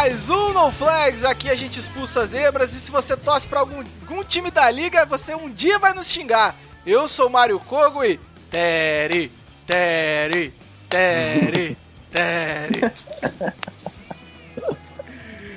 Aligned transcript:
Mais 0.00 0.30
um 0.30 0.54
No 0.54 0.70
Flags. 0.70 1.24
Aqui 1.24 1.50
a 1.50 1.54
gente 1.54 1.78
expulsa 1.78 2.24
zebras 2.24 2.72
e 2.72 2.80
se 2.80 2.90
você 2.90 3.14
torce 3.14 3.46
pra 3.46 3.60
algum, 3.60 3.84
algum 4.08 4.24
time 4.24 4.50
da 4.50 4.70
liga, 4.70 5.04
você 5.04 5.34
um 5.34 5.50
dia 5.50 5.78
vai 5.78 5.92
nos 5.92 6.10
xingar. 6.10 6.56
Eu 6.86 7.06
sou 7.06 7.26
o 7.26 7.30
Mário 7.30 7.60
Kogo 7.60 8.02
e. 8.02 8.18
Teri, 8.50 9.30
Teri, 9.66 10.54
Teri, 10.88 11.76
Teri. 12.10 12.92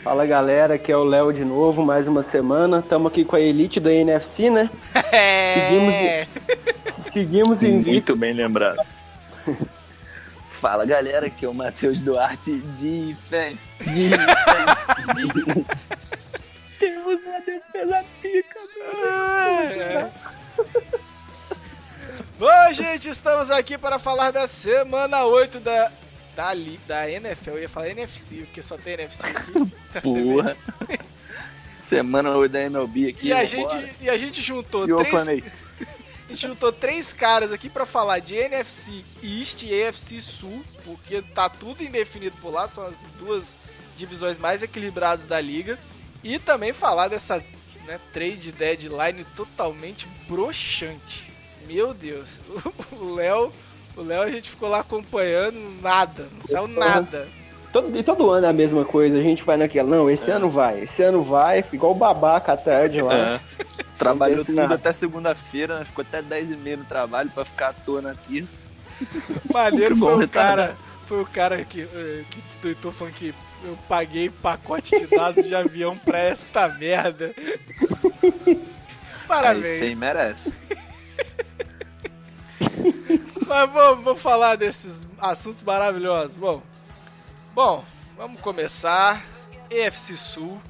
Fala 0.03 0.25
galera, 0.25 0.73
aqui 0.73 0.91
é 0.91 0.97
o 0.97 1.05
Léo 1.05 1.31
de 1.31 1.45
novo, 1.45 1.81
mais 1.81 2.05
uma 2.05 2.21
semana. 2.21 2.79
Estamos 2.79 3.13
aqui 3.13 3.23
com 3.23 3.37
a 3.37 3.39
elite 3.39 3.79
da 3.79 3.93
NFC, 3.93 4.49
né? 4.49 4.69
É. 5.13 6.27
Seguimos 7.13 7.63
invicto. 7.63 7.91
Muito 7.91 8.15
bem 8.17 8.33
lembrado. 8.33 8.77
Fala 10.63 10.85
galera, 10.85 11.27
aqui 11.27 11.43
é 11.43 11.49
o 11.49 11.53
Matheus 11.53 11.99
Duarte 11.99 12.57
de 12.79 13.13
Defense. 13.13 13.67
Defense. 13.79 14.05
Temos 16.79 17.21
uma 17.25 17.39
defesa 17.41 18.05
pica, 18.21 18.59
É. 18.95 20.09
Bom, 22.39 22.73
gente, 22.73 23.09
estamos 23.09 23.51
aqui 23.51 23.77
para 23.77 23.99
falar 23.99 24.31
da 24.31 24.47
semana 24.47 25.25
8 25.25 25.59
da, 25.59 25.91
da, 26.33 26.53
li- 26.53 26.79
da 26.87 27.09
NFL. 27.11 27.49
Eu 27.49 27.59
ia 27.63 27.67
falar 27.67 27.89
NFC, 27.89 28.35
porque 28.45 28.61
só 28.61 28.77
tem 28.77 28.93
NFC 28.93 29.21
aqui. 29.27 29.51
Tá 29.91 29.99
Porra. 29.99 30.55
Semana 31.75 32.29
8 32.37 32.51
da 32.53 32.61
MLB 32.61 33.09
aqui. 33.09 33.27
E 33.27 33.33
a, 33.33 33.43
gente, 33.43 33.95
e 33.99 34.09
a 34.09 34.17
gente 34.17 34.41
juntou 34.41 34.85
E 34.85 35.05
três? 35.05 35.51
A 36.27 36.31
gente 36.31 36.47
juntou 36.47 36.71
três 36.71 37.11
caras 37.11 37.51
aqui 37.51 37.69
pra 37.69 37.85
falar 37.85 38.19
de 38.19 38.35
NFC 38.35 39.03
East 39.21 39.63
e 39.63 39.83
AFC 39.83 40.21
Sul, 40.21 40.63
porque 40.85 41.21
tá 41.21 41.49
tudo 41.49 41.83
indefinido 41.83 42.35
por 42.41 42.51
lá, 42.51 42.67
são 42.67 42.85
as 42.85 42.95
duas 43.19 43.57
divisões 43.97 44.37
mais 44.37 44.63
equilibradas 44.63 45.25
da 45.25 45.39
liga. 45.39 45.77
E 46.23 46.39
também 46.39 46.71
falar 46.71 47.09
dessa 47.09 47.43
né, 47.85 47.99
trade 48.13 48.51
deadline 48.51 49.25
totalmente 49.35 50.07
broxante. 50.27 51.31
Meu 51.67 51.93
Deus, 51.93 52.29
o 52.91 53.13
Léo, 53.13 53.51
o 53.95 54.01
Léo 54.01 54.21
a 54.21 54.31
gente 54.31 54.49
ficou 54.49 54.69
lá 54.69 54.79
acompanhando 54.79 55.59
nada, 55.81 56.27
não 56.33 56.43
saiu 56.43 56.67
nada. 56.67 57.27
Todo, 57.73 57.97
e 57.97 58.03
todo 58.03 58.29
ano 58.29 58.45
é 58.45 58.49
a 58.49 58.53
mesma 58.53 58.85
coisa, 58.85 59.17
a 59.17 59.21
gente 59.21 59.43
vai 59.43 59.57
naquela, 59.57 59.97
não, 59.97 60.07
esse 60.07 60.29
ano 60.29 60.47
vai, 60.47 60.81
esse 60.81 61.01
ano 61.01 61.23
vai, 61.23 61.65
igual 61.73 61.93
o 61.93 61.95
babaca 61.95 62.53
à 62.53 62.57
tarde 62.57 63.01
lá. 63.01 63.15
É. 63.15 63.39
Trabalhou 63.97 64.45
tudo 64.45 64.55
nada. 64.55 64.75
até 64.75 64.93
segunda-feira, 64.93 65.79
né? 65.79 65.85
ficou 65.85 66.05
até 66.07 66.21
10 66.21 66.51
e 66.51 66.55
meia 66.55 66.77
no 66.77 66.85
trabalho 66.85 67.31
pra 67.31 67.43
ficar 67.43 67.69
à 67.69 67.73
toa 67.73 67.99
na 67.99 68.13
terça. 68.13 68.67
Maneiro 69.51 69.95
Que 69.97 69.99
foi 69.99 70.17
bom, 70.17 70.23
o 70.23 70.27
cara, 70.29 70.49
retardado. 70.61 70.77
foi 71.07 71.21
o 71.21 71.25
cara 71.25 71.65
que, 71.65 71.81
eh, 71.81 72.23
que 72.29 72.41
tweetou 72.61 72.91
falando 72.91 73.15
que 73.15 73.33
eu 73.65 73.75
paguei 73.89 74.29
pacote 74.29 74.99
de 74.99 75.07
dados 75.07 75.43
de 75.43 75.55
avião 75.55 75.97
pra 75.97 76.19
esta 76.19 76.67
merda. 76.67 77.33
Aí 78.45 78.59
Parabéns. 79.27 79.79
sem 79.79 79.95
merece. 79.95 80.53
Mas 83.47 83.71
vamos, 83.71 84.03
vamos 84.03 84.21
falar 84.21 84.57
desses 84.57 85.07
assuntos 85.17 85.63
maravilhosos. 85.63 86.35
Bom, 86.35 86.61
bom, 87.53 87.85
vamos 88.17 88.39
começar. 88.39 89.23
EFC 89.69 90.15
Sul. 90.15 90.61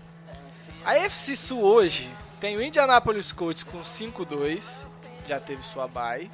A 0.83 0.97
EFC 0.97 1.35
Sul 1.35 1.61
hoje 1.61 2.13
tem 2.39 2.57
o 2.57 2.61
Indianapolis 2.61 3.31
Colts 3.31 3.63
com 3.63 3.79
5-2, 3.79 4.85
já 5.25 5.39
teve 5.39 5.63
sua 5.63 5.87
bye. 5.87 6.29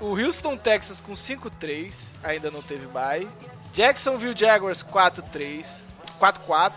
O 0.00 0.18
Houston 0.18 0.56
Texas 0.56 1.00
com 1.00 1.12
5-3, 1.12 2.12
ainda 2.22 2.50
não 2.50 2.62
teve 2.62 2.86
bye. 2.86 3.28
Jacksonville 3.74 4.36
Jaguars 4.36 4.82
4-3, 4.82 5.82
4-4 6.20 6.72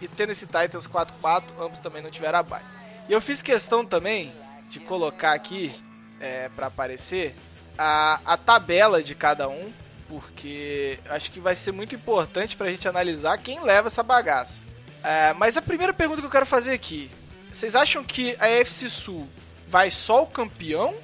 e 0.00 0.08
Tennessee 0.08 0.46
Titans 0.46 0.86
4-4, 0.86 1.44
ambos 1.60 1.78
também 1.78 2.02
não 2.02 2.10
tiveram 2.10 2.38
a 2.38 2.42
bye. 2.42 2.62
E 3.08 3.12
eu 3.12 3.20
fiz 3.20 3.42
questão 3.42 3.84
também 3.84 4.32
de 4.68 4.80
colocar 4.80 5.32
aqui 5.32 5.74
é, 6.20 6.48
para 6.50 6.66
aparecer 6.66 7.34
a, 7.76 8.20
a 8.24 8.36
tabela 8.36 9.02
de 9.02 9.14
cada 9.14 9.48
um, 9.48 9.72
porque 10.12 10.98
acho 11.08 11.30
que 11.30 11.40
vai 11.40 11.56
ser 11.56 11.72
muito 11.72 11.94
importante 11.94 12.54
pra 12.54 12.70
gente 12.70 12.86
analisar 12.86 13.38
quem 13.38 13.62
leva 13.64 13.88
essa 13.88 14.02
bagaça. 14.02 14.60
É, 15.02 15.32
mas 15.32 15.56
a 15.56 15.62
primeira 15.62 15.92
pergunta 15.94 16.20
que 16.20 16.26
eu 16.26 16.30
quero 16.30 16.44
fazer 16.44 16.72
aqui: 16.72 17.10
vocês 17.50 17.74
acham 17.74 18.04
que 18.04 18.36
a 18.38 18.46
FC 18.46 18.90
Sul 18.90 19.26
vai 19.68 19.90
só 19.90 20.22
o 20.22 20.26
campeão? 20.26 20.94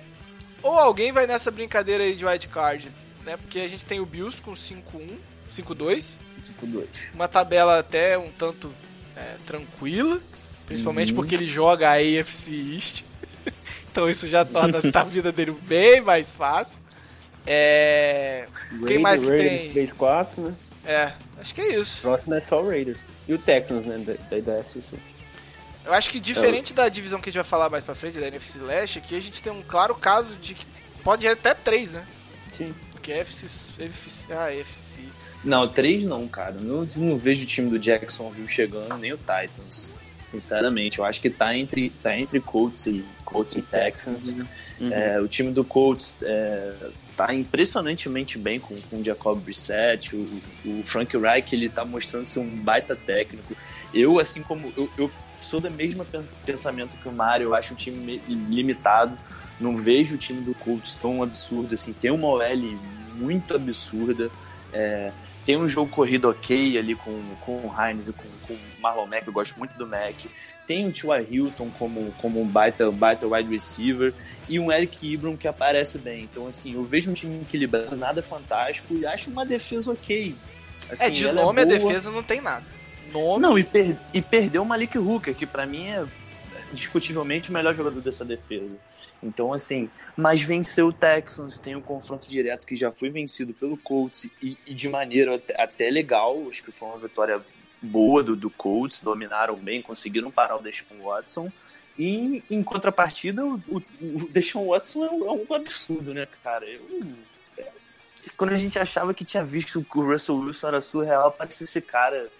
Ou 0.63 0.79
alguém 0.79 1.11
vai 1.11 1.27
nessa 1.27 1.51
brincadeira 1.51 2.05
aí 2.05 2.15
de 2.15 2.27
wildcard? 2.27 2.91
Né? 3.25 3.37
Porque 3.39 3.61
a 3.61 3.69
gente 3.69 3.85
tem 3.85 3.99
o 3.99 4.05
Bills 4.07 4.43
com 4.43 4.53
5-1, 4.53 4.83
5-2, 5.51 6.17
5-2. 6.63 6.87
uma 7.15 7.29
tabela 7.29 7.79
até 7.79 8.19
um 8.19 8.31
tanto 8.31 8.75
é, 9.17 9.37
tranquila, 9.47 10.21
principalmente 10.67 11.13
Uhum. 11.13 11.17
porque 11.17 11.35
ele 11.35 11.49
joga 11.49 11.89
a 11.89 11.95
AFC 11.95 12.75
East. 12.75 13.05
então 13.91 14.11
isso 14.11 14.29
já 14.29 14.45
torna 14.45 14.81
a 14.93 15.05
vida 15.05 15.33
dele 15.33 15.57
bem 15.63 16.01
mais 16.01 16.31
fácil. 16.33 16.79
É, 17.47 18.47
Quem 18.87 18.99
mais 18.99 19.23
que 19.23 19.31
Raiders 19.31 19.73
tem? 19.73 19.87
3-4, 19.87 20.29
né? 20.39 20.55
é, 20.87 21.12
acho 21.41 21.55
que 21.55 21.61
é 21.61 21.77
isso. 21.79 22.01
Próximo 22.01 22.34
é 22.34 22.41
só 22.41 22.62
o 22.62 22.69
Raiders. 22.69 22.99
E 23.27 23.34
o 23.34 23.39
Texans, 23.39 23.84
né, 23.84 23.99
da, 23.99 24.41
da 24.41 24.53
NFC 24.55 24.81
Sul. 24.83 24.99
Eu 25.84 25.95
acho 25.95 26.11
que 26.11 26.21
diferente 26.21 26.75
da 26.75 26.89
divisão 26.89 27.21
que 27.21 27.31
a 27.31 27.33
gente 27.33 27.41
vai 27.41 27.49
falar 27.49 27.71
mais 27.71 27.83
pra 27.83 27.95
frente, 27.95 28.19
da 28.19 28.27
NFC 28.27 28.59
Leste, 28.59 28.99
aqui 28.99 29.17
a 29.17 29.21
gente 29.21 29.43
tem 29.43 29.53
um 29.53 29.62
claro 29.62 29.95
caso 29.95 30.34
de 30.37 30.55
que 30.55 30.67
pode 31.03 31.25
ir 31.25 31.31
até 31.31 31.55
três, 31.55 31.93
né? 31.93 32.06
Sim. 32.56 32.75
Porque 32.91 33.12
é 33.12 33.21
FC, 33.21 33.47
FC, 33.79 34.33
ah, 34.33 34.53
FC. 34.53 35.00
Não, 35.43 35.67
três 35.69 36.05
não, 36.05 36.29
cara. 36.29 36.53
Não, 36.53 36.87
não 36.97 37.17
vejo 37.17 37.45
o 37.45 37.47
time 37.47 37.71
do 37.71 37.79
Jacksonville 37.79 38.49
chegando, 38.49 38.99
nem 38.99 39.12
o 39.12 39.17
Titans. 39.17 39.95
Sinceramente, 40.21 40.99
eu 40.99 41.05
acho 41.05 41.21
que 41.21 41.31
tá 41.31 41.56
entre, 41.56 41.91
tá 42.03 42.19
entre 42.19 42.41
Colts 42.41 42.87
e, 42.87 43.05
Colts 43.25 43.56
e 43.56 43.62
Texans. 43.62 44.35
É, 44.91 45.19
o 45.21 45.27
time 45.27 45.53
do 45.53 45.65
Colts 45.65 46.17
é, 46.23 46.73
tá 47.19 47.34
impressionantemente 47.34 48.39
bem 48.39 48.61
com, 48.61 48.81
com 48.83 49.01
o 49.01 49.05
Jacob 49.05 49.39
Brissett. 49.41 50.15
O, 50.15 50.41
o 50.65 50.83
Frank 50.84 51.15
Reich, 51.19 51.53
ele 51.53 51.69
tá 51.69 51.84
mostrando 51.84 52.25
ser 52.27 52.39
um 52.39 52.49
baita 52.49 52.95
técnico. 52.95 53.55
Eu, 53.93 54.19
assim 54.21 54.41
como... 54.41 54.73
Eu, 54.77 54.89
eu 54.97 55.11
sou 55.41 55.61
do 55.61 55.69
mesmo 55.71 56.05
pens- 56.05 56.33
pensamento 56.47 56.91
que 57.03 57.09
o 57.09 57.12
Mário. 57.12 57.45
Eu 57.47 57.55
acho 57.56 57.75
o 57.75 57.77
time 57.77 57.97
me- 57.97 58.34
limitado. 58.49 59.19
Não 59.61 59.77
vejo 59.77 60.15
o 60.15 60.19
time 60.19 60.41
do 60.43 60.55
Colts 60.55 60.95
tão 60.95 61.21
absurdo, 61.21 61.75
assim. 61.75 61.93
Tem 61.93 62.12
uma 62.12 62.29
OL 62.29 62.79
muito 63.17 63.53
absurda. 63.55 64.31
É, 64.73 65.11
tem 65.49 65.57
um 65.57 65.67
jogo 65.67 65.91
corrido 65.91 66.29
ok 66.29 66.77
ali 66.77 66.95
com, 66.95 67.23
com 67.41 67.53
o 67.53 67.73
Hines 67.75 68.07
e 68.09 68.13
com, 68.13 68.29
com 68.47 68.53
o 68.53 68.59
Marlon 68.83 69.07
Mack, 69.07 69.27
eu 69.27 69.33
gosto 69.33 69.59
muito 69.59 69.73
do 69.79 69.87
Mack. 69.87 70.29
Tem 70.67 70.87
o 70.87 70.93
T.Y. 70.93 71.25
Hilton 71.31 71.71
como, 71.79 72.12
como 72.19 72.39
um 72.43 72.47
baita, 72.47 72.91
baita 72.91 73.27
wide 73.27 73.49
receiver 73.50 74.12
e 74.47 74.61
um 74.61 74.71
Eric 74.71 75.11
Ibram 75.11 75.39
que 75.39 75.49
aparece 75.49 75.97
bem. 75.97 76.25
Então, 76.25 76.47
assim, 76.47 76.75
eu 76.75 76.85
vejo 76.85 77.11
um 77.11 77.15
time 77.15 77.41
equilibrado, 77.41 77.97
nada 77.97 78.23
fantástico 78.23 78.93
e 78.95 79.06
acho 79.06 79.31
uma 79.31 79.47
defesa 79.47 79.91
ok. 79.91 80.35
Assim, 80.91 81.05
é, 81.05 81.09
de 81.09 81.25
nome 81.33 81.62
a 81.62 81.65
boa. 81.65 81.79
defesa 81.79 82.11
não 82.11 82.23
tem 82.23 82.43
nada. 82.43 82.67
Nome. 83.11 83.41
Não, 83.41 83.59
e, 83.59 83.65
per- 83.65 83.97
e 84.12 84.21
perdeu 84.21 84.61
o 84.61 84.67
Malik 84.67 84.99
Hooker, 84.99 85.35
que 85.35 85.47
pra 85.47 85.65
mim 85.65 85.87
é 85.87 86.05
discutivelmente 86.75 87.49
o 87.49 87.55
melhor 87.55 87.75
jogador 87.75 88.03
dessa 88.03 88.23
defesa. 88.23 88.77
Então, 89.23 89.53
assim, 89.53 89.91
mas 90.17 90.41
venceu 90.41 90.88
o 90.88 90.93
Texans, 90.93 91.59
tem 91.59 91.75
um 91.75 91.81
confronto 91.81 92.29
direto 92.29 92.67
que 92.67 92.76
já 92.76 92.93
foi 92.93 93.11
vencido 93.11 93.53
pelo 93.53 93.76
Colts 93.76 94.29
e, 94.41 94.56
e 94.67 94.75
de 94.75 94.88
maneira 94.88 95.37
até, 95.37 95.61
até 95.61 95.91
legal. 95.91 96.37
Acho 96.49 96.62
que 96.62 96.70
foi 96.70 96.88
uma 96.88 96.99
vitória 96.99 97.41
boa 97.82 98.23
do, 98.23 98.37
do 98.37 98.49
Colts, 98.50 99.00
dominaram 99.00 99.56
bem, 99.56 99.82
conseguiram 99.82 100.31
parar 100.31 100.56
o 100.56 100.62
Deshaun 100.62 101.03
Watson. 101.03 101.50
E 101.99 102.44
em 102.49 102.62
contrapartida, 102.62 103.44
o, 103.44 103.55
o, 103.67 103.82
o 104.00 104.29
Deshaun 104.31 104.69
Watson 104.69 105.05
é 105.05 105.11
um, 105.11 105.26
é 105.26 105.32
um 105.32 105.55
absurdo, 105.55 106.15
né, 106.15 106.26
cara? 106.44 106.65
Eu, 106.65 106.81
quando 108.37 108.53
a 108.53 108.56
gente 108.56 108.79
achava 108.79 109.12
que 109.12 109.25
tinha 109.25 109.43
visto 109.43 109.85
que 109.85 109.99
o 109.99 110.12
Russell 110.12 110.37
Wilson 110.37 110.69
era 110.69 110.81
surreal, 110.81 111.29
aparece 111.29 111.65
esse 111.65 111.81
cara 111.81 112.31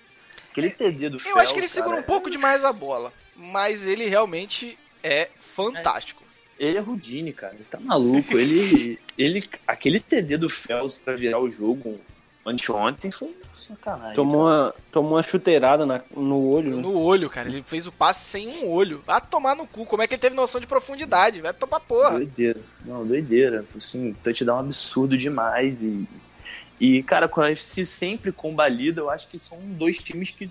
Aquele 0.58 0.70
TD 0.70 1.10
do 1.10 1.16
Eu 1.16 1.20
Fells, 1.20 1.40
acho 1.40 1.54
que 1.54 1.60
ele 1.60 1.69
segura 1.69 1.96
cara, 1.96 2.00
um 2.00 2.04
pouco 2.06 2.30
demais 2.30 2.64
a 2.64 2.72
bola, 2.72 3.12
mas 3.36 3.86
ele 3.86 4.06
realmente 4.06 4.78
é 5.02 5.28
fantástico. 5.54 6.22
Ele 6.58 6.76
é 6.78 6.81
Rudine, 6.81 7.32
cara. 7.32 7.55
Ele 7.55 7.64
tá 7.70 7.78
maluco. 7.81 8.37
Ele, 8.37 8.99
ele, 9.16 9.44
aquele 9.66 10.00
TD 10.00 10.37
do 10.37 10.49
Fells 10.50 10.99
pra 11.02 11.14
virar 11.14 11.38
o 11.40 11.49
jogo 11.50 12.00
anteontem 12.44 13.10
foi 13.10 13.34
sacanagem. 13.58 14.14
Tomou 14.14 14.46
cara. 14.49 14.62
uma, 14.64 14.75
tomou 14.90 15.12
uma 15.12 15.22
chuteirada 15.22 15.84
na- 15.84 16.00
no 16.16 16.49
olho, 16.49 16.76
né? 16.76 16.82
No 16.82 16.99
olho, 16.99 17.28
cara. 17.28 17.49
Ele 17.49 17.62
fez 17.62 17.87
o 17.87 17.93
passe 17.93 18.25
sem 18.28 18.49
um 18.49 18.69
olho. 18.69 19.02
Vai 19.06 19.20
tomar 19.20 19.55
no 19.55 19.66
cu. 19.66 19.84
Como 19.84 20.02
é 20.02 20.06
que 20.06 20.14
ele 20.14 20.20
teve 20.20 20.34
noção 20.34 20.60
de 20.60 20.66
profundidade? 20.66 21.40
Vai 21.40 21.52
tomar 21.52 21.81
porra. 21.81 22.12
Doideira. 22.12 22.61
Não, 22.84 23.06
doideira. 23.06 23.64
Assim, 23.76 24.14
touchdown 24.22 24.61
absurdo 24.61 25.16
demais. 25.19 25.82
E, 25.82 26.08
e 26.81 27.02
cara, 27.02 27.28
com 27.28 27.40
a 27.40 27.44
UFC 27.44 27.84
sempre 27.84 28.32
combalida, 28.32 29.00
eu 29.00 29.11
acho 29.11 29.28
que 29.28 29.38
são 29.38 29.58
dois 29.61 29.99
times 29.99 30.31
que. 30.31 30.50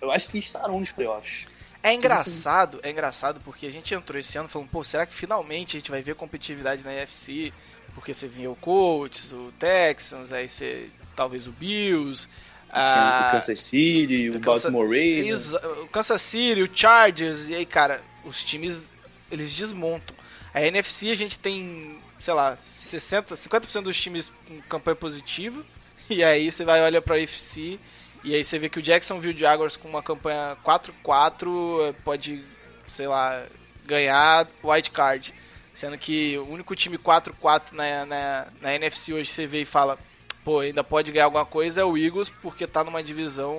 Eu 0.00 0.10
acho 0.10 0.28
que 0.28 0.38
estarão 0.38 0.78
nos 0.78 0.92
playoffs. 0.92 1.46
É 1.82 1.92
engraçado, 1.92 2.78
é 2.82 2.90
engraçado 2.90 3.40
porque 3.44 3.66
a 3.66 3.70
gente 3.72 3.92
entrou 3.94 4.18
esse 4.18 4.38
ano 4.38 4.48
falando, 4.48 4.68
pô, 4.68 4.84
será 4.84 5.04
que 5.04 5.14
finalmente 5.14 5.76
a 5.76 5.80
gente 5.80 5.90
vai 5.90 6.00
ver 6.02 6.14
competitividade 6.14 6.84
na 6.84 6.90
UFC? 6.90 7.52
Porque 7.94 8.14
você 8.14 8.28
vinha 8.28 8.50
o 8.50 8.56
Colts, 8.56 9.32
o 9.32 9.52
Texans, 9.58 10.32
aí 10.32 10.48
você 10.48 10.88
talvez 11.16 11.46
o 11.46 11.50
Bills, 11.52 12.28
a- 12.70 13.26
o 13.28 13.32
Kansas 13.32 13.64
City, 13.64 14.30
o 14.30 14.36
o 14.36 14.40
Kansas- 14.40 14.62
Baltimore 14.72 14.84
Ravens. 14.86 15.54
O 15.54 15.86
Kansas 15.88 16.22
City, 16.22 16.62
o 16.62 16.70
Chargers, 16.72 17.48
e 17.48 17.54
aí, 17.54 17.66
cara, 17.66 18.00
os 18.24 18.42
times 18.42 18.86
eles 19.30 19.52
desmontam. 19.54 20.14
A 20.54 20.62
NFC 20.62 21.10
a 21.10 21.14
gente 21.14 21.38
tem, 21.38 21.98
sei 22.20 22.32
lá, 22.34 22.56
60, 22.56 23.34
50% 23.36 23.82
dos 23.84 24.00
times 24.00 24.30
com 24.46 24.60
campanha 24.62 24.94
positiva, 24.96 25.64
e 26.08 26.22
aí 26.22 26.50
você 26.50 26.64
vai 26.64 26.80
olhar 26.82 27.02
pra 27.02 27.16
UFC 27.16 27.78
e 28.24 28.34
aí 28.34 28.44
você 28.44 28.58
vê 28.58 28.68
que 28.68 28.78
o 28.78 28.82
Jacksonville 28.82 29.38
Jaguars 29.38 29.76
com 29.76 29.88
uma 29.88 30.02
campanha 30.02 30.56
4-4 30.64 31.88
eh, 31.88 31.94
pode, 32.04 32.44
sei 32.84 33.06
lá, 33.08 33.44
ganhar 33.84 34.46
wild 34.62 34.90
card. 34.90 35.34
Sendo 35.74 35.96
que 35.96 36.36
o 36.38 36.48
único 36.50 36.76
time 36.76 36.98
4-4 36.98 37.72
na, 37.72 38.04
na, 38.06 38.46
na 38.60 38.74
NFC 38.74 39.12
hoje 39.12 39.30
você 39.30 39.46
vê 39.46 39.62
e 39.62 39.64
fala, 39.64 39.98
pô, 40.44 40.60
ainda 40.60 40.84
pode 40.84 41.10
ganhar 41.10 41.24
alguma 41.24 41.46
coisa 41.46 41.80
é 41.80 41.84
o 41.84 41.96
Eagles, 41.96 42.28
porque 42.28 42.66
tá 42.66 42.84
numa 42.84 43.02
divisão. 43.02 43.58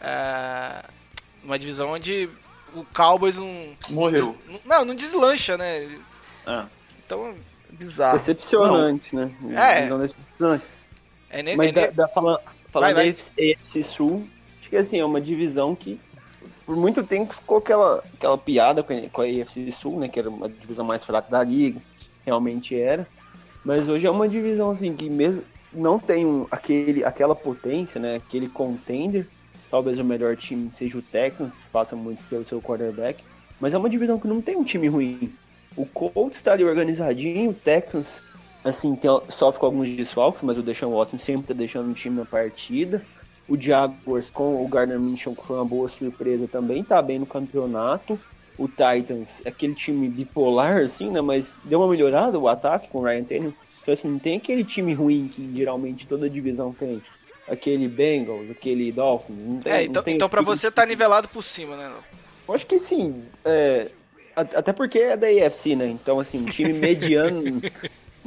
É, 0.00 0.84
numa 1.42 1.58
divisão 1.58 1.90
onde 1.90 2.28
o 2.74 2.84
Cowboys 2.94 3.38
não. 3.38 3.74
Morreu. 3.88 4.36
Não, 4.64 4.84
não 4.84 4.94
deslancha, 4.94 5.56
né? 5.56 5.98
Ah. 6.46 6.66
Então, 7.04 7.34
bizarro. 7.70 8.18
Decepcionante, 8.18 9.16
né? 9.16 9.32
É. 9.50 9.86
Decepcionante. 9.86 10.64
É, 11.30 11.42
ne- 11.42 11.56
Mas 11.56 11.68
é 11.68 11.72
da, 11.72 11.80
ne- 11.80 11.90
da, 11.92 12.08
falando, 12.08 12.40
falando 12.70 12.94
Vai, 12.94 13.12
vai. 13.12 13.12
da 13.12 13.60
AFC, 13.60 13.82
Sul, 13.82 14.26
acho 14.60 14.70
que 14.70 14.76
assim, 14.76 14.98
é 14.98 15.04
uma 15.04 15.20
divisão 15.20 15.74
que 15.74 16.00
por 16.64 16.76
muito 16.76 17.02
tempo 17.02 17.34
ficou 17.34 17.58
aquela, 17.58 18.04
aquela 18.14 18.36
piada 18.36 18.82
com 18.82 18.92
a, 18.92 19.08
com 19.08 19.22
a 19.22 19.24
AFC 19.24 19.72
Sul, 19.72 19.98
né? 19.98 20.08
Que 20.08 20.18
era 20.18 20.28
uma 20.28 20.48
divisão 20.48 20.84
mais 20.84 21.04
fraca 21.04 21.30
da 21.30 21.42
liga, 21.42 21.80
realmente 22.24 22.78
era. 22.78 23.06
Mas 23.64 23.88
hoje 23.88 24.06
é 24.06 24.10
uma 24.10 24.28
divisão 24.28 24.70
assim 24.70 24.94
que 24.94 25.08
mesmo 25.08 25.42
não 25.72 25.98
tem 25.98 26.26
um, 26.26 26.46
aquele, 26.50 27.04
aquela 27.04 27.34
potência, 27.34 28.00
né? 28.00 28.16
Aquele 28.16 28.48
contender. 28.48 29.26
Talvez 29.70 29.98
o 29.98 30.04
melhor 30.04 30.36
time 30.36 30.70
seja 30.70 30.96
o 30.96 31.02
Texans, 31.02 31.54
que 31.54 31.68
passa 31.70 31.94
muito 31.94 32.22
pelo 32.28 32.46
seu 32.46 32.60
quarterback. 32.60 33.22
Mas 33.60 33.74
é 33.74 33.78
uma 33.78 33.90
divisão 33.90 34.18
que 34.18 34.28
não 34.28 34.40
tem 34.40 34.56
um 34.56 34.64
time 34.64 34.88
ruim. 34.88 35.32
O 35.76 35.84
Colts 35.84 36.40
tá 36.40 36.52
ali 36.52 36.64
organizadinho, 36.64 37.50
o 37.50 37.54
Texans, 37.54 38.22
assim, 38.68 38.94
tem, 38.94 39.10
sofre 39.30 39.60
com 39.60 39.66
alguns 39.66 39.88
desfalques, 39.90 40.42
mas 40.42 40.58
o 40.58 40.62
Deshaun 40.62 40.96
Watson 40.96 41.18
sempre 41.18 41.48
tá 41.48 41.54
deixando 41.54 41.90
o 41.90 41.94
time 41.94 42.16
na 42.16 42.24
partida. 42.24 43.02
O 43.48 43.60
Jaguars 43.60 44.28
com 44.28 44.62
o 44.62 44.68
Gardner 44.68 45.00
Minshew, 45.00 45.34
que 45.34 45.46
foi 45.46 45.56
uma 45.56 45.64
boa 45.64 45.88
surpresa, 45.88 46.46
também 46.46 46.84
tá 46.84 47.00
bem 47.00 47.18
no 47.18 47.26
campeonato. 47.26 48.18
O 48.58 48.68
Titans, 48.68 49.40
aquele 49.46 49.74
time 49.74 50.08
bipolar, 50.08 50.82
assim, 50.82 51.10
né? 51.10 51.20
Mas 51.20 51.60
deu 51.64 51.80
uma 51.80 51.88
melhorada 51.88 52.38
o 52.38 52.48
ataque 52.48 52.88
com 52.88 52.98
o 52.98 53.04
Ryan 53.04 53.24
Tannehill. 53.24 53.54
Então, 53.80 53.94
assim, 53.94 54.08
não 54.08 54.18
tem 54.18 54.36
aquele 54.36 54.64
time 54.64 54.92
ruim 54.92 55.30
que 55.32 55.50
geralmente 55.54 56.06
toda 56.06 56.28
divisão 56.28 56.72
tem. 56.72 57.00
Aquele 57.48 57.88
Bengals, 57.88 58.50
aquele 58.50 58.92
Dolphins. 58.92 59.64
Tem, 59.64 59.72
É, 59.72 59.82
então, 59.84 60.02
tem 60.02 60.16
então 60.16 60.28
pra 60.28 60.42
você 60.42 60.70
tá 60.70 60.84
nivelado 60.84 61.28
por 61.28 61.42
cima, 61.42 61.76
né? 61.76 61.90
eu 62.46 62.54
acho 62.54 62.66
que 62.66 62.78
sim. 62.78 63.22
É, 63.42 63.88
até 64.36 64.72
porque 64.72 64.98
é 64.98 65.16
da 65.16 65.26
AFC, 65.26 65.74
né? 65.74 65.86
Então, 65.86 66.20
assim, 66.20 66.42
um 66.42 66.44
time 66.44 66.72
mediano. 66.78 67.60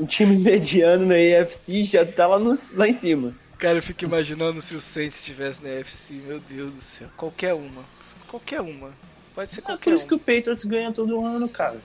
Um 0.02 0.06
time 0.06 0.36
mediano 0.42 1.06
na 1.06 1.16
AFC 1.16 1.84
já 1.86 2.06
tá 2.06 2.28
lá, 2.28 2.40
no- 2.40 2.58
lá 2.74 2.88
em 2.88 2.94
cima. 2.94 3.34
Cara, 3.58 3.78
eu 3.78 3.82
fico 3.84 4.04
imaginando 4.06 4.60
se 4.60 4.76
o 4.76 4.82
Saints 4.82 5.18
estivesse 5.18 5.64
na 5.64 5.70
UFC, 5.70 6.16
meu 6.16 6.40
Deus 6.40 6.74
do 6.74 6.82
céu. 6.82 7.08
Qualquer 7.16 7.54
uma. 7.54 7.84
Qualquer 8.28 8.62
uma. 8.62 8.90
Pode 9.36 9.52
ser 9.52 9.60
É 9.60 9.64
qualquer 9.64 9.84
por 9.92 9.94
isso 9.96 10.04
uma. 10.06 10.08
que 10.10 10.14
o 10.16 10.20
Patriots 10.20 10.66
ganha 10.66 10.92
todo 10.92 11.24
ano, 11.24 11.48
cara. 11.48 11.78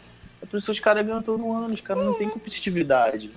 É 0.43 0.47
por 0.47 0.57
isso 0.57 0.67
que 0.67 0.73
os 0.73 0.81
caras 0.81 1.05
ganham 1.05 1.23
todo 1.23 1.51
ano, 1.53 1.75
os 1.75 1.81
caras 1.81 2.05
não 2.05 2.15
têm 2.15 2.29
competitividade. 2.29 3.31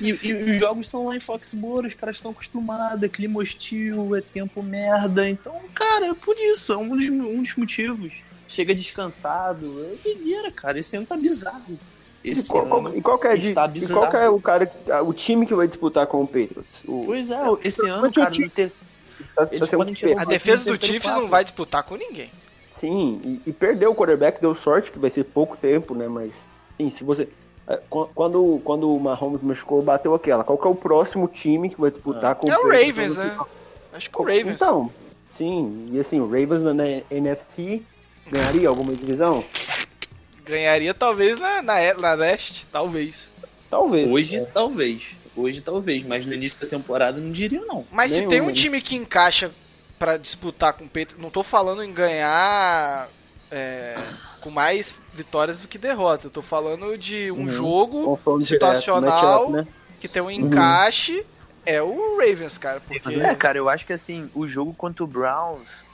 E, 0.00 0.08
e 0.10 0.32
os 0.50 0.56
jogos 0.56 0.88
são 0.88 1.06
lá 1.06 1.16
em 1.16 1.20
Foxborough, 1.20 1.86
os 1.86 1.94
caras 1.94 2.16
estão 2.16 2.30
acostumados, 2.32 3.02
é 3.02 3.08
clima 3.08 3.40
hostil, 3.40 4.14
é 4.16 4.20
tempo 4.20 4.62
merda. 4.62 5.28
Então, 5.28 5.54
cara, 5.74 6.06
é 6.08 6.14
por 6.14 6.34
isso, 6.38 6.72
é 6.72 6.76
um 6.76 6.88
dos, 6.96 7.08
um 7.08 7.42
dos 7.42 7.54
motivos. 7.56 8.12
Chega 8.48 8.74
descansado, 8.74 9.84
é 9.84 9.96
doideira, 10.02 10.50
cara. 10.50 10.78
Esse 10.78 10.96
ano 10.96 11.06
tá 11.06 11.16
bizarro. 11.16 11.78
E 12.26 12.30
Esse 12.30 12.50
qual, 12.50 12.66
qual- 12.66 12.86
ano 12.86 12.96
e 12.98 13.00
qual 13.00 13.18
que 13.18 13.28
é, 13.28 13.36
está 13.36 13.70
e 13.72 13.86
qual 13.88 14.10
que 14.10 14.16
é 14.16 14.28
o 14.28 14.40
cara, 14.40 14.68
o 15.04 15.12
time 15.14 15.46
que 15.46 15.54
vai 15.54 15.68
disputar 15.68 16.08
com 16.08 16.22
o 16.22 16.26
Patriots? 16.26 16.82
O, 16.84 17.04
Pois 17.06 17.30
é, 17.30 17.38
esse 17.62 17.86
ano, 17.88 18.08
o 18.08 18.12
cara, 18.12 18.30
time- 18.32 18.48
ter... 18.50 18.72
tá, 19.36 19.46
tá. 19.46 20.20
A 20.20 20.24
defesa 20.24 20.64
do 20.64 20.76
Chiefs 20.76 21.08
não 21.12 21.28
vai 21.28 21.44
disputar 21.44 21.84
com 21.84 21.94
ninguém. 21.94 22.30
Sim, 22.72 23.20
e, 23.46 23.50
e 23.50 23.52
perdeu 23.52 23.92
o 23.92 23.94
quarterback, 23.94 24.40
deu 24.40 24.54
sorte 24.56 24.90
que 24.90 24.98
vai 24.98 25.08
ser 25.08 25.22
pouco 25.24 25.56
tempo, 25.56 25.94
né? 25.94 26.08
Mas, 26.08 26.48
sim, 26.76 26.90
se 26.90 27.04
você. 27.04 27.28
é, 27.68 27.76
qu- 27.88 28.08
Quando, 28.14 28.60
quando 28.64 28.92
o 28.94 28.98
Mahomes 29.00 29.40
machucou, 29.40 29.80
bateu 29.80 30.12
aquela. 30.14 30.42
Qual 30.44 30.58
que 30.58 30.66
é 30.66 30.70
o 30.70 30.74
próximo 30.74 31.26
time 31.28 31.70
que 31.70 31.80
vai 31.80 31.90
disputar 31.90 32.34
com 32.34 32.50
É 32.50 32.58
o 32.58 32.62
Patriots? 32.62 32.86
Ravens, 32.88 33.16
né? 33.16 33.38
Acho 33.94 34.10
que 34.10 34.16
o 34.20 34.22
Ravens. 34.24 34.48
Então, 34.60 34.90
sim, 35.32 35.88
e 35.92 35.98
assim, 36.00 36.20
o 36.20 36.24
Ravens 36.26 36.60
na, 36.60 36.74
na 36.74 36.84
NFC 37.10 37.82
ganharia 38.30 38.68
alguma 38.68 38.92
divisão? 38.94 39.42
Ganharia 40.46 40.94
talvez 40.94 41.38
na, 41.38 41.60
na, 41.60 41.94
na 41.94 42.12
leste, 42.14 42.66
talvez. 42.70 43.28
Talvez. 43.68 44.10
Hoje, 44.10 44.46
talvez. 44.54 45.02
Hoje, 45.36 45.60
talvez. 45.60 46.04
Mas 46.04 46.24
no 46.24 46.32
início 46.32 46.60
da 46.60 46.66
temporada, 46.66 47.20
não 47.20 47.30
diria 47.32 47.60
não. 47.62 47.84
Mas 47.90 48.12
se 48.12 48.26
tem 48.26 48.40
um 48.40 48.46
né? 48.46 48.52
time 48.52 48.80
que 48.80 48.94
encaixa 48.94 49.50
pra 49.98 50.16
disputar 50.16 50.72
com 50.74 50.84
o 50.84 50.88
Patriots, 50.88 51.16
não 51.18 51.30
tô 51.30 51.42
falando 51.42 51.82
em 51.82 51.92
ganhar 51.92 53.08
é, 53.50 53.94
com 54.40 54.50
mais 54.50 54.94
vitórias 55.12 55.58
do 55.58 55.66
que 55.68 55.78
derrota. 55.78 56.26
Eu 56.26 56.30
tô 56.30 56.42
falando 56.42 56.96
de 56.96 57.30
um 57.32 57.40
Uhum. 57.40 57.48
jogo 57.48 58.20
direto, 58.24 58.42
situacional 58.44 59.50
matchup, 59.50 59.52
né? 59.52 59.66
que 60.00 60.08
tem 60.08 60.22
um 60.22 60.30
encaixe. 60.30 61.24
É 61.64 61.82
o 61.82 62.18
Ravens, 62.18 62.56
cara. 62.56 62.80
Porque 62.80 63.12
É, 63.14 63.34
cara, 63.34 63.58
eu 63.58 63.68
acho 63.68 63.84
que 63.84 63.92
assim, 63.92 64.30
o 64.32 64.46
jogo 64.46 64.72
contra 64.72 65.02
o 65.02 65.06
Browns 65.06 65.84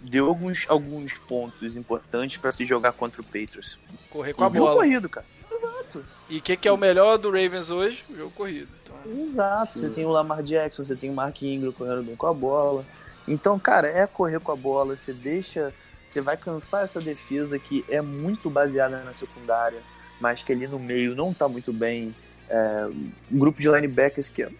deu 0.00 0.26
alguns, 0.28 0.64
alguns 0.68 1.12
pontos 1.14 1.76
importantes 1.76 2.36
pra 2.36 2.52
se 2.52 2.64
jogar 2.64 2.92
contra 2.92 3.20
o 3.20 3.24
Patriots. 3.24 3.78
correr 4.10 4.32
com 4.34 4.44
a 4.44 4.48
O 4.48 4.54
jogo 4.54 4.66
bola. 4.66 4.80
corrido, 4.80 5.08
cara. 5.08 5.26
Exato. 5.50 6.04
E 6.28 6.38
o 6.38 6.42
que, 6.42 6.56
que 6.56 6.68
é 6.68 6.72
o 6.72 6.76
melhor 6.76 7.16
do 7.16 7.28
Ravens 7.30 7.70
hoje? 7.70 8.04
O 8.10 8.16
jogo 8.16 8.30
corrido. 8.32 8.68
Então, 8.84 9.24
Exato. 9.24 9.78
Você 9.78 9.88
tem 9.90 10.04
o 10.04 10.10
Lamar 10.10 10.42
Jackson, 10.42 10.84
você 10.84 10.96
tem 10.96 11.10
o 11.10 11.14
Mark 11.14 11.40
Ingram 11.42 11.72
correndo 11.72 12.02
bem 12.02 12.16
com 12.16 12.26
a 12.26 12.34
bola. 12.34 12.84
Então, 13.26 13.58
cara, 13.58 13.88
é 13.88 14.06
correr 14.06 14.40
com 14.40 14.52
a 14.52 14.56
bola, 14.56 14.96
você 14.96 15.12
deixa. 15.12 15.72
Você 16.08 16.20
vai 16.20 16.36
cansar 16.36 16.84
essa 16.84 17.00
defesa 17.00 17.58
que 17.58 17.84
é 17.88 18.00
muito 18.02 18.50
baseada 18.50 19.02
na 19.02 19.12
secundária, 19.12 19.80
mas 20.20 20.42
que 20.42 20.52
ali 20.52 20.66
no 20.66 20.78
meio 20.78 21.14
não 21.14 21.32
tá 21.32 21.48
muito 21.48 21.72
bem. 21.72 22.14
É, 22.48 22.86
um 23.32 23.38
grupo 23.38 23.60
de 23.60 23.68
linebackers 23.70 24.28
que 24.28 24.42
é. 24.42 24.50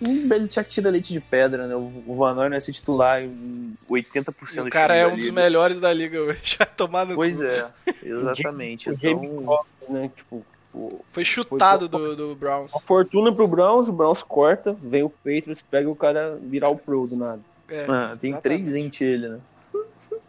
Um 0.00 0.26
Belichick 0.28 0.68
tira 0.70 0.88
leite 0.90 1.12
de 1.12 1.20
pedra, 1.20 1.66
né? 1.66 1.74
O 1.76 2.14
Van 2.14 2.32
Noy 2.34 2.48
vai 2.48 2.60
ser 2.60 2.72
titular 2.72 3.22
em 3.22 3.66
80% 3.88 4.52
e 4.52 4.56
do 4.56 4.66
o 4.66 4.70
cara 4.70 4.94
é 4.96 5.06
um 5.06 5.14
dos 5.16 5.26
liga. 5.26 5.32
melhores 5.40 5.78
da 5.78 5.92
liga 5.92 6.20
hoje. 6.20 6.56
Tomar 6.76 7.04
no 7.04 7.14
Pois 7.14 7.36
cu. 7.36 7.44
é, 7.44 7.66
exatamente. 8.02 8.88
O 8.88 8.94
Então, 8.94 9.64
né? 9.88 10.10
Tipo, 10.16 10.44
o- 10.72 11.04
Foi 11.12 11.22
chutado 11.24 11.88
do, 11.88 12.16
do 12.16 12.34
Browns. 12.34 12.72
uma 12.72 12.80
fortuna 12.80 13.30
pro 13.32 13.46
Browns, 13.46 13.88
o 13.88 13.92
Browns 13.92 14.22
corta, 14.22 14.74
vem 14.82 15.02
o 15.02 15.10
Patriots, 15.10 15.62
pega 15.62 15.88
o 15.90 15.96
cara 15.96 16.38
virar 16.40 16.70
o 16.70 16.78
pro 16.78 17.06
do 17.06 17.16
nada. 17.16 17.40
É, 17.68 17.84
ah, 17.88 18.16
tem 18.18 18.30
exatamente. 18.30 18.42
três 18.42 18.74
int 18.76 19.00
ele, 19.02 19.28
né? 19.28 19.38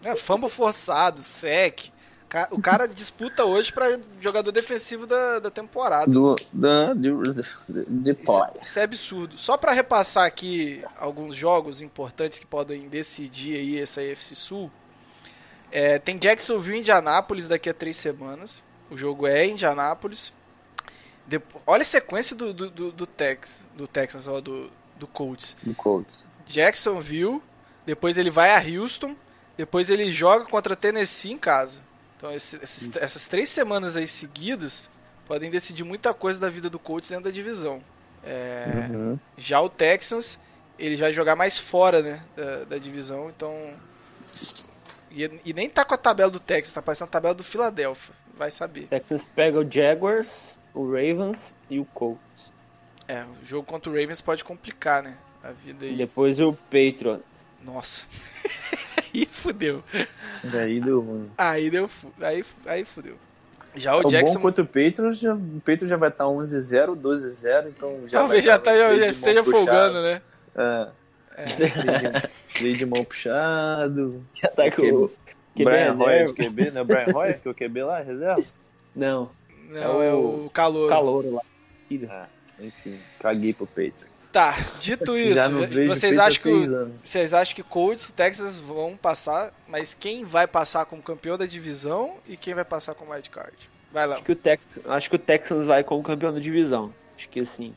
É, 0.03 0.15
fumble 0.15 0.49
forçado, 0.49 1.23
sec. 1.23 1.85
Ca- 2.31 2.47
O 2.49 2.61
cara 2.61 2.87
disputa 2.87 3.43
hoje 3.43 3.73
pra 3.73 3.99
jogador 4.21 4.53
defensivo 4.53 5.05
da, 5.05 5.39
da 5.39 5.51
temporada. 5.51 6.09
Do, 6.09 6.37
da, 6.53 6.93
do, 6.93 7.33
de 7.33 7.41
Isso, 7.41 8.31
é- 8.43 8.51
isso 8.61 8.79
é 8.79 8.83
absurdo. 8.83 9.37
Só 9.37 9.57
pra 9.57 9.73
repassar 9.73 10.25
aqui 10.25 10.81
alguns 10.97 11.35
jogos 11.35 11.81
importantes 11.81 12.39
que 12.39 12.45
podem 12.45 12.87
decidir 12.87 13.57
aí 13.57 13.77
essa 13.81 13.99
AFC 13.99 14.33
Sul. 14.33 14.71
É, 15.73 15.99
tem 15.99 16.17
Jacksonville 16.17 16.77
e 16.77 16.79
Indianápolis 16.79 17.47
daqui 17.49 17.69
a 17.69 17.73
três 17.73 17.97
semanas. 17.97 18.63
O 18.89 18.95
jogo 18.95 19.27
é 19.27 19.45
em 19.45 19.51
Indianápolis. 19.51 20.31
Olha 21.67 21.81
a 21.81 21.85
sequência 21.85 22.33
do, 22.33 22.53
do, 22.53 22.69
do, 22.69 22.91
do 22.93 23.05
Tex, 23.05 23.61
do 23.75 23.87
Texans, 23.87 24.25
ó, 24.27 24.39
do, 24.39 24.71
do 24.97 25.05
Colts. 25.07 25.57
do 25.63 25.75
Colts. 25.75 26.25
Jacksonville, 26.45 27.41
depois 27.85 28.17
ele 28.17 28.29
vai 28.29 28.51
a 28.55 28.79
Houston, 28.79 29.15
depois 29.57 29.89
ele 29.89 30.11
joga 30.13 30.45
contra 30.45 30.75
Tennessee 30.77 31.31
em 31.33 31.37
casa. 31.37 31.79
Então 32.21 32.31
esse- 32.35 32.57
esses- 32.63 32.95
essas 32.97 33.25
três 33.25 33.49
semanas 33.49 33.95
aí 33.95 34.07
seguidas 34.07 34.87
podem 35.25 35.49
decidir 35.49 35.83
muita 35.83 36.13
coisa 36.13 36.39
da 36.39 36.51
vida 36.51 36.69
do 36.69 36.77
Colts 36.77 37.09
dentro 37.09 37.23
da 37.25 37.31
divisão. 37.31 37.81
É, 38.23 38.87
Uhum. 38.91 39.17
Já 39.35 39.59
o 39.59 39.67
Texans, 39.67 40.37
ele 40.77 40.95
vai 40.97 41.11
jogar 41.11 41.35
mais 41.35 41.57
fora 41.57 42.03
né, 42.03 42.21
da, 42.35 42.63
da 42.65 42.77
divisão, 42.77 43.29
então. 43.29 43.73
E, 45.09 45.29
e 45.43 45.51
nem 45.53 45.67
tá 45.67 45.83
com 45.83 45.93
a 45.95 45.97
tabela 45.97 46.29
do 46.31 46.39
Texas, 46.39 46.71
tá 46.71 46.81
parecendo 46.81 47.07
a 47.09 47.11
tabela 47.11 47.33
do 47.33 47.43
Philadelphia. 47.43 48.13
Vai 48.37 48.51
saber. 48.51 48.87
Texans 48.87 49.27
pega 49.35 49.59
o 49.59 49.69
Jaguars, 49.69 50.57
o 50.73 50.85
Ravens 50.85 51.55
e 51.69 51.79
o 51.79 51.85
Colts. 51.85 52.51
É, 53.07 53.23
o 53.23 53.45
jogo 53.45 53.65
contra 53.67 53.89
o 53.89 53.93
Ravens 53.93 54.21
pode 54.21 54.43
complicar, 54.43 55.01
né? 55.03 55.17
A 55.43 55.51
vida 55.51 55.85
E 55.85 55.89
aí. 55.89 55.95
depois 55.95 56.39
o 56.39 56.53
Patriots. 56.53 57.25
Nossa. 57.63 58.05
aí 59.13 59.25
fudeu. 59.25 59.83
Daí 60.43 60.79
deu 60.79 61.01
ruim. 61.01 61.29
Aí 61.37 61.69
deu. 61.69 61.89
Aí, 62.19 62.43
aí 62.65 62.85
fudeu. 62.85 63.15
Já 63.75 63.95
O, 63.95 63.99
o 63.99 64.03
Jackson. 64.09 64.35
bom 64.35 64.41
contra 64.41 64.63
o 64.63 64.67
Patriots, 64.67 65.19
já, 65.19 65.33
o 65.33 65.59
Patriots 65.59 65.89
já 65.89 65.97
vai 65.97 66.09
estar 66.09 66.25
11-0, 66.25 66.95
12-0, 66.99 67.67
então 67.69 68.01
já 68.07 68.19
talvez 68.19 68.43
vai 68.43 68.53
já, 68.53 68.59
tá 68.59 68.75
já 68.75 68.87
mão 68.89 69.09
esteja 69.09 69.43
folgando, 69.43 70.01
né? 70.01 70.21
É. 70.55 70.87
Freio 72.47 72.75
de 72.77 72.85
mão 72.85 73.03
puxado. 73.05 74.25
Já 74.33 74.49
tá 74.49 74.69
com 74.71 74.81
o 74.81 75.09
QB 75.55 75.63
Brian 75.63 75.93
Roy 75.93 76.13
é 76.13 76.23
de. 76.25 76.33
QB, 76.33 76.71
né? 76.71 76.83
Brian 76.83 77.05
Roy, 77.13 77.33
que 77.35 77.47
é 77.47 77.51
o 77.51 77.53
QB 77.53 77.83
lá, 77.83 77.99
reserva? 78.01 78.43
Não, 78.95 79.29
Não, 79.69 80.01
é 80.01 80.07
É 80.07 80.13
o, 80.13 80.45
o 80.45 80.49
calor. 80.49 80.89
calor 80.89 81.25
lá. 81.33 81.41
Ah, 82.09 82.27
enfim, 82.61 82.99
caguei 83.19 83.53
pro 83.53 83.65
Patriots. 83.65 84.29
Tá, 84.31 84.55
dito 84.79 85.17
isso, 85.19 85.39
vocês 85.87 86.17
acham, 86.17 86.41
que 86.41 86.67
vocês 87.03 87.33
acham 87.33 87.55
que 87.55 87.63
Colts 87.63 88.09
e 88.09 88.13
Texas 88.13 88.57
vão 88.57 88.95
passar, 88.95 89.53
mas 89.67 89.93
quem 89.93 90.23
vai 90.23 90.47
passar 90.47 90.85
como 90.85 91.01
campeão 91.01 91.37
da 91.37 91.45
divisão 91.45 92.15
e 92.27 92.37
quem 92.37 92.53
vai 92.53 92.65
passar 92.65 92.93
como 92.93 93.11
wild 93.11 93.29
card? 93.29 93.69
Vai 93.91 94.07
lá. 94.07 94.15
Acho 94.15 94.23
que, 94.23 94.31
o 94.31 94.35
Tex, 94.35 94.79
acho 94.85 95.09
que 95.09 95.15
o 95.15 95.19
Texans 95.19 95.65
vai 95.65 95.83
como 95.83 96.01
campeão 96.01 96.33
da 96.33 96.39
divisão. 96.39 96.93
Acho 97.17 97.27
que 97.29 97.41
assim. 97.41 97.75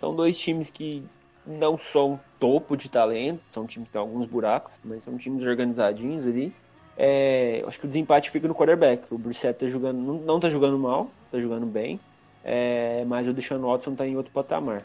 São 0.00 0.14
dois 0.14 0.38
times 0.38 0.70
que 0.70 1.04
não 1.46 1.78
são 1.78 2.18
topo 2.40 2.76
de 2.76 2.88
talento, 2.88 3.40
são 3.52 3.66
times 3.66 3.88
que 3.88 3.92
têm 3.92 4.00
alguns 4.00 4.26
buracos, 4.26 4.78
mas 4.82 5.02
são 5.02 5.16
times 5.18 5.44
organizadinhos 5.44 6.26
ali. 6.26 6.52
É, 6.96 7.62
acho 7.66 7.78
que 7.78 7.86
o 7.86 7.88
desempate 7.88 8.30
fica 8.30 8.48
no 8.48 8.54
quarterback. 8.54 9.02
O 9.10 9.18
Brissett 9.18 9.58
tá 9.58 9.68
jogando, 9.68 9.98
não, 9.98 10.14
não 10.14 10.40
tá 10.40 10.48
jogando 10.48 10.78
mal, 10.78 11.10
tá 11.30 11.38
jogando 11.38 11.66
bem. 11.66 12.00
É, 12.44 13.04
mas 13.06 13.26
o 13.26 13.32
Deshaun 13.32 13.60
Watson 13.62 13.94
tá 13.94 14.06
em 14.06 14.16
outro 14.16 14.30
patamar. 14.32 14.82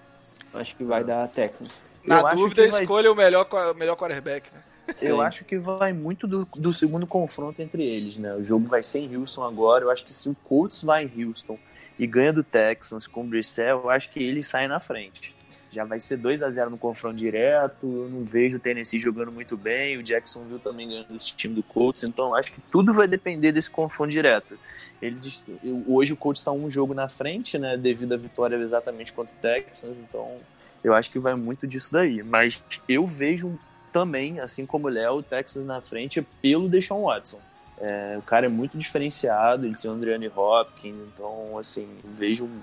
Acho 0.53 0.75
que 0.75 0.83
vai 0.83 1.03
dar 1.03 1.27
Texans. 1.27 1.69
Na 2.05 2.19
Eu 2.21 2.27
acho 2.27 2.35
dúvida, 2.37 2.67
vai- 2.69 2.81
escolha 2.81 3.11
o 3.11 3.15
melhor, 3.15 3.47
o 3.51 3.73
melhor 3.77 3.95
quarterback, 3.97 4.49
né? 4.53 4.63
Eu 5.01 5.17
Sim. 5.17 5.21
acho 5.21 5.45
que 5.45 5.57
vai 5.59 5.93
muito 5.93 6.25
do, 6.25 6.47
do 6.55 6.73
segundo 6.73 7.05
confronto 7.05 7.61
entre 7.61 7.83
eles, 7.83 8.17
né? 8.17 8.33
O 8.33 8.43
jogo 8.43 8.67
vai 8.67 8.81
ser 8.81 8.99
em 8.99 9.15
Houston 9.15 9.43
agora. 9.43 9.83
Eu 9.83 9.91
acho 9.91 10.03
que 10.03 10.11
se 10.11 10.27
o 10.29 10.35
Colts 10.43 10.81
vai 10.81 11.03
em 11.15 11.25
Houston 11.25 11.59
e 11.99 12.07
ganha 12.07 12.33
do 12.33 12.43
Texans 12.43 13.05
com 13.05 13.21
o 13.21 13.23
Brissel, 13.25 13.81
eu 13.83 13.89
acho 13.91 14.09
que 14.09 14.19
eles 14.23 14.47
saem 14.47 14.67
na 14.67 14.79
frente. 14.79 15.35
Já 15.69 15.85
vai 15.85 15.99
ser 15.99 16.17
2 16.17 16.41
a 16.41 16.49
0 16.49 16.71
no 16.71 16.77
confronto 16.79 17.15
direto. 17.17 17.85
Eu 17.85 18.09
não 18.09 18.25
vejo 18.25 18.57
o 18.57 18.59
Tennessee 18.59 18.97
jogando 18.97 19.31
muito 19.31 19.55
bem. 19.55 19.97
O 19.97 20.01
Jacksonville 20.01 20.59
também 20.59 20.87
ganhando 20.87 21.13
esse 21.15 21.35
time 21.35 21.53
do 21.53 21.61
Colts. 21.61 22.01
Então 22.03 22.25
eu 22.29 22.35
acho 22.35 22.51
que 22.51 22.61
tudo 22.71 22.91
vai 22.91 23.07
depender 23.07 23.51
desse 23.51 23.69
confronto 23.69 24.09
direto. 24.11 24.57
Eles 25.01 25.43
hoje 25.87 26.13
o 26.13 26.17
Colts 26.17 26.41
está 26.41 26.51
um 26.51 26.69
jogo 26.69 26.93
na 26.93 27.07
frente, 27.07 27.57
né? 27.57 27.77
Devido 27.77 28.13
à 28.13 28.17
vitória 28.17 28.55
exatamente 28.57 29.13
contra 29.13 29.33
o 29.33 29.39
Texans. 29.39 29.99
Então 29.99 30.37
eu 30.83 30.93
acho 30.93 31.11
que 31.11 31.19
vai 31.19 31.35
muito 31.35 31.67
disso 31.67 31.91
daí. 31.91 32.21
Mas 32.23 32.61
eu 32.87 33.05
vejo 33.05 33.57
também, 33.91 34.39
assim 34.39 34.65
como 34.65 34.87
o 34.87 34.89
Léo, 34.89 35.17
o 35.17 35.23
Texas 35.23 35.65
na 35.65 35.81
frente 35.81 36.21
pelo 36.41 36.69
Deshaun 36.69 37.03
Watson. 37.03 37.39
É, 37.79 38.17
o 38.17 38.21
cara 38.21 38.45
é 38.45 38.49
muito 38.49 38.77
diferenciado, 38.77 39.65
ele 39.65 39.75
tem 39.75 39.89
o 39.89 39.93
Andriane 39.93 40.27
Hopkins, 40.27 40.99
então, 40.99 41.57
assim, 41.57 41.87
vejo 42.03 42.43
um, 42.43 42.61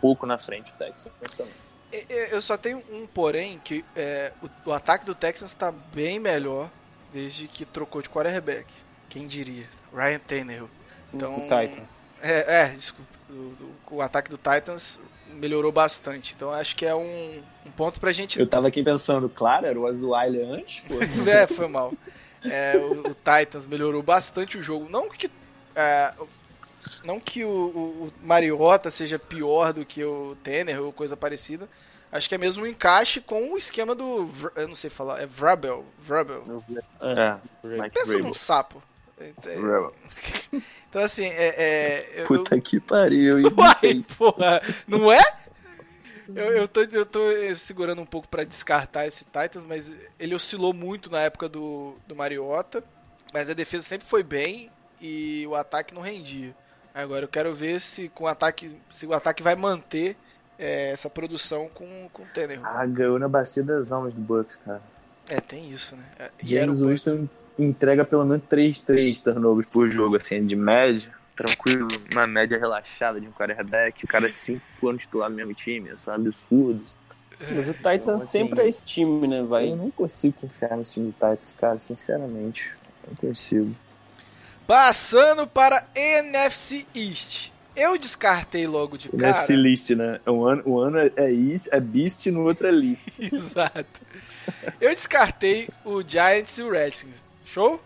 pouco 0.00 0.26
na 0.26 0.38
frente 0.38 0.72
o 0.72 0.74
Texas 0.74 1.12
também. 1.34 1.54
Eu 2.30 2.42
só 2.42 2.56
tenho 2.56 2.80
um 2.90 3.06
porém, 3.06 3.60
que 3.62 3.84
é, 3.94 4.32
o, 4.42 4.70
o 4.70 4.72
ataque 4.72 5.06
do 5.06 5.14
Texans 5.14 5.54
tá 5.54 5.72
bem 5.72 6.18
melhor 6.18 6.68
desde 7.12 7.46
que 7.46 7.64
trocou 7.64 8.02
de 8.02 8.10
quarterback. 8.10 8.66
Quem 9.08 9.26
diria? 9.26 9.66
Ryan 9.94 10.18
Tannehill. 10.18 10.70
Então, 11.14 11.36
O 11.36 11.40
Titan. 11.42 11.82
É, 12.22 12.62
é 12.62 12.68
desculpa. 12.68 13.10
O, 13.30 13.32
o- 13.32 13.76
o 13.96 14.02
ataque 14.02 14.30
do 14.30 14.36
Titans 14.36 14.98
melhorou 15.32 15.70
bastante. 15.72 16.34
Então 16.36 16.50
acho 16.52 16.74
que 16.76 16.84
é 16.86 16.94
um, 16.94 17.42
um 17.66 17.70
ponto 17.70 18.00
pra 18.00 18.12
gente. 18.12 18.38
Eu 18.40 18.46
tava 18.46 18.68
aqui 18.68 18.82
pensando, 18.82 19.28
claro, 19.28 19.66
era 19.66 19.78
o 19.78 19.86
Azuaile 19.86 20.42
antes, 20.42 20.80
pô. 20.80 20.94
É, 21.30 21.46
foi 21.46 21.68
mal. 21.68 21.92
É, 22.44 22.76
o, 22.76 23.08
o 23.10 23.14
Titans 23.14 23.66
melhorou 23.66 24.02
bastante 24.02 24.56
o 24.58 24.62
jogo. 24.62 24.88
Não 24.88 25.08
que. 25.08 25.30
é, 25.74 26.12
não 27.04 27.18
que 27.20 27.44
o, 27.44 27.48
o, 27.48 27.78
o 28.06 28.12
Mariota 28.26 28.90
seja 28.90 29.18
pior 29.18 29.72
do 29.72 29.84
que 29.84 30.04
o 30.04 30.36
Tanner 30.42 30.80
ou 30.82 30.92
coisa 30.92 31.16
parecida. 31.16 31.68
Acho 32.10 32.28
que 32.28 32.34
é 32.34 32.38
mesmo 32.38 32.62
um 32.62 32.66
encaixe 32.66 33.20
com 33.20 33.52
o 33.52 33.58
esquema 33.58 33.94
do. 33.94 34.30
Eu 34.54 34.68
não 34.68 34.76
sei 34.76 34.88
falar. 34.88 35.20
É 35.20 35.26
Vrabel. 35.26 35.84
Vrabel. 35.98 36.62
É, 37.00 37.36
Mike 37.64 37.90
Pensa 37.90 38.06
Vrabel. 38.12 38.26
num 38.26 38.34
sapo. 38.34 38.82
Vrabel. 39.18 39.94
Então 40.88 41.04
assim, 41.04 41.26
é. 41.26 41.54
é 42.16 42.22
eu- 42.22 42.26
Puta 42.26 42.58
que 42.60 42.80
pariu. 42.80 43.38
e 43.40 43.44
Uai, 43.52 44.04
porra, 44.16 44.62
não 44.86 45.12
é? 45.12 45.20
Eu, 46.34 46.52
eu, 46.52 46.68
tô, 46.68 46.80
eu 46.82 47.04
tô 47.04 47.20
segurando 47.54 48.00
um 48.00 48.06
pouco 48.06 48.26
pra 48.28 48.44
descartar 48.44 49.06
esse 49.06 49.24
Titans, 49.24 49.64
mas 49.66 49.92
ele 50.18 50.34
oscilou 50.34 50.72
muito 50.72 51.10
na 51.10 51.20
época 51.20 51.48
do, 51.48 51.94
do 52.06 52.16
Mariota, 52.16 52.82
mas 53.32 53.50
a 53.50 53.54
defesa 53.54 53.84
sempre 53.84 54.08
foi 54.08 54.22
bem 54.22 54.70
e 55.00 55.46
o 55.46 55.54
ataque 55.54 55.94
não 55.94 56.00
rendia. 56.02 56.54
Agora 56.94 57.24
eu 57.26 57.28
quero 57.28 57.54
ver 57.54 57.78
se 57.80 58.08
com 58.08 58.24
o 58.24 58.28
ataque, 58.28 58.74
se 58.90 59.06
o 59.06 59.12
ataque 59.12 59.42
vai 59.42 59.54
manter 59.54 60.16
é, 60.58 60.90
essa 60.90 61.10
produção 61.10 61.68
com, 61.74 62.08
com 62.12 62.22
o 62.22 62.26
Tanner. 62.32 62.58
Ah, 62.64 62.86
ganhou 62.86 63.18
na 63.18 63.28
bacia 63.28 63.62
das 63.62 63.92
almas 63.92 64.14
do 64.14 64.20
Bucks, 64.20 64.56
cara. 64.56 64.80
É, 65.28 65.40
tem 65.40 65.70
isso, 65.70 65.94
né? 65.94 66.04
É, 66.18 66.30
e 66.42 66.46
James. 66.46 66.80
Winston 66.80 67.28
entrega 67.58 68.04
pelo 68.04 68.24
menos 68.24 68.44
3, 68.48 68.78
3 68.78 69.18
turnovers 69.20 69.68
por 69.70 69.90
jogo, 69.90 70.16
assim, 70.16 70.44
de 70.44 70.56
média. 70.56 71.10
Tranquilo, 71.34 71.88
uma 72.12 72.26
média 72.26 72.58
relaxada 72.58 73.20
de 73.20 73.26
um 73.26 73.32
quarterback. 73.32 74.04
O 74.04 74.08
cara 74.08 74.28
é 74.28 74.32
5 74.32 74.88
anos 74.88 75.02
titular 75.02 75.28
no 75.28 75.36
mesmo 75.36 75.52
time, 75.54 75.90
isso 75.90 76.08
é 76.08 76.12
um 76.12 76.16
absurdo. 76.16 76.82
Mas 77.38 77.68
o 77.68 77.74
Titan 77.74 77.94
Então, 77.94 78.16
assim, 78.16 78.26
sempre 78.26 78.62
é 78.62 78.68
esse 78.68 78.82
time, 78.82 79.26
né? 79.26 79.42
Vai. 79.42 79.70
Eu 79.70 79.76
não 79.76 79.90
consigo 79.90 80.34
confiar 80.40 80.76
nesse 80.76 80.94
time 80.94 81.08
do 81.08 81.12
Titans, 81.12 81.54
cara, 81.58 81.78
sinceramente. 81.78 82.72
Não 83.06 83.14
consigo. 83.14 83.74
Passando 84.66 85.46
para 85.46 85.86
NFC 85.94 86.86
East. 86.94 87.52
Eu 87.76 87.98
descartei 87.98 88.66
logo 88.66 88.96
de 88.96 89.08
O 89.08 89.18
cara. 89.18 89.36
NFC 89.36 89.54
List, 89.54 89.90
né? 89.90 90.18
Um 90.26 90.44
ano, 90.46 90.62
um 90.64 90.78
ano 90.78 90.98
é, 90.98 91.12
é, 91.16 91.30
East, 91.30 91.68
é 91.70 91.78
Beast, 91.78 92.26
no 92.26 92.44
outro 92.44 92.66
é 92.66 92.70
List. 92.70 93.20
Exato. 93.30 94.00
Eu 94.80 94.94
descartei 94.94 95.68
o 95.84 96.00
Giants 96.02 96.56
e 96.56 96.62
o 96.62 96.70
Redskins. 96.70 97.25
Show? 97.46 97.80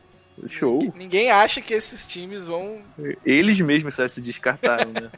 Show. 0.46 0.80
Ninguém 0.96 1.30
acha 1.30 1.60
que 1.60 1.72
esses 1.74 2.06
times 2.06 2.44
vão. 2.46 2.82
Eles 3.24 3.60
mesmos 3.60 3.94
só 3.94 4.08
se 4.08 4.20
descartaram, 4.20 4.90
né? 4.90 5.10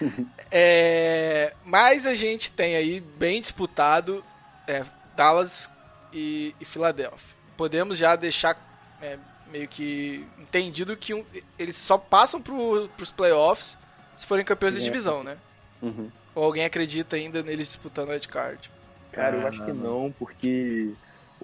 É... 0.50 1.52
Mas 1.64 2.06
a 2.06 2.14
gente 2.14 2.50
tem 2.50 2.76
aí 2.76 3.00
bem 3.00 3.40
disputado 3.40 4.24
é, 4.68 4.84
Dallas 5.16 5.70
e, 6.12 6.54
e 6.60 6.64
Filadélfia. 6.64 7.34
Podemos 7.56 7.96
já 7.98 8.14
deixar 8.14 8.56
é, 9.00 9.18
meio 9.50 9.66
que 9.66 10.24
entendido 10.38 10.96
que 10.96 11.14
um- 11.14 11.24
eles 11.58 11.76
só 11.76 11.96
passam 11.98 12.40
pro, 12.40 12.88
pros 12.96 13.10
playoffs 13.10 13.76
se 14.16 14.26
forem 14.26 14.44
campeões 14.44 14.74
de 14.74 14.80
É. 14.80 14.84
divisão, 14.84 15.24
né? 15.24 15.36
Uhum. 15.82 16.10
Ou 16.34 16.44
alguém 16.44 16.64
acredita 16.64 17.16
ainda 17.16 17.42
neles 17.42 17.68
disputando 17.68 18.10
o 18.10 18.28
card? 18.28 18.70
Cara, 19.12 19.36
eu 19.36 19.46
acho 19.48 19.64
que 19.64 19.72
não, 19.72 20.14
porque 20.18 20.90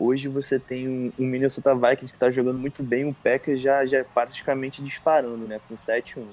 hoje 0.02 0.28
você 0.28 0.58
tem 0.58 0.88
um, 0.88 1.12
um 1.18 1.26
Minnesota 1.26 1.74
Vikings 1.74 2.12
que 2.12 2.18
tá 2.18 2.30
jogando 2.30 2.58
muito 2.58 2.82
bem, 2.82 3.04
o 3.08 3.14
Packers 3.14 3.60
já, 3.60 3.84
já 3.84 3.98
é 3.98 4.04
praticamente 4.04 4.82
disparando, 4.82 5.46
né? 5.46 5.60
Com 5.68 5.74
7-1. 5.74 6.24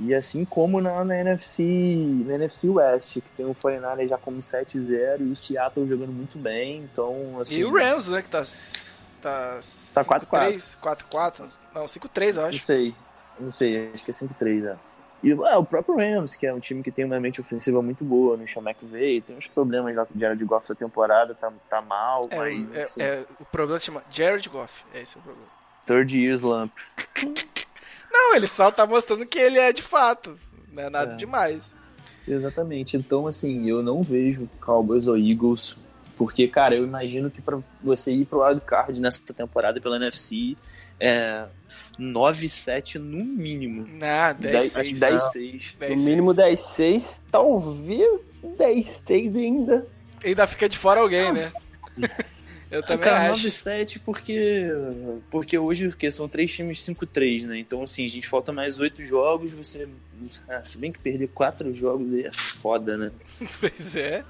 E 0.00 0.14
assim 0.14 0.44
como 0.44 0.80
na, 0.80 1.04
na 1.04 1.16
NFC 1.16 1.62
na 2.24 2.34
NFC 2.34 2.68
West, 2.68 3.14
que 3.14 3.30
tem 3.36 3.44
o 3.46 3.54
49 3.54 4.06
já 4.06 4.16
como 4.16 4.38
7-0 4.38 5.20
e 5.20 5.32
o 5.32 5.36
Seattle 5.36 5.88
jogando 5.88 6.12
muito 6.12 6.38
bem, 6.38 6.88
então 6.92 7.40
assim... 7.40 7.58
E 7.58 7.64
o 7.64 7.72
Rams, 7.72 8.08
né? 8.08 8.22
Que 8.22 8.28
tá. 8.28 8.42
Tá, 9.20 9.60
Tá 9.94 10.04
4-3, 10.04 10.76
4-4. 10.80 11.50
Não, 11.74 11.84
5-3, 11.86 12.28
eu 12.28 12.42
Não 12.42 12.48
acho. 12.48 12.58
sei, 12.60 12.94
não 13.40 13.50
sei, 13.50 13.90
acho 13.92 14.04
que 14.04 14.10
é 14.12 14.14
5-3, 14.14 14.60
né? 14.62 14.76
E 15.22 15.32
ah, 15.32 15.58
o 15.58 15.64
próprio 15.64 15.96
Rams, 15.96 16.36
que 16.36 16.46
é 16.46 16.54
um 16.54 16.60
time 16.60 16.82
que 16.82 16.92
tem 16.92 17.04
uma 17.04 17.18
mente 17.18 17.40
ofensiva 17.40 17.82
muito 17.82 18.04
boa, 18.04 18.36
no 18.36 18.46
Sean 18.46 18.62
McVay, 18.62 19.20
tem 19.20 19.36
uns 19.36 19.46
problemas 19.48 19.94
lá 19.94 20.06
com 20.06 20.16
o 20.16 20.20
Jared 20.20 20.44
Goff 20.44 20.64
essa 20.64 20.74
temporada, 20.74 21.34
tá, 21.34 21.52
tá 21.68 21.82
mal, 21.82 22.28
É, 22.30 22.36
mas 22.36 22.70
é- 22.70 22.82
assim, 22.82 23.02
é- 23.02 23.24
o 23.40 23.44
problema 23.46 23.78
se 23.80 23.86
chama 23.86 24.02
Jared 24.10 24.48
Goff. 24.48 24.84
É 24.94 25.02
esse 25.02 25.18
o 25.18 25.20
problema. 25.20 25.46
third 25.86 26.16
year 26.16 26.34
slump. 26.38 26.72
Não, 28.10 28.34
ele 28.36 28.46
só 28.46 28.70
tá 28.70 28.86
mostrando 28.86 29.26
que 29.26 29.38
ele 29.38 29.58
é 29.58 29.72
de 29.72 29.82
fato. 29.82 30.38
Não 30.72 30.82
é 30.84 30.90
nada 30.90 31.12
É. 31.14 31.16
demais. 31.16 31.72
Exatamente. 32.26 32.96
Então, 32.96 33.26
assim, 33.26 33.68
eu 33.68 33.82
não 33.82 34.02
vejo 34.02 34.48
Cowboys 34.60 35.06
ou 35.06 35.16
Eagles 35.16 35.76
Porque, 36.16 36.48
cara, 36.48 36.74
eu 36.74 36.82
imagino 36.82 37.30
que 37.30 37.40
pra 37.40 37.60
você 37.80 38.10
ir 38.12 38.24
pro 38.24 38.40
wildcard 38.44 39.00
nessa 39.00 39.22
temporada 39.32 39.80
pela 39.80 39.94
NFC 39.96 40.56
é 41.00 41.46
9-7 41.98 42.96
no 42.96 43.24
mínimo. 43.24 43.86
Ah, 44.02 44.32
10, 44.32 44.52
10, 44.52 44.76
acho 44.76 44.90
que 44.90 44.96
6. 44.96 45.74
10-6. 45.80 45.96
No 45.96 46.02
mínimo 46.04 46.34
10-6, 46.34 47.20
talvez 47.30 48.20
10-6 48.42 49.36
ainda. 49.36 49.86
Ainda 50.24 50.46
fica 50.46 50.68
de 50.68 50.78
fora 50.78 51.00
alguém, 51.00 51.32
né? 51.32 51.52
Eu 52.70 52.82
também 52.82 53.04
Cara, 53.04 53.32
acho. 53.32 53.46
9-7 53.46 54.00
porque, 54.04 54.68
porque 55.30 55.56
hoje 55.56 55.88
porque 55.88 56.10
são 56.10 56.28
três 56.28 56.52
times 56.52 56.78
5-3, 56.80 57.46
né? 57.46 57.58
Então, 57.58 57.82
assim, 57.82 58.04
a 58.04 58.08
gente 58.08 58.28
falta 58.28 58.52
mais 58.52 58.78
oito 58.78 59.02
jogos. 59.02 59.54
Você. 59.54 59.88
Ah, 60.46 60.62
se 60.62 60.76
bem 60.76 60.92
que 60.92 60.98
perder 60.98 61.28
quatro 61.28 61.72
jogos 61.74 62.12
aí 62.12 62.26
é 62.26 62.32
foda, 62.32 62.96
né? 62.96 63.10
Pois 63.58 63.96
é. 63.96 64.22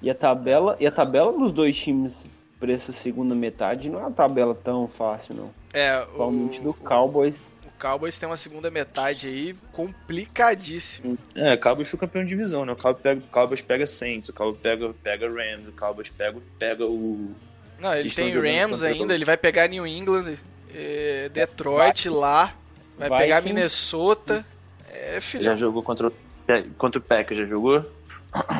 E 0.00 0.10
a 0.10 0.14
tabela, 0.16 0.76
e 0.80 0.86
a 0.86 0.90
tabela 0.90 1.32
dos 1.32 1.52
dois 1.52 1.76
times 1.76 2.26
pra 2.62 2.72
essa 2.72 2.92
segunda 2.92 3.34
metade 3.34 3.88
não 3.90 3.98
é 3.98 4.02
uma 4.02 4.12
tabela 4.12 4.54
tão 4.54 4.86
fácil, 4.86 5.34
não. 5.34 5.50
É, 5.72 5.98
Principalmente 6.00 6.60
o, 6.60 6.62
do 6.62 6.74
Cowboys. 6.74 7.50
o 7.66 7.80
Cowboys 7.80 8.16
tem 8.16 8.28
uma 8.28 8.36
segunda 8.36 8.70
metade 8.70 9.26
aí 9.26 9.56
complicadíssima. 9.72 11.16
É, 11.34 11.54
o 11.54 11.58
Cowboys 11.60 11.88
foi 11.88 11.98
campeão 11.98 12.22
de 12.22 12.28
divisão, 12.28 12.64
né? 12.64 12.72
O 12.72 12.76
Cowboys 12.76 13.02
pega, 13.02 13.20
o 13.20 13.24
Cowboys 13.32 13.62
pega 13.62 13.84
Saints, 13.84 14.28
o 14.28 14.32
Cowboys 14.32 14.58
pega, 14.62 14.94
pega 15.02 15.28
Rams, 15.28 15.68
o 15.68 15.72
Cowboys 15.72 16.08
pega, 16.16 16.38
pega 16.56 16.86
o. 16.86 17.32
Não, 17.80 17.92
ele 17.92 18.08
tem 18.10 18.30
Rams 18.30 18.84
ainda, 18.84 19.12
ele 19.12 19.24
vai 19.24 19.36
pegar 19.36 19.66
New 19.66 19.84
England, 19.84 20.36
eh, 20.72 21.28
Detroit 21.32 22.08
lá, 22.08 22.54
vai 22.96 23.08
Vikings. 23.08 23.18
pegar 23.18 23.40
Minnesota. 23.42 24.46
É, 24.88 25.14
Já 25.14 25.20
filhão, 25.20 25.56
jogou 25.56 25.82
contra 25.82 26.06
o, 26.06 26.12
contra 26.78 27.00
o 27.00 27.02
Packers, 27.02 27.40
já 27.40 27.46
jogou? 27.46 27.84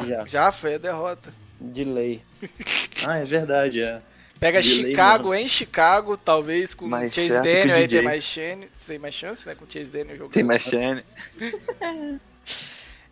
Já, 0.05 0.27
já 0.27 0.51
foi 0.53 0.75
a 0.75 0.79
derrota. 0.79 1.33
Delay. 1.63 2.23
Ah, 3.05 3.19
é 3.19 3.25
verdade, 3.25 3.83
é. 3.83 4.01
Pega 4.39 4.61
Delay 4.61 4.91
Chicago 4.91 5.35
em 5.35 5.49
Chicago, 5.49 6.17
talvez 6.17 6.75
com 6.75 6.87
Mais 6.89 7.13
Chase 7.15 7.29
que 7.29 7.35
Daniel, 7.35 7.77
aí 7.77 7.89
tem 7.89 8.03
mais 8.03 8.25
chance, 8.25 8.69
tem 8.87 8.99
mais 8.99 9.15
chance, 9.15 9.47
né, 9.47 9.55
com 9.55 9.65
Chase 9.69 9.87
Daniel 9.87 10.17
jogando. 10.17 10.33
Tem 10.33 10.43
mais 10.45 10.63
chance. 10.63 11.15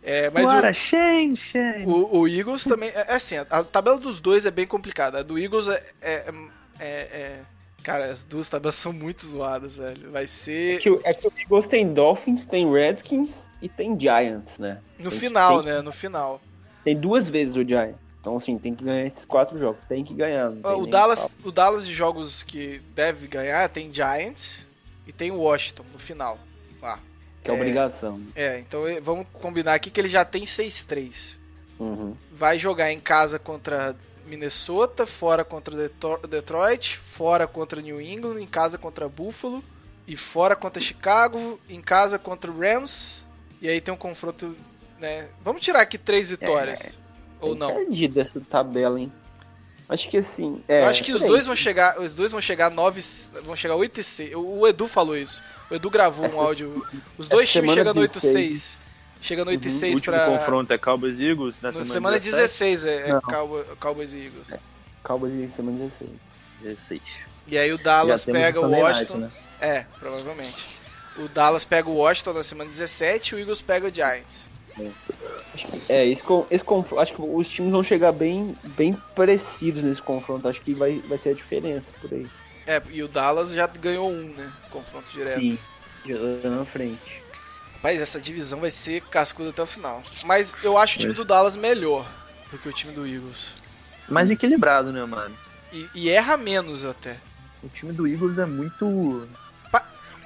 É, 0.03 0.31
mas 0.31 0.49
o- 0.49 0.51
Bora, 0.51 0.73
Shane, 0.73 1.37
Shane. 1.37 1.85
O, 1.85 2.19
o 2.21 2.27
Eagles 2.27 2.63
também. 2.63 2.89
É 2.89 3.05
é 3.09 3.13
assim, 3.13 3.37
a, 3.37 3.41
a 3.43 3.63
tabela 3.63 3.97
dos 3.99 4.19
dois 4.19 4.45
é 4.47 4.51
bem 4.51 4.65
complicada. 4.65 5.19
A 5.19 5.23
do 5.23 5.37
Eagles 5.37 5.67
é. 5.67 5.83
é- 6.01 6.33
é- 6.79 6.83
é- 6.83 7.39
cara, 7.83 8.05
as 8.05 8.23
duas 8.23 8.47
tabelas 8.47 8.75
são 8.75 8.91
muito 8.91 9.23
zoadas, 9.25 9.75
velho. 9.77 10.09
Vai 10.11 10.23
É 10.23 10.27
ser 10.27 10.79
que, 10.79 10.89
o- 10.89 10.99
é 11.03 11.13
que 11.13 11.27
o 11.27 11.31
Eagles 11.39 11.67
tem 11.67 11.93
Dolphins, 11.93 12.45
tem 12.45 12.71
Redskins 12.71 13.45
e 13.61 13.69
tem 13.69 13.97
Giants, 13.99 14.57
né? 14.57 14.79
no 14.97 15.11
tem- 15.11 15.19
final, 15.19 15.61
tem- 15.63 15.71
né? 15.71 15.81
No 15.83 15.91
final. 15.91 16.41
Tem 16.83 16.97
duas 16.99 17.29
vezes 17.29 17.55
o 17.55 17.63
Giants. 17.63 17.99
Então, 18.21 18.37
assim, 18.37 18.55
tem 18.57 18.75
que 18.75 18.83
ganhar 18.83 19.03
esses 19.05 19.25
quatro 19.25 19.57
jogos. 19.57 19.81
Tem 19.89 20.03
que 20.05 20.13
ganhar. 20.13 20.51
tem 20.51 20.61
O 20.63 20.85
Dallas, 20.85 21.21
papo. 21.21 21.33
o 21.43 21.51
Dallas 21.51 21.85
de 21.87 21.91
jogos 21.93 22.43
que 22.43 22.79
deve 22.95 23.27
ganhar 23.27 23.67
tem 23.69 23.91
Giants 23.91 24.67
e 25.07 25.11
tem 25.11 25.31
Washington 25.31 25.83
no 25.91 25.97
final. 25.97 26.37
Lá. 26.79 26.99
Que 27.43 27.49
é 27.49 27.53
obrigação. 27.53 28.21
É, 28.35 28.59
então 28.59 28.87
eh, 28.87 29.01
vamos 29.01 29.25
combinar 29.33 29.73
aqui 29.73 29.89
que 29.89 29.99
ele 29.99 30.07
já 30.09 30.23
tem 30.23 30.43
6-3. 30.43 31.39
Uhum. 31.79 32.13
Vai 32.31 32.59
jogar 32.59 32.91
em 32.91 32.99
casa 32.99 33.39
contra 33.39 33.95
Minnesota, 34.27 35.07
fora 35.07 35.43
contra 35.43 35.75
Detro- 35.75 36.27
Detroit, 36.27 36.97
fora 36.97 37.47
contra 37.47 37.81
New 37.81 37.99
England, 37.99 38.39
em 38.39 38.45
casa 38.45 38.77
contra 38.77 39.09
Buffalo 39.09 39.63
e 40.07 40.15
fora 40.15 40.55
contra 40.55 40.79
Chicago, 40.79 41.59
em 41.67 41.81
casa 41.81 42.19
contra 42.19 42.51
Rams. 42.51 43.23
E 43.59 43.67
aí 43.67 43.81
tem 43.81 43.91
um 43.91 43.97
confronto, 43.97 44.55
né? 44.99 45.27
Vamos 45.43 45.63
tirar 45.63 45.81
aqui 45.81 45.97
três 45.97 46.29
vitórias. 46.29 46.99
Ou 47.49 47.55
não? 47.55 47.73
perdida 47.73 48.21
essa 48.21 48.39
tabela, 48.41 48.99
hein? 48.99 49.11
Acho 49.89 50.07
que 50.09 50.17
assim. 50.17 50.63
É, 50.67 50.81
Eu 50.83 50.85
acho 50.87 51.03
que 51.03 51.11
os 51.11 51.21
dois 51.21 51.45
vão 51.45 51.55
chegar, 51.55 51.99
os 51.99 52.13
dois 52.13 52.31
vão 52.31 52.39
chegar 52.41 52.71
9, 52.71 53.01
vão 53.43 53.55
chegar 53.57 53.75
8 53.75 53.99
e 53.99 54.03
6. 54.03 54.33
O 54.35 54.59
o 54.59 54.67
Edu 54.67 54.87
falou 54.87 55.17
isso. 55.17 55.41
O 55.69 55.75
Edu 55.75 55.89
gravou 55.89 56.23
um 56.23 56.27
Essa- 56.27 56.37
áudio. 56.41 56.87
Os 57.17 57.27
dois 57.27 57.51
times 57.51 57.73
chegam 57.73 57.93
no 57.93 57.99
8 58.01 58.17
e 58.17 58.21
16. 58.21 58.57
6. 58.61 58.77
Chega 59.21 59.43
no 59.45 59.51
8 59.51 59.65
e 59.67 59.71
Uhum. 59.71 59.79
6 59.79 59.91
o 59.91 59.95
último 59.97 60.15
pra 60.15 60.25
confronto 60.27 60.73
é 60.73 60.77
Cowboys 60.77 61.19
e 61.19 61.25
Eagles 61.25 61.55
na 61.61 61.69
na 61.69 61.73
semana, 61.73 61.91
semana 61.93 62.19
16 62.19 62.85
é, 62.85 63.09
é 63.09 63.13
Não. 63.13 63.21
Cowboy- 63.21 63.65
Cowboys 63.79 64.13
e 64.13 64.25
Eagles. 64.25 64.53
Cowboys 65.03 65.33
em 65.33 65.49
semana 65.49 65.77
16. 65.77 66.09
16. 66.61 67.01
E 67.47 67.57
aí 67.57 67.71
o 67.73 67.77
Dallas 67.77 68.23
pega 68.23 68.57
o 68.59 68.61
Sunday 68.63 68.81
Night, 68.81 68.93
Washington. 69.01 69.17
né? 69.17 69.31
É, 69.59 69.85
provavelmente. 69.99 70.65
O 71.17 71.27
Dallas 71.27 71.65
pega 71.65 71.89
o 71.89 71.95
Washington 71.97 72.33
na 72.33 72.43
semana 72.43 72.69
17 72.69 73.31
e 73.31 73.35
o 73.35 73.39
Eagles 73.39 73.61
pega 73.61 73.87
o 73.87 73.93
Giants. 73.93 74.49
É, 75.89 76.05
esse, 76.05 76.23
esse 76.49 76.63
confronto. 76.63 77.01
Acho 77.01 77.13
que 77.13 77.21
os 77.21 77.49
times 77.49 77.71
vão 77.71 77.83
chegar 77.83 78.11
bem, 78.11 78.53
bem 78.77 78.97
parecidos 79.15 79.83
nesse 79.83 80.01
confronto. 80.01 80.47
Acho 80.47 80.61
que 80.61 80.73
vai, 80.73 80.99
vai 81.07 81.17
ser 81.17 81.29
a 81.29 81.33
diferença 81.33 81.93
por 82.01 82.13
aí. 82.13 82.27
É, 82.65 82.81
e 82.91 83.03
o 83.03 83.07
Dallas 83.07 83.51
já 83.51 83.67
ganhou 83.67 84.09
um, 84.09 84.33
né? 84.33 84.51
Confronto 84.69 85.09
direto. 85.11 85.39
Sim. 85.39 85.57
Já 86.05 86.49
na 86.49 86.65
frente. 86.65 87.23
Mas 87.83 87.99
essa 87.99 88.19
divisão 88.19 88.59
vai 88.59 88.71
ser 88.71 89.01
cascuda 89.03 89.49
até 89.49 89.61
o 89.61 89.65
final. 89.65 90.01
Mas 90.25 90.53
eu 90.63 90.77
acho 90.77 90.97
o 90.97 91.01
time 91.01 91.13
do 91.13 91.25
Dallas 91.25 91.55
melhor 91.55 92.09
do 92.51 92.57
que 92.57 92.69
o 92.69 92.73
time 92.73 92.93
do 92.93 93.05
Eagles. 93.05 93.55
Mais 94.07 94.29
equilibrado, 94.29 94.91
né, 94.91 95.03
mano? 95.05 95.35
E, 95.71 95.89
e 95.95 96.09
erra 96.09 96.37
menos 96.37 96.85
até. 96.85 97.17
O 97.63 97.69
time 97.69 97.93
do 97.93 98.07
Eagles 98.07 98.37
é 98.37 98.45
muito. 98.45 99.27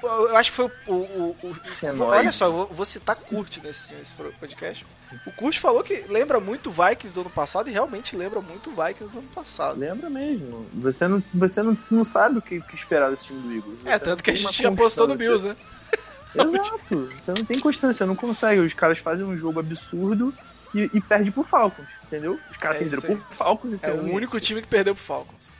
Eu 0.02 0.36
acho 0.36 0.50
que 0.50 0.56
foi 0.56 0.64
o. 0.66 0.90
o, 0.92 0.94
o- 0.94 1.36
o- 1.42 2.02
olha 2.02 2.32
só, 2.32 2.46
eu 2.46 2.66
vou, 2.70 2.84
citar 2.84 3.16
Kurt 3.16 3.58
nesse, 3.62 3.92
nesse 3.94 4.12
podcast. 4.38 4.86
O 5.26 5.32
Kurt 5.32 5.58
falou 5.58 5.82
que 5.82 6.04
lembra 6.08 6.38
muito 6.40 6.68
o 6.68 6.72
Vikings 6.72 7.12
do 7.14 7.20
ano 7.22 7.30
passado 7.30 7.68
e 7.68 7.72
realmente 7.72 8.16
lembra 8.16 8.40
muito 8.40 8.70
o 8.70 8.72
Vikings 8.72 9.12
do 9.12 9.18
ano 9.20 9.28
passado. 9.28 9.78
Lembra 9.78 10.10
mesmo. 10.10 10.66
Você 10.74 11.06
não, 11.08 11.22
você 11.32 11.62
não, 11.62 11.76
não 11.92 12.04
sabe 12.04 12.38
o 12.38 12.42
que, 12.42 12.60
que 12.60 12.74
esperar 12.74 13.10
desse 13.10 13.26
time 13.26 13.40
do 13.40 13.52
Eagles. 13.54 13.78
É, 13.84 13.92
Você 13.98 14.04
tanto 14.04 14.22
que 14.22 14.30
a 14.30 14.34
não 14.34 14.40
gente 14.40 14.62
já 14.62 14.72
postou 14.72 15.06
no. 15.08 15.14
Bills, 15.16 15.46
né? 15.46 15.56
Exato. 16.34 17.06
Você 17.06 17.32
não 17.32 17.44
tem 17.44 17.58
constância, 17.60 17.94
você 17.94 18.04
não 18.04 18.16
consegue. 18.16 18.60
Os 18.60 18.74
caras 18.74 18.98
fazem 18.98 19.24
um 19.24 19.38
jogo 19.38 19.60
absurdo 19.60 20.34
e, 20.74 20.90
e 20.92 21.00
perde 21.00 21.30
pro 21.30 21.42
Falcons, 21.42 21.88
entendeu? 22.04 22.38
Os 22.50 22.56
caras 22.58 22.76
É 22.76 22.80
perderam 22.80 23.02
pro 23.02 23.16
Falcons 23.34 23.72
e 23.72 23.74
É 23.76 23.78
são 23.78 23.94
o 23.96 24.12
único 24.12 24.38
time 24.40 24.60
que 24.60 24.68
perdeu 24.68 24.94
pro 24.94 25.02
Falcons. 25.02 25.50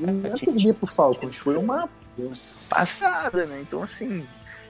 Não 0.00 0.20
é 0.24 0.38
perder 0.38 0.74
pro 0.74 0.86
Falcons, 0.86 1.36
foi 1.36 1.56
uma 1.56 1.88
passada, 2.68 3.46
né? 3.46 3.60
Então, 3.60 3.82
assim, 3.82 4.26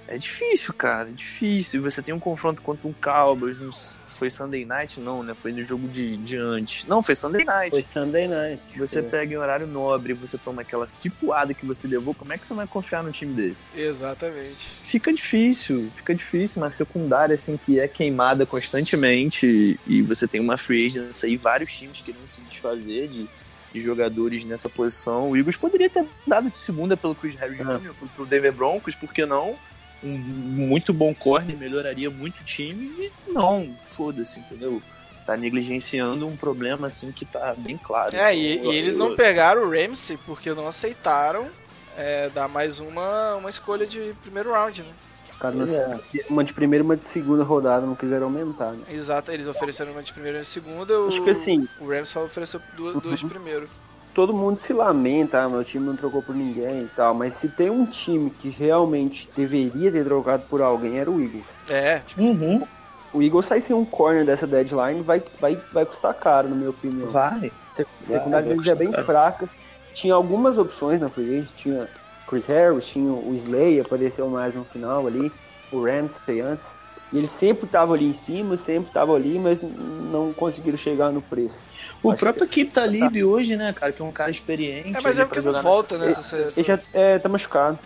é 0.09 0.17
difícil, 0.17 0.73
cara, 0.75 1.09
é 1.09 1.13
difícil. 1.13 1.81
E 1.81 1.83
você 1.83 2.03
tem 2.03 2.15
um 2.15 2.21
confronto 2.21 2.63
contra 2.63 2.87
um 2.89 2.93
Cowboys, 2.93 3.59
não 3.59 3.71
foi 4.09 4.31
Sunday 4.31 4.65
Night? 4.65 4.99
Não, 4.99 5.23
né? 5.23 5.35
Foi 5.35 5.53
no 5.53 5.63
jogo 5.63 5.87
de, 5.89 6.17
de 6.17 6.39
antes. 6.39 6.87
Não, 6.87 7.03
foi 7.03 7.15
Sunday 7.15 7.45
Night. 7.45 7.71
Foi 7.71 7.85
Sunday 7.93 8.27
Night. 8.27 8.63
Você 8.79 9.01
É. 9.01 9.03
pega 9.03 9.35
em 9.35 9.37
horário 9.37 9.67
nobre, 9.67 10.15
você 10.15 10.39
toma 10.39 10.63
aquela 10.63 10.87
cipuada 10.87 11.53
que 11.53 11.67
você 11.67 11.87
levou, 11.87 12.15
como 12.15 12.33
é 12.33 12.39
que 12.39 12.49
você 12.49 12.55
vai 12.55 12.67
confiar 12.67 13.03
num 13.03 13.11
time 13.11 13.35
desse? 13.35 13.79
Exatamente. 13.79 14.55
Fica 14.87 15.13
difícil, 15.13 15.91
fica 15.97 16.15
difícil, 16.15 16.63
uma 16.63 16.71
secundária 16.71 17.35
assim 17.35 17.59
que 17.59 17.79
é 17.79 17.87
queimada 17.87 18.47
constantemente 18.47 19.79
e 19.87 20.01
você 20.03 20.27
tem 20.27 20.41
uma 20.41 20.57
free 20.57 20.87
agency 20.87 21.27
aí, 21.27 21.37
vários 21.37 21.71
times 21.73 22.01
querendo 22.01 22.29
se 22.29 22.41
desfazer 22.43 23.09
de, 23.09 23.29
de 23.73 23.81
jogadores 23.83 24.45
nessa 24.45 24.69
posição. 24.71 25.31
O 25.31 25.37
Eagles 25.37 25.57
poderia 25.57 25.89
ter 25.91 26.05
dado 26.27 26.51
de 26.51 26.57
segunda 26.59 26.97
pelo 26.97 27.15
Chris 27.15 27.35
Harris 27.35 27.61
Ah. 27.61 27.79
Jr., 27.79 27.93
pro, 27.95 28.09
pro 28.09 28.27
Denver 28.27 28.53
Broncos, 28.53 28.95
por 28.95 29.13
que 29.13 29.25
não? 29.27 29.57
Um 30.03 30.11
muito 30.17 30.93
bom 30.93 31.15
corner, 31.15 31.57
melhoraria 31.57 32.11
muito 32.11 32.41
o 32.41 32.45
time 32.45 32.93
e 32.99 33.13
não, 33.31 33.75
foda-se, 33.79 34.41
entendeu? 34.41 34.81
Tá 35.25 35.37
negligenciando 35.37 36.27
um 36.27 36.37
problema 36.37 36.87
assim 36.87 37.11
que 37.11 37.25
tá 37.25 37.55
bem 37.57 37.77
claro. 37.77 38.15
É, 38.15 38.35
e, 38.37 38.57
Então, 38.59 38.73
e 38.73 38.77
eles 38.77 38.93
eu- 38.95 38.99
não 39.01 39.17
pegaram 39.17 39.63
o 39.65 39.71
Ramsey 39.71 40.19
porque 40.25 40.51
não 40.53 40.69
aceitaram 40.69 41.49
é, 41.97 42.29
dar 42.29 42.47
mais 42.47 42.79
uma, 42.79 43.37
uma 43.37 43.49
escolha 43.51 43.87
de 43.87 44.15
primeiro 44.23 44.53
round, 44.53 44.83
né? 44.83 44.89
Os 45.37 45.43
caras, 45.43 45.71
É. 45.75 45.99
uma 46.31 46.43
de 46.43 46.53
primeira 46.55 46.83
e 46.83 46.85
uma 46.87 46.97
de 46.97 47.07
segunda 47.07 47.45
rodada, 47.45 47.85
não 47.87 47.95
quiseram 47.95 48.25
aumentar, 48.25 48.73
né? 48.73 48.81
Exato, 48.91 49.31
eles 49.31 49.47
ofereceram 49.47 49.93
uma 49.93 50.03
de 50.03 50.11
primeiro 50.13 50.37
e 50.37 50.41
uma 50.41 50.45
de 50.45 50.49
segunda. 50.49 50.99
O, 50.99 51.09
Acho 51.09 51.23
que 51.25 51.31
assim, 51.31 51.69
o 51.79 51.87
Rams 51.89 52.09
só 52.09 52.25
ofereceu 52.25 52.59
duas, 52.75 52.97
duas 53.03 53.19
de 53.21 53.27
primeiro. 53.27 53.69
todo 54.15 54.33
mundo 54.33 54.59
se 54.59 54.73
lamenta, 54.73 55.43
ah, 55.43 55.49
meu 55.49 55.63
time 55.63 55.85
não 55.87 55.95
trocou 55.95 56.23
por 56.23 56.35
ninguém 56.35 56.85
e 56.85 56.91
tal, 56.97 57.13
mas 57.13 57.35
se 57.35 57.49
tem 57.51 57.69
um 57.69 57.85
time 57.85 58.31
que 58.31 58.49
realmente 58.49 59.29
deveria 59.37 59.93
ter 59.93 60.05
trocado 60.05 60.45
por 60.49 60.63
alguém, 60.63 60.99
era 60.99 61.11
o 61.11 61.21
Eagles. 61.23 61.45
É, 61.69 62.01
Uhum, 62.19 62.67
O 63.13 63.23
Eagles 63.23 63.45
sai 63.47 63.61
sem 63.61 63.77
um 63.77 63.85
corner 63.85 64.25
dessa 64.25 64.47
deadline, 64.47 65.03
vai, 65.03 65.23
vai, 65.39 65.61
vai 65.71 65.85
custar 65.85 66.15
caro, 66.15 66.49
na 66.49 66.57
minha 66.57 66.71
opinião. 66.71 67.09
vai. 67.09 67.53
A 67.79 68.07
secundária 68.07 68.47
vai 68.49 68.55
deles 68.57 68.69
é 68.69 68.75
bem 68.75 68.87
custar. 68.89 69.05
fraca. 69.05 69.49
Tinha 69.93 70.15
algumas 70.15 70.57
opções 70.59 70.99
na 71.01 71.09
free 71.11 71.39
agent, 71.41 71.49
tinha 71.57 71.89
Chris 72.29 72.47
Harris, 72.47 72.87
tinha 72.87 73.11
o 73.13 73.33
Slay, 73.35 73.81
apareceu 73.81 74.29
mais 74.29 74.55
no 74.55 74.65
final 74.65 75.07
ali, 75.07 75.31
o 75.73 75.85
Ramsey 75.85 76.41
antes. 76.41 76.77
E 77.13 77.19
eles 77.19 77.31
sempre 77.31 77.67
estavam 77.67 77.95
ali 77.95 78.07
em 78.07 78.13
cima, 78.13 78.57
sempre 78.57 78.89
estavam 78.89 79.15
ali, 79.15 79.39
mas 79.39 79.61
não 79.63 80.33
conseguiram 80.33 80.77
chegar 80.77 81.13
no 81.13 81.23
preço. 81.23 81.63
O 82.03 82.11
Acho 82.11 82.19
próprio 82.19 82.49
Keep 82.49 82.73
Talib 82.73 83.23
hoje, 83.23 83.55
né, 83.55 83.73
cara, 83.73 83.93
que 83.93 84.03
é 84.03 84.05
um 84.05 84.11
cara 84.11 84.31
experiente. 84.31 84.97
é 84.97 85.01
mas 85.01 85.17
é 85.19 85.25
porque 85.25 85.41
não 85.41 85.63
volta, 85.63 85.97
né? 85.99 86.07
nessa- 86.07 86.21
Essa, 86.21 86.37
essa- 86.49 86.61
Ele 86.61 86.67
já 86.67 86.81
é, 86.93 87.17
tá 87.19 87.29
machucado, 87.29 87.79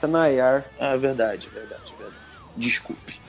tá 0.00 0.06
na 0.06 0.30
IR. 0.30 0.64
Ah, 0.78 0.94
verdade, 0.96 1.48
verdade, 1.48 1.82
verdade. 1.98 2.16
Desculpe. 2.54 3.20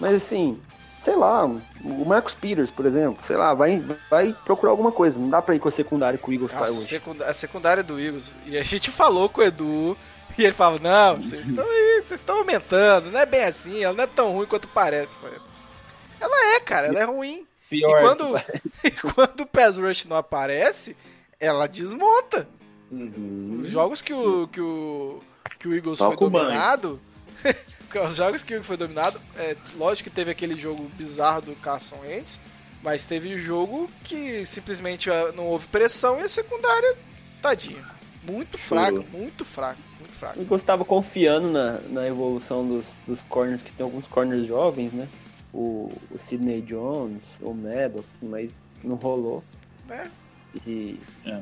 Mas 0.00 0.14
assim, 0.14 0.58
sei 1.00 1.16
lá, 1.16 1.44
o 1.44 2.04
Marcus 2.06 2.34
Peters, 2.34 2.70
por 2.70 2.86
exemplo, 2.86 3.22
sei 3.26 3.36
lá, 3.36 3.54
vai, 3.54 3.82
vai 4.10 4.34
procurar 4.44 4.70
alguma 4.72 4.92
coisa. 4.92 5.18
Não 5.18 5.28
dá 5.30 5.40
pra 5.42 5.54
ir 5.54 5.58
com 5.58 5.68
a 5.68 5.72
secundária 5.72 6.18
que 6.18 6.28
o 6.28 6.32
Eagles 6.32 6.52
faz 6.52 6.76
hoje. 6.76 6.86
secunda- 6.86 7.26
a 7.26 7.34
secundária 7.34 7.82
do 7.82 7.98
Eagles. 8.00 8.30
E 8.46 8.56
a 8.58 8.62
gente 8.62 8.90
falou 8.90 9.28
com 9.28 9.40
o 9.40 9.44
Edu. 9.44 9.96
E 10.38 10.44
ele 10.44 10.52
falava, 10.52 10.78
não, 10.78 11.22
vocês 11.22 11.46
estão 11.48 11.64
aí, 11.64 12.02
vocês 12.04 12.20
estão 12.20 12.38
aumentando, 12.38 13.10
não 13.10 13.18
é 13.20 13.26
bem 13.26 13.44
assim, 13.44 13.82
ela 13.82 13.92
não 13.94 14.04
é 14.04 14.06
tão 14.06 14.32
ruim 14.32 14.46
quanto 14.46 14.68
parece. 14.68 15.16
Ela 16.20 16.54
é, 16.56 16.60
cara, 16.60 16.86
ela 16.86 17.00
é 17.00 17.04
ruim. 17.04 17.46
Pior. 17.68 17.98
E 17.98 18.02
quando, 18.02 18.42
e 18.84 18.90
quando 18.90 19.40
o 19.40 19.46
Pass 19.46 19.76
Rush 19.76 20.04
não 20.06 20.16
aparece, 20.16 20.96
ela 21.38 21.66
desmonta. 21.66 22.48
Uhum. 22.90 23.60
Os 23.62 23.70
jogos 23.70 24.02
que 24.02 24.12
o, 24.12 24.48
que 24.48 24.60
o, 24.60 25.20
que 25.58 25.68
o 25.68 25.74
Eagles 25.74 25.98
Toca 25.98 26.16
foi 26.18 26.30
dominado. 26.30 27.00
os 27.98 28.16
jogos 28.16 28.42
que 28.42 28.62
foi 28.62 28.76
dominado, 28.76 29.20
é, 29.36 29.56
lógico 29.76 30.08
que 30.08 30.14
teve 30.14 30.30
aquele 30.30 30.58
jogo 30.58 30.84
bizarro 30.96 31.42
do 31.42 31.56
Carson 31.56 31.96
Wentz, 32.02 32.40
mas 32.82 33.04
teve 33.04 33.38
jogo 33.38 33.90
que 34.04 34.38
simplesmente 34.46 35.10
ah, 35.10 35.32
não 35.34 35.46
houve 35.46 35.66
pressão 35.66 36.18
e 36.20 36.22
a 36.22 36.28
secundária, 36.28 36.96
tadinha. 37.42 37.84
Muito 38.22 38.56
fraca, 38.58 38.90
Chorou. 38.92 39.06
muito 39.12 39.44
fraca, 39.44 39.78
muito 39.98 40.12
fraca. 40.14 40.38
O 40.38 40.42
Eagles 40.42 40.62
tava 40.62 40.84
confiando 40.84 41.48
na, 41.50 41.78
na 41.88 42.06
evolução 42.06 42.66
dos, 42.66 42.84
dos 43.06 43.20
corners, 43.28 43.62
que 43.62 43.72
tem 43.72 43.82
alguns 43.84 44.06
corners 44.06 44.46
jovens, 44.46 44.92
né? 44.92 45.08
O, 45.52 45.90
o 46.10 46.18
Sidney 46.18 46.60
Jones, 46.62 47.22
o 47.40 47.52
Maddox, 47.52 48.06
mas 48.22 48.52
não 48.84 48.94
rolou. 48.96 49.42
É. 49.88 50.06
E 50.66 50.98
É. 51.26 51.40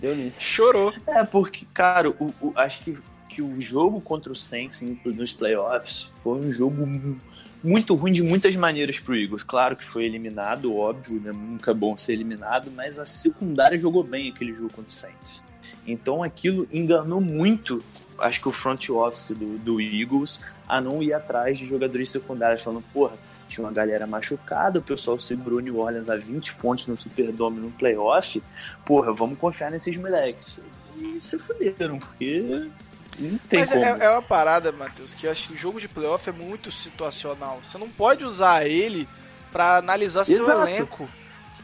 deu 0.00 0.14
nisso. 0.14 0.40
Chorou. 0.40 0.94
É, 1.06 1.24
porque, 1.24 1.66
cara, 1.74 2.08
o, 2.10 2.32
o- 2.40 2.52
acho 2.56 2.82
que, 2.84 2.96
que 3.30 3.40
o 3.42 3.60
jogo 3.60 4.00
contra 4.00 4.32
o 4.32 4.34
Saints 4.34 4.82
nos 5.04 5.32
playoffs 5.32 6.10
foi 6.22 6.38
um 6.38 6.50
jogo 6.50 6.86
mu- 6.86 7.16
muito 7.62 7.94
ruim 7.94 8.12
de 8.12 8.22
muitas 8.22 8.54
maneiras 8.56 8.98
pro 8.98 9.14
Eagles. 9.16 9.42
Claro 9.42 9.76
que 9.76 9.86
foi 9.86 10.04
eliminado, 10.04 10.74
óbvio, 10.76 11.20
né? 11.20 11.30
Nunca 11.32 11.70
é 11.70 11.74
bom 11.74 11.96
ser 11.96 12.14
eliminado, 12.14 12.70
mas 12.74 12.98
a 12.98 13.06
secundária 13.06 13.78
jogou 13.78 14.02
bem 14.02 14.30
aquele 14.30 14.52
jogo 14.52 14.68
contra 14.70 14.88
o 14.88 14.90
Saints. 14.90 15.44
Então 15.86 16.22
aquilo 16.22 16.66
enganou 16.72 17.20
muito, 17.20 17.82
acho 18.18 18.40
que 18.40 18.48
o 18.48 18.52
front 18.52 18.88
office 18.90 19.30
do, 19.36 19.58
do 19.58 19.80
Eagles 19.80 20.40
a 20.68 20.80
não 20.80 21.02
ir 21.02 21.12
atrás 21.12 21.58
de 21.58 21.66
jogadores 21.66 22.10
secundários, 22.10 22.62
falando, 22.62 22.84
porra, 22.92 23.16
tinha 23.48 23.64
uma 23.66 23.72
galera 23.72 24.06
machucada, 24.06 24.78
o 24.78 24.82
pessoal 24.82 25.18
segurou 25.18 25.58
New 25.60 25.78
Orleans 25.78 26.08
a 26.08 26.16
20 26.16 26.54
pontos 26.56 26.86
no 26.86 26.96
Superdome 26.96 27.60
no 27.60 27.70
playoff, 27.72 28.40
porra, 28.84 29.12
vamos 29.12 29.38
confiar 29.38 29.70
nesses 29.70 29.96
moleques. 29.96 30.58
E 30.96 31.20
se 31.20 31.38
fuderam, 31.38 31.98
porque 31.98 32.68
não 33.18 33.38
tem 33.38 33.60
Mas 33.60 33.70
como. 33.70 33.84
é, 33.84 34.04
é 34.04 34.10
uma 34.10 34.22
parada, 34.22 34.72
Matheus, 34.72 35.14
que 35.14 35.26
eu 35.26 35.30
acho 35.30 35.48
que 35.48 35.54
o 35.54 35.56
jogo 35.56 35.80
de 35.80 35.88
playoff 35.88 36.28
é 36.28 36.32
muito 36.32 36.70
situacional. 36.72 37.60
Você 37.62 37.76
não 37.78 37.88
pode 37.88 38.24
usar 38.24 38.66
ele 38.66 39.08
pra 39.52 39.76
analisar 39.76 40.24
seu 40.24 40.38
Exato. 40.38 40.62
elenco. 40.68 41.08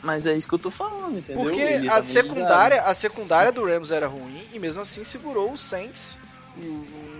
Mas 0.02 0.26
é 0.26 0.34
isso 0.36 0.46
que 0.46 0.54
eu 0.54 0.58
tô 0.58 0.70
falando, 0.70 1.18
entendeu? 1.18 1.42
Porque 1.42 1.60
Eles 1.60 1.90
a 1.90 1.96
analisaram. 1.96 2.04
secundária, 2.06 2.82
a 2.82 2.94
secundária 2.94 3.50
do 3.52 3.64
Rams 3.64 3.90
era 3.90 4.06
ruim 4.06 4.46
e 4.52 4.58
mesmo 4.58 4.82
assim 4.82 5.02
segurou 5.02 5.52
o 5.52 5.58
Saints 5.58 6.16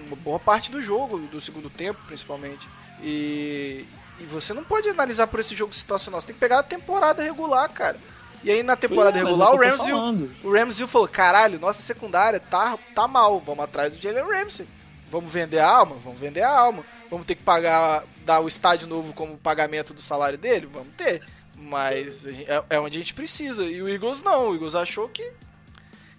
uma 0.07 0.17
boa 0.17 0.39
parte 0.39 0.71
do 0.71 0.81
jogo, 0.81 1.19
do 1.19 1.41
segundo 1.41 1.69
tempo 1.69 2.01
principalmente. 2.07 2.69
E, 3.03 3.85
e 4.21 4.25
você 4.25 4.55
não 4.55 4.65
pode 4.65 4.89
analisar 4.89 5.27
por 5.27 5.41
esse 5.41 5.55
jogo 5.55 5.75
situacional, 5.75 6.21
você 6.21 6.29
tem 6.29 6.35
que 6.35 6.41
pegar 6.41 6.61
a 6.61 6.63
temporada 6.63 7.23
regular, 7.23 7.69
cara. 7.71 7.99
E 8.45 8.51
aí 8.51 8.63
na 8.63 8.77
temporada 8.77 9.13
Pois 9.13 9.25
é, 9.25 9.27
regular 9.29 9.49
é 9.49 9.55
o 9.55 9.59
que 9.59 9.65
eu 9.67 9.71
tô 9.71 9.77
Rams 9.77 9.87
viu, 9.87 9.97
falando. 9.97 10.31
o 10.45 10.53
Rams 10.53 10.79
viu 10.79 10.87
e 10.87 10.91
falou: 10.91 11.09
caralho, 11.09 11.59
nossa 11.59 11.83
secundária 11.83 12.39
tá, 12.39 12.79
tá 12.95 13.09
mal, 13.09 13.41
vamos 13.41 13.65
atrás 13.65 13.93
do 13.93 14.01
Jalen 14.01 14.25
Ramsey. 14.25 14.69
Vamos 15.11 15.33
vender 15.33 15.59
a 15.61 15.69
alma? 15.69 15.97
Vamos 16.03 16.19
vender 16.21 16.43
a 16.43 16.51
alma. 16.51 16.85
Vamos 17.11 17.27
ter 17.27 17.37
que 17.37 17.43
pagar, 17.43 18.05
dar 18.25 18.41
o 18.41 18.49
estádio 18.49 18.89
novo 18.89 19.13
como 19.13 19.37
pagamento 19.39 19.95
do 19.95 20.03
salário 20.03 20.37
dele? 20.37 20.67
Vamos 20.73 20.93
ter. 20.97 21.23
Mas 21.55 22.23
gente- 22.23 22.51
é, 22.51 22.63
é 22.71 22.81
onde 22.81 22.99
a 22.99 23.01
gente 23.01 23.15
precisa. 23.15 23.65
E 23.65 23.81
o 23.81 23.89
Eagles 23.89 24.21
não. 24.23 24.51
O 24.51 24.55
Eagles 24.55 24.75
achou 24.75 25.09
que, 25.09 25.33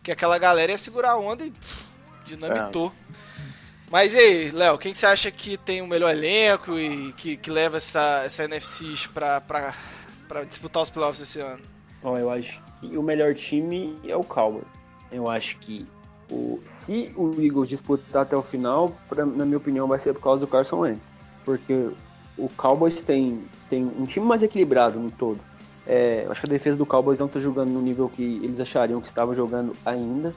que 0.01 0.11
aquela 0.11 0.37
galera 0.37 0.71
ia 0.71 0.77
segurar 0.77 1.11
a 1.11 1.17
onda 1.17 1.45
e 1.45 1.51
pff, 1.51 1.79
dinamitou. 2.25 2.91
Mas 3.89 4.13
e 4.13 4.17
aí, 4.17 4.51
Léo, 4.51 4.77
quem 4.77 4.91
que 4.91 4.97
você 4.97 5.05
acha 5.05 5.31
que 5.31 5.57
tem 5.57 5.81
o 5.81 5.87
melhor 5.87 6.09
elenco 6.11 6.77
e 6.77 7.13
que, 7.13 7.37
que 7.37 7.49
leva 7.51 7.77
essa, 7.77 8.23
essa 8.25 8.43
NFC 8.43 8.85
East 8.87 9.07
pra, 9.09 9.39
pra, 9.39 9.73
pra 10.27 10.43
disputar 10.43 10.83
os 10.83 10.89
playoffs 10.89 11.21
esse 11.21 11.39
ano? 11.39 11.61
Ó, 12.03 12.17
eu 12.17 12.29
acho 12.29 12.61
que 12.79 12.97
o 12.97 13.03
melhor 13.03 13.33
time 13.35 13.97
é 14.05 14.15
o 14.15 14.23
Cowboys. 14.23 14.65
Eu 15.11 15.29
acho 15.29 15.57
que 15.59 15.85
o, 16.29 16.59
se 16.63 17.11
o 17.15 17.41
Eagles 17.41 17.69
disputar 17.69 18.23
até 18.23 18.35
o 18.35 18.41
final, 18.43 18.91
pra- 19.09 19.25
na 19.25 19.45
minha 19.45 19.57
opinião, 19.57 19.87
vai 19.87 19.97
ser 19.97 20.13
por 20.13 20.21
causa 20.21 20.41
do 20.41 20.47
Carson 20.47 20.79
Wentz. 20.79 21.01
Porque 21.45 21.89
o 22.37 22.49
Cowboys 22.57 22.99
tem, 23.01 23.41
tem 23.69 23.83
um 23.85 24.05
time 24.05 24.25
mais 24.25 24.43
equilibrado 24.43 24.99
no 24.99 25.09
todo. 25.09 25.39
É, 25.85 26.23
eu 26.25 26.31
acho 26.31 26.41
que 26.41 26.47
a 26.47 26.49
defesa 26.49 26.77
do 26.77 26.85
Cowboys 26.85 27.17
não 27.17 27.27
está 27.27 27.39
jogando 27.39 27.69
no 27.69 27.81
nível 27.81 28.09
que 28.09 28.21
eles 28.43 28.59
achariam 28.59 28.99
que 28.99 29.07
estava 29.07 29.33
jogando 29.33 29.73
ainda. 29.85 30.35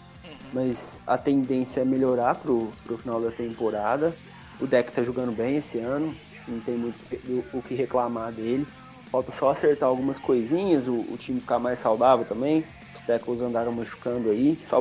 Mas 0.53 1.03
a 1.07 1.18
tendência 1.18 1.81
é 1.81 1.85
melhorar 1.85 2.37
pro, 2.37 2.70
pro 2.85 2.96
final 2.99 3.20
da 3.20 3.31
temporada. 3.31 4.14
O 4.61 4.66
deck 4.66 4.92
tá 4.92 5.03
jogando 5.03 5.33
bem 5.33 5.57
esse 5.57 5.79
ano. 5.79 6.14
Não 6.46 6.61
tem 6.61 6.77
muito 6.77 6.96
o- 7.29 7.59
o 7.59 7.62
que 7.62 7.75
reclamar 7.75 8.33
dele. 8.33 8.66
Falta 9.11 9.33
só 9.33 9.51
acertar 9.51 9.88
algumas 9.88 10.18
coisinhas, 10.18 10.87
o, 10.87 10.94
o 10.94 11.16
time 11.18 11.40
ficar 11.40 11.59
mais 11.59 11.79
saudável 11.79 12.25
também. 12.25 12.64
Os 12.94 13.01
tackles 13.07 13.40
andaram 13.40 13.73
machucando 13.73 14.31
aí. 14.31 14.57
Só 14.68 14.81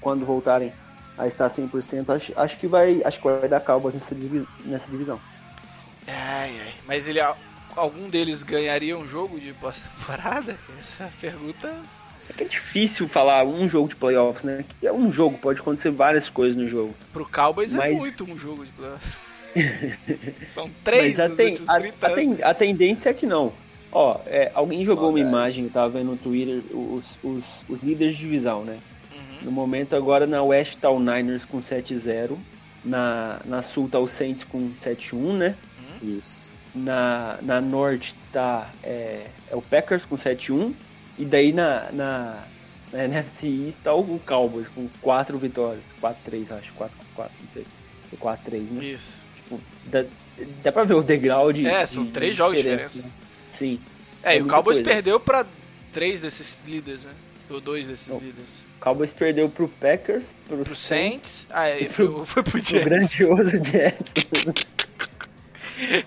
quando 0.00 0.26
voltarem 0.26 0.72
a 1.16 1.26
estar 1.26 1.48
100%, 1.48 2.10
acho, 2.14 2.32
acho 2.36 2.58
que 2.58 2.66
vai 2.66 3.00
acho 3.04 3.18
que 3.20 3.24
vai 3.28 3.48
dar 3.48 3.60
Cowboys 3.60 3.94
nessa, 3.94 4.14
divi- 4.14 4.46
nessa 4.64 4.90
divisão. 4.90 5.18
Ai, 6.06 6.60
ai. 6.60 6.74
Mas 6.86 7.08
ele, 7.08 7.20
algum 7.74 8.08
deles 8.10 8.42
ganharia 8.42 8.98
um 8.98 9.08
jogo 9.08 9.40
de 9.40 9.52
pós-temporada? 9.54 10.56
Essa 10.78 11.10
pergunta. 11.20 11.72
É 12.28 12.32
que 12.32 12.44
é 12.44 12.46
difícil 12.46 13.06
falar 13.06 13.44
um 13.44 13.68
jogo 13.68 13.88
de 13.88 13.96
playoffs, 13.96 14.44
né? 14.44 14.64
Que 14.80 14.86
É 14.86 14.92
um 14.92 15.12
jogo, 15.12 15.36
pode 15.38 15.60
acontecer 15.60 15.90
várias 15.90 16.28
coisas 16.30 16.56
no 16.56 16.68
jogo. 16.68 16.94
Pro 17.12 17.26
Cowboys 17.26 17.74
é 17.74 17.78
Mas- 17.78 17.98
muito 17.98 18.24
um 18.24 18.38
jogo 18.38 18.64
de 18.64 18.72
playoffs. 18.72 19.22
São 20.46 20.70
três 20.82 21.16
Mas 21.18 21.30
a, 21.32 21.34
ten- 21.34 21.58
a- 21.66 21.80
30 21.80 22.06
a 22.06 22.10
ten- 22.14 22.38
a 22.42 22.54
tendência 22.54 23.10
é 23.10 23.14
que 23.14 23.26
não. 23.26 23.52
Ó, 23.92 24.18
é, 24.26 24.50
alguém 24.54 24.84
jogou 24.84 25.10
uma 25.10 25.12
Maldade. 25.18 25.28
imagem, 25.28 25.64
eu 25.64 25.70
tava 25.70 25.90
vendo 25.98 26.10
no 26.10 26.16
Twitter, 26.16 26.60
os, 26.76 27.16
os, 27.22 27.44
os 27.68 27.82
líderes 27.82 28.14
de 28.16 28.20
divisão, 28.22 28.64
né? 28.64 28.78
Uhum. 29.14 29.44
No 29.44 29.52
momento 29.52 29.94
agora 29.94 30.26
na 30.26 30.42
West 30.42 30.78
tá 30.80 30.90
o 30.90 30.98
Niners 30.98 31.44
com 31.44 31.60
7-0, 31.62 32.36
na, 32.84 33.40
na 33.44 33.62
Sul 33.62 33.88
tá 33.88 33.98
o 34.00 34.08
Saints 34.08 34.42
com 34.44 34.70
7-1, 34.82 35.32
né? 35.36 35.54
Isso. 36.02 36.44
Na, 36.74 37.38
na 37.40 37.60
Norte 37.60 38.16
tá 38.32 38.68
é, 38.82 39.26
é 39.48 39.54
o 39.54 39.62
Packers 39.62 40.04
com 40.04 40.16
7-1, 40.16 40.72
e 41.16 41.24
daí 41.24 41.52
na, 41.52 41.88
na, 41.92 42.42
na 42.92 43.04
NFC 43.04 43.46
East 43.66 43.78
tá 43.84 43.94
o 43.94 44.18
Cowboys 44.26 44.66
com 44.74 44.88
4 45.00 45.38
vitórias, 45.38 45.84
4-3 46.02 46.50
acho, 46.50 46.72
4, 46.72 46.96
4, 47.14 47.32
não 47.40 47.48
sei, 47.54 47.64
4-3, 48.20 48.70
né? 48.72 48.84
Isso. 48.86 49.23
Dá, 49.86 50.04
dá 50.62 50.72
pra 50.72 50.84
ver 50.84 50.94
o 50.94 51.02
degrau 51.02 51.52
de. 51.52 51.66
É, 51.66 51.86
são 51.86 52.04
de- 52.04 52.10
três 52.10 52.32
de 52.32 52.38
jogos 52.38 52.56
de 52.56 52.62
diferença, 52.62 52.98
né? 53.02 53.10
Sim. 53.52 53.80
É, 54.22 54.34
É 54.34 54.38
e 54.38 54.42
o 54.42 54.46
Cowboys 54.48 54.78
coisa. 54.78 54.90
perdeu 54.90 55.20
pra 55.20 55.46
três 55.92 56.20
desses 56.20 56.58
líderes, 56.66 57.04
né? 57.04 57.12
Ou 57.50 57.60
dois 57.60 57.86
desses 57.86 58.08
Não. 58.08 58.18
líderes. 58.18 58.62
O 58.78 58.80
Cowboys 58.84 59.12
perdeu 59.12 59.48
pro 59.48 59.68
Packers, 59.68 60.24
pro, 60.48 60.58
Pro 60.58 60.74
Saints. 60.74 61.46
Ah, 61.50 61.68
é, 61.68 61.82
E 61.82 61.88
pro- 61.88 62.24
foi, 62.24 62.26
foi 62.26 62.42
pro 62.42 62.58
Jets. 62.64 62.84
grandioso 62.84 63.64
Jets. 63.64 64.12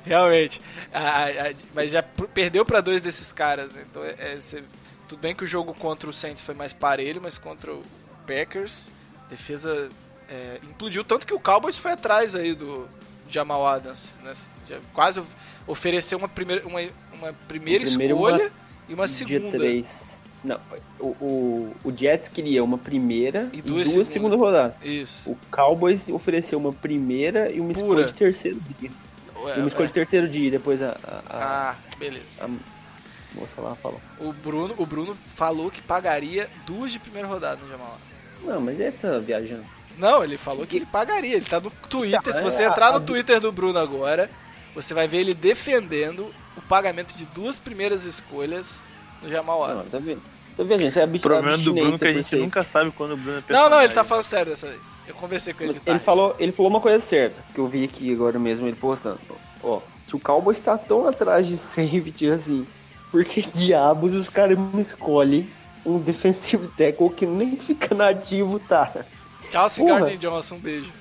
Realmente. 0.05 0.61
Ah, 0.93 1.27
ah, 1.27 1.53
mas 1.75 1.91
já 1.91 2.01
perdeu 2.01 2.65
pra 2.65 2.81
dois 2.81 3.01
desses 3.01 3.31
caras, 3.33 3.71
né? 3.71 3.83
Então, 3.89 4.03
é, 4.03 4.15
é, 4.17 4.41
cê- 4.41 4.63
tudo 5.07 5.19
bem 5.19 5.35
que 5.35 5.43
o 5.43 5.47
jogo 5.47 5.73
contra 5.73 6.09
o 6.09 6.13
Saints 6.13 6.41
foi 6.41 6.55
mais 6.55 6.73
parelho, 6.73 7.21
mas 7.21 7.37
contra 7.37 7.71
o 7.73 7.83
Packers, 8.25 8.87
defesa 9.29 9.89
é, 10.29 10.59
implodiu. 10.63 11.03
Tanto 11.03 11.25
que 11.25 11.33
o 11.33 11.39
Cowboys 11.39 11.77
foi 11.77 11.91
atrás 11.91 12.35
aí 12.35 12.53
do 12.53 12.87
Jamal 13.29 13.65
Adams. 13.65 14.13
Né? 14.23 14.33
Quase 14.93 15.21
ofereceu 15.65 16.17
uma 16.17 16.27
primeira, 16.27 16.65
uma, 16.67 16.79
uma 17.13 17.33
primeira 17.47 17.83
Uma 17.87 18.03
escolha 18.03 18.51
e 18.89 18.93
uma 18.93 19.07
segunda. 19.07 19.57
3. 19.57 20.17
Não, 20.43 20.59
o, 20.99 21.07
o, 21.07 21.75
o 21.83 21.91
Jets 21.97 22.29
queria 22.29 22.63
uma 22.63 22.77
primeira 22.77 23.49
E 23.51 23.57
e 23.57 23.61
duas 23.61 23.91
duas, 23.91 24.07
segundas. 24.07 24.39
rodadas. 24.39 24.75
Isso. 24.83 25.29
O 25.31 25.37
Cowboys 25.51 26.07
ofereceu 26.09 26.57
uma 26.59 26.71
primeira 26.71 27.51
e 27.51 27.59
uma 27.59 27.73
Pura. 27.73 27.79
escolha 27.79 28.03
de 28.05 28.13
terceiro 28.13 28.59
dia. 28.79 28.91
É, 29.47 29.57
E 29.57 29.59
uma 29.59 29.67
escolha 29.67 29.87
de 29.87 29.93
terceiro 29.93 30.27
dia, 30.27 30.51
depois 30.51 30.81
a, 30.81 30.91
a, 31.03 31.21
a 31.29 31.69
Ah, 31.71 31.75
beleza. 31.97 32.43
a 32.43 32.47
moça 33.37 33.59
lá 33.59 33.75
falou. 33.75 33.99
O 34.19 34.31
Bruno, 34.31 34.73
o 34.77 34.85
Bruno 34.85 35.17
falou 35.35 35.69
que 35.71 35.81
pagaria 35.81 36.47
duas 36.65 36.91
de 36.91 36.99
primeira 36.99 37.27
rodada 37.27 37.59
no 37.61 37.69
Jamal. 37.69 37.97
Não, 38.43 38.61
mas 38.61 38.79
ele 38.79 38.91
tá 38.93 39.17
viajando. 39.17 39.65
Não, 39.97 40.23
ele 40.23 40.37
falou 40.37 40.65
que 40.65 40.77
ele 40.77 40.85
pagaria. 40.85 41.35
Ele 41.35 41.45
tá 41.45 41.59
no 41.59 41.69
Twitter. 41.71 42.33
Se 42.33 42.41
você 42.41 42.63
entrar 42.65 42.93
no 42.93 42.99
Twitter 43.01 43.39
do 43.39 43.51
Bruno 43.51 43.79
agora, 43.79 44.29
você 44.75 44.93
vai 44.93 45.07
ver 45.07 45.17
ele 45.19 45.33
defendendo 45.33 46.33
o 46.55 46.61
pagamento 46.61 47.15
de 47.15 47.25
duas 47.25 47.57
primeiras 47.57 48.05
escolhas 48.05 48.81
no 49.21 49.29
Jamal 49.29 49.59
Não, 49.59 49.73
Adams. 49.79 49.91
tá 49.91 49.99
vendo? 49.99 50.21
Tá 50.55 50.63
vendo? 50.63 50.81
Isso 50.83 50.99
é 50.99 51.05
O 51.05 51.19
problema 51.19 51.57
do 51.57 51.73
Bruno 51.73 51.95
é 51.95 51.97
que 51.97 52.05
a 52.07 52.13
gente 52.13 52.35
nunca 52.35 52.63
sabe 52.63 52.91
quando 52.91 53.11
o 53.13 53.17
Bruno 53.17 53.33
é 53.33 53.35
Não, 53.35 53.43
personagem. 53.43 53.69
não, 53.77 53.83
ele 53.83 53.93
tá 53.93 54.03
falando 54.03 54.23
sério 54.23 54.51
dessa 54.51 54.67
vez. 54.67 54.81
Eu 55.07 55.13
conversei 55.15 55.53
com 55.53 55.63
ele 55.63 55.73
de 55.73 55.77
Ele 55.79 55.85
tarde. 55.85 56.03
falou, 56.03 56.35
ele 56.39 56.51
falou 56.51 56.71
uma 56.71 56.81
coisa 56.81 56.99
certa, 56.99 57.43
que 57.53 57.59
eu 57.59 57.67
vi 57.67 57.83
aqui 57.83 58.11
agora 58.11 58.39
mesmo 58.39 58.67
ele 58.67 58.75
postando. 58.75 59.19
Ó, 59.63 59.81
se 60.07 60.15
o 60.15 60.19
Cowboys 60.19 60.57
tá 60.59 60.77
tão 60.77 61.07
atrás 61.07 61.45
de 61.45 61.57
safety 61.57 62.27
assim, 62.29 62.65
por 63.11 63.23
que 63.23 63.41
diabos 63.41 64.15
os 64.15 64.29
caras 64.29 64.57
não 64.57 64.79
escolhem 64.79 65.47
um 65.85 65.99
defensive 65.99 66.67
tackle 66.75 67.09
que 67.11 67.25
nem 67.25 67.55
fica 67.55 67.93
nativo, 67.95 68.59
tá? 68.59 69.05
Chelsea 69.51 69.83
Porra. 69.85 69.99
Gardner 69.99 70.17
Johnson, 70.17 70.55
um 70.55 70.59
beijo. 70.59 70.91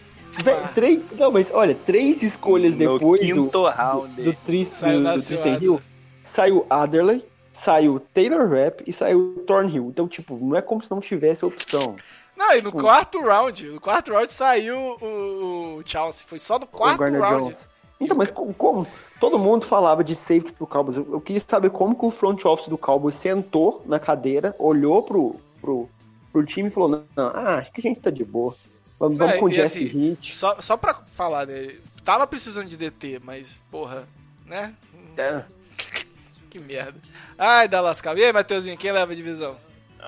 Vé, 0.45 0.55
três, 0.75 1.01
não, 1.19 1.31
mas 1.33 1.51
olha, 1.53 1.75
três 1.87 2.23
escolhas 2.23 2.73
No 2.75 2.79
depois 2.99 3.21
do, 3.21 3.27
quinto 3.45 3.63
round. 3.69 4.23
do, 4.23 4.35
Tris- 4.45 4.69
Saiu 4.69 4.99
do- 4.99 5.03
na 5.03 5.15
do 5.15 5.21
Seu 5.21 5.39
Tristan 5.41 5.65
Hill, 5.65 5.81
saiu 6.23 6.67
Adderley, 6.69 7.25
saiu 7.53 7.99
Taylor 8.13 8.47
Rapp 8.49 8.83
e 8.87 8.93
saiu 8.93 9.43
Thornhill. 9.47 9.87
Então, 9.89 10.07
tipo, 10.07 10.37
não 10.37 10.55
é 10.57 10.61
como 10.61 10.83
se 10.85 10.91
não 10.91 11.01
tivesse 11.01 11.45
opção. 11.45 11.97
Não, 12.37 12.53
e 12.53 12.61
no 12.61 12.71
Tipo- 12.71 12.83
quarto 12.83 13.19
round, 13.23 13.65
no 13.67 13.81
quarto 13.81 14.13
round 14.13 14.31
saiu 14.31 14.77
o, 15.01 15.79
o 15.79 15.83
Chelsea. 15.87 16.23
Foi 16.27 16.39
só 16.39 16.59
no 16.59 16.65
o 16.67 16.69
quarto 16.69 16.99
Garner 16.99 17.21
round. 17.23 17.45
Jones. 17.45 17.69
Então, 17.99 18.15
mas 18.15 18.31
como, 18.31 18.53
como? 18.53 18.87
Todo 19.19 19.39
mundo 19.39 19.65
falava 19.65 20.05
de 20.05 20.15
safety 20.15 20.53
pro 20.53 20.67
Cowboys. 20.67 20.99
Eu, 20.99 21.09
eu 21.13 21.21
queria 21.21 21.41
saber 21.49 21.71
como 21.71 21.95
que 21.99 22.05
o 22.05 22.11
front 22.11 22.45
office 22.45 22.69
do 22.69 22.77
Cowboys 22.77 23.15
sentou 23.17 23.81
na 23.87 23.99
cadeira, 23.99 24.55
olhou 24.59 25.03
pro, 25.03 25.37
pro, 25.63 25.89
pro 26.37 26.45
time 26.45 26.69
e 26.69 26.71
falou: 26.73 26.89
não, 26.91 27.05
não, 27.17 27.27
ah, 27.35 27.57
acho 27.57 27.73
que 27.73 27.81
a 27.81 27.89
gente 27.89 28.01
tá 28.01 28.11
de 28.11 28.25
boa. 28.25 28.55
Vamos, 28.99 29.19
vamos 29.19 29.35
É, 29.35 29.39
com 29.39 29.47
o 29.47 29.51
Jeff 29.51 29.67
assim, 29.85 30.09
Hit. 30.11 30.35
Só, 30.37 30.61
só 30.61 30.77
pra 30.77 31.03
falar, 31.13 31.47
né? 31.47 31.77
Tava 32.05 32.27
precisando 32.27 32.69
de 32.69 32.77
DT, 32.77 33.21
mas, 33.23 33.61
porra, 33.71 34.07
né? 34.45 34.75
É. 35.17 35.43
Que 36.49 36.59
merda. 36.61 36.99
Ai, 37.37 37.69
Dallas 37.69 38.01
Cowboys. 38.01 38.23
E 38.23 38.27
aí, 38.27 38.33
Mateuzinho, 38.33 38.79
quem 38.79 38.91
leva 38.93 39.13
a 39.13 39.15
divisão? 39.15 39.57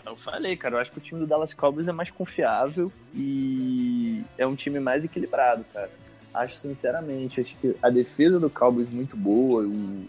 Eu 0.07 0.17
falei, 0.17 0.57
cara, 0.57 0.77
eu 0.77 0.81
acho 0.81 0.91
que 0.93 0.97
o 0.99 1.01
time 1.01 1.21
do 1.21 1.27
Dallas 1.27 1.53
Cowboys 1.53 1.89
é 1.89 1.93
mais 1.93 2.11
confiável 2.11 2.91
e 3.15 4.23
é 4.39 4.47
um 4.47 4.55
time 4.55 4.79
mais 4.81 5.05
equilibrado, 5.05 5.65
cara. 5.75 5.91
Acho 6.33 6.57
sinceramente, 6.57 7.41
acho 7.41 7.55
que 7.57 7.77
a 7.83 7.91
defesa 7.91 8.39
do 8.41 8.49
Cowboys 8.49 8.89
é 8.91 8.95
muito 8.97 9.17
boa 9.17 9.65
o- 9.65 10.07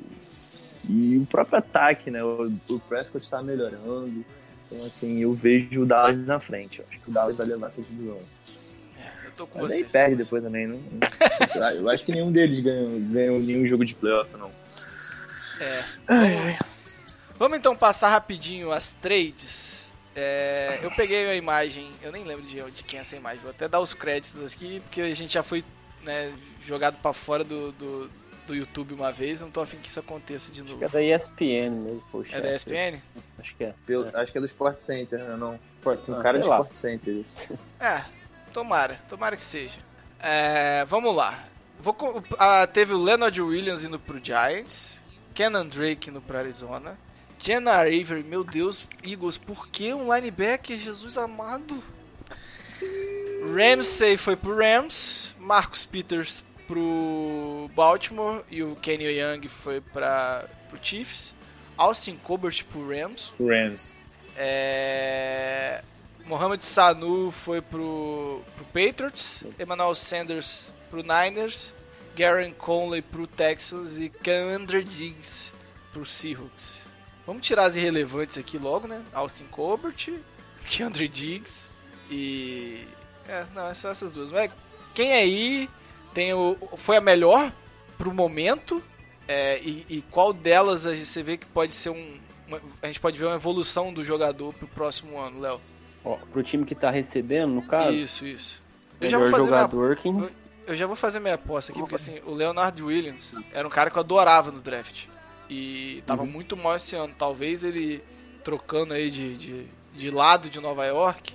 e 0.87 1.17
o 1.17 1.25
próprio 1.25 1.57
ataque, 1.59 2.09
né? 2.11 2.23
O, 2.23 2.45
o 2.69 2.79
Prescott 2.87 3.29
tá 3.29 3.41
melhorando. 3.41 4.23
Então, 4.71 4.85
assim, 4.85 5.19
eu 5.19 5.33
vejo 5.33 5.81
o 5.81 5.85
Dallas 5.85 6.17
na 6.27 6.39
frente. 6.39 6.79
Eu 6.79 6.85
acho 6.89 6.99
que 6.99 7.09
o 7.09 7.13
Dallas 7.13 7.37
vai 7.37 7.47
levar 7.47 7.67
essa 7.67 7.81
divisão. 7.81 8.19
Eu 9.25 9.31
tô 9.35 9.47
com 9.47 9.59
Mas 9.61 9.71
aí 9.71 9.79
vocês. 9.79 9.91
perde 9.91 10.15
depois 10.17 10.43
também. 10.43 10.67
Não, 10.67 10.77
não- 10.79 11.71
eu 11.71 11.89
acho 11.89 12.05
que 12.05 12.11
nenhum 12.11 12.31
deles 12.31 12.59
ganhou, 12.59 12.99
ganhou 12.99 13.39
nenhum 13.39 13.65
jogo 13.65 13.83
de 13.85 13.95
playoff, 13.95 14.29
não. 14.37 14.51
É. 15.59 15.83
Vamos, 16.07 16.57
vamos 17.37 17.57
então 17.57 17.75
passar 17.75 18.09
rapidinho 18.09 18.71
as 18.71 18.91
trades. 18.91 19.89
É, 20.15 20.79
eu 20.83 20.91
peguei 20.91 21.27
a 21.29 21.35
imagem, 21.35 21.89
eu 22.03 22.11
nem 22.11 22.23
lembro 22.23 22.45
de, 22.45 22.61
de 22.71 22.83
quem 22.83 22.97
é 22.97 23.01
essa 23.01 23.15
imagem, 23.15 23.39
vou 23.41 23.51
até 23.51 23.67
dar 23.69 23.79
os 23.79 23.93
créditos 23.93 24.53
aqui, 24.53 24.81
porque 24.81 25.01
a 25.01 25.13
gente 25.15 25.33
já 25.33 25.43
foi 25.43 25.63
né, 26.03 26.33
jogado 26.65 26.97
pra 27.01 27.13
fora 27.13 27.43
do, 27.43 27.71
do, 27.73 28.09
do 28.49 28.55
YouTube 28.55 28.95
uma 28.95 29.11
vez, 29.11 29.39
não 29.39 29.51
tô 29.51 29.61
afim 29.61 29.77
que 29.77 29.87
isso 29.87 29.99
aconteça 29.99 30.51
de 30.51 30.63
novo. 30.63 30.83
É 30.83 30.89
da 30.89 31.01
ESPN 31.01 31.69
mesmo, 31.75 32.03
poxa. 32.11 32.35
É 32.35 32.41
da 32.41 32.55
ESPN? 32.55 32.99
Acho 33.37 33.55
que 33.55 33.63
é. 33.63 33.73
Pelo- 33.85 34.09
Acho 34.17 34.31
que 34.31 34.37
é 34.37 34.41
do 34.41 34.47
Sport 34.47 34.79
Center, 34.79 35.19
né? 35.19 35.35
Não. 35.35 35.59
Sport- 35.79 36.09
Um 36.09 36.15
ah, 36.15 36.23
cara 36.23 36.37
lá. 36.39 36.57
Sport 36.57 36.73
Center. 36.73 37.13
isso. 37.13 37.47
É, 37.79 38.03
tomara, 38.51 38.99
tomara 39.07 39.35
que 39.37 39.41
seja. 39.43 39.77
É, 40.19 40.83
vamos 40.85 41.15
lá. 41.15 41.45
Vou 41.79 41.95
ah, 42.37 42.67
teve 42.67 42.93
o 42.93 43.01
Leonard 43.01 43.39
Williams 43.41 43.85
indo 43.85 43.97
pro 43.99 44.19
Giants, 44.21 44.99
Kenan 45.33 45.67
Drake 45.67 46.09
indo 46.09 46.19
pro 46.19 46.37
Arizona, 46.37 46.97
Jenna 47.39 47.79
Avery, 47.81 48.23
meu 48.23 48.43
Deus, 48.43 48.85
Eagles, 49.01 49.37
por 49.37 49.69
que 49.69 49.93
um 49.93 50.13
linebacker, 50.13 50.77
Jesus 50.77 51.17
amado? 51.17 51.81
Ramsey 53.55 54.17
foi 54.17 54.35
pro 54.35 54.57
Rams, 54.57 55.33
Marcus 55.39 55.85
Peters 55.85 56.43
pro 56.69 57.67
Baltimore 57.73 58.43
e 58.47 58.61
o 58.61 58.75
Kenny 58.75 59.05
Young 59.05 59.47
foi 59.47 59.81
para 59.81 60.45
pro 60.69 60.77
Chiefs, 60.79 61.33
Austin 61.75 62.15
Colbert 62.17 62.63
pro 62.65 62.87
Rams, 62.87 63.31
Rams. 63.39 63.91
é... 64.37 65.83
Mohamed 66.25 66.63
Sanu 66.63 67.31
foi 67.31 67.59
pro, 67.59 68.43
pro 68.55 68.65
Patriots, 68.65 69.43
Emmanuel 69.59 69.95
Sanders 69.95 70.71
pro 70.91 71.01
Niners, 71.01 71.73
Garen 72.15 72.51
Conley 72.51 73.01
pro 73.01 73.25
Texans 73.25 73.97
e 73.97 74.09
Kendra 74.09 74.83
Diggs 74.83 75.51
pro 75.91 76.05
Seahawks. 76.05 76.85
Vamos 77.25 77.47
tirar 77.47 77.65
as 77.65 77.77
irrelevantes 77.77 78.37
aqui 78.37 78.59
logo, 78.59 78.87
né? 78.87 79.03
Austin 79.11 79.45
Colbert, 79.45 80.21
Kendra 80.67 81.07
Diggs 81.07 81.69
e... 82.11 82.87
É, 83.27 83.45
não, 83.55 83.67
é 83.67 83.73
só 83.73 83.89
essas 83.89 84.11
duas. 84.11 84.31
Mas 84.31 84.51
quem 84.93 85.11
aí 85.13 85.67
tem 86.13 86.33
o, 86.33 86.55
foi 86.77 86.97
a 86.97 87.01
melhor 87.01 87.51
pro 87.97 88.13
momento 88.13 88.81
é, 89.27 89.59
e, 89.59 89.85
e 89.89 90.01
qual 90.09 90.33
delas 90.33 90.85
a 90.85 90.95
gente- 90.95 91.05
você 91.07 91.21
vê 91.23 91.37
que 91.37 91.45
pode 91.45 91.75
ser 91.75 91.89
um... 91.89 92.17
uma- 92.47 92.61
a 92.81 92.87
gente 92.87 92.99
pode 92.99 93.17
ver 93.17 93.25
uma 93.25 93.35
evolução 93.35 93.93
do 93.93 94.03
jogador 94.03 94.53
pro 94.53 94.67
próximo 94.67 95.19
ano, 95.19 95.39
Léo. 95.39 95.59
Ó, 96.03 96.15
pro 96.31 96.41
time 96.41 96.65
que 96.65 96.73
tá 96.75 96.89
recebendo, 96.89 97.51
no 97.53 97.61
caso, 97.61 97.91
Isso, 97.91 98.25
isso. 98.25 98.63
Eu 99.01 99.09
já, 99.09 99.17
vou 99.17 99.29
fazer 99.29 99.49
minha, 99.49 99.61
jogador 99.67 99.95
que... 99.97 100.07
eu 100.67 100.75
já 100.75 100.87
vou 100.87 100.95
fazer 100.95 101.19
minha 101.19 101.35
aposta 101.35 101.71
aqui, 101.71 101.79
porque 101.79 101.95
assim, 101.95 102.19
o 102.25 102.33
Leonard 102.33 102.81
Williams 102.81 103.33
era 103.53 103.65
um 103.67 103.71
cara 103.71 103.89
que 103.89 103.97
eu 103.97 104.01
adorava 104.01 104.51
no 104.51 104.59
draft. 104.59 105.05
E 105.49 106.03
tava 106.05 106.25
muito 106.25 106.55
mal 106.55 106.75
esse 106.75 106.95
ano. 106.95 107.13
Talvez 107.17 107.63
ele 107.63 108.03
trocando 108.43 108.93
aí 108.93 109.09
de, 109.09 109.35
de, 109.37 109.67
de 109.95 110.11
lado 110.11 110.49
de 110.49 110.59
Nova 110.59 110.85
York 110.85 111.33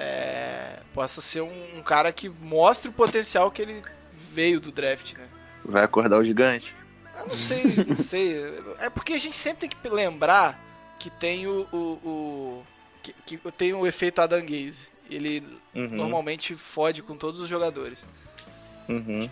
é, 0.00 0.78
possa 0.94 1.20
ser 1.20 1.40
um, 1.40 1.78
um 1.78 1.82
cara 1.82 2.12
que 2.12 2.28
mostre 2.28 2.88
o 2.88 2.92
potencial 2.92 3.50
que 3.50 3.60
ele 3.62 3.82
veio 4.12 4.60
do 4.60 4.70
draft, 4.70 5.14
né? 5.14 5.26
Vai 5.64 5.82
acordar 5.82 6.18
o 6.18 6.24
gigante? 6.24 6.74
Eu 7.18 7.26
não 7.26 7.36
sei, 7.36 7.64
não 7.86 7.96
sei. 7.96 8.62
É 8.78 8.88
porque 8.88 9.14
a 9.14 9.18
gente 9.18 9.34
sempre 9.36 9.68
tem 9.68 9.70
que 9.70 9.88
lembrar 9.88 10.58
que 11.00 11.10
tem 11.10 11.46
o. 11.48 11.66
o, 11.72 11.76
o- 11.76 12.66
que, 13.02 13.14
que 13.38 13.52
tem 13.52 13.72
o 13.74 13.86
efeito 13.86 14.20
Adam 14.20 14.40
Gaze. 14.40 14.86
Ele 15.10 15.42
Uhum. 15.74 15.88
normalmente 15.88 16.54
fode 16.54 17.02
com 17.02 17.16
todos 17.16 17.38
os 17.40 17.48
jogadores. 17.48 18.04
Uhum. 18.88 19.28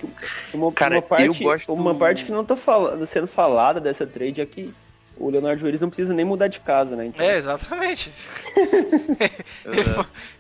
Uma, 0.54 0.72
Cara, 0.72 0.96
uma 0.96 1.02
parte, 1.02 1.24
eu 1.26 1.34
gosto- 1.34 1.72
uma 1.72 1.94
parte 1.94 2.24
que 2.24 2.32
não 2.32 2.44
tá 2.44 2.56
falando, 2.56 3.06
sendo 3.06 3.26
falada 3.26 3.80
dessa 3.80 4.06
trade 4.06 4.40
é 4.40 4.46
que 4.46 4.72
o 5.16 5.30
Leonardo 5.30 5.62
Williams 5.64 5.80
não 5.80 5.88
precisa 5.90 6.12
nem 6.14 6.24
mudar 6.24 6.48
de 6.48 6.60
casa, 6.60 6.94
né? 6.96 7.06
Então, 7.06 7.24
É, 7.24 7.36
exatamente. 7.36 8.12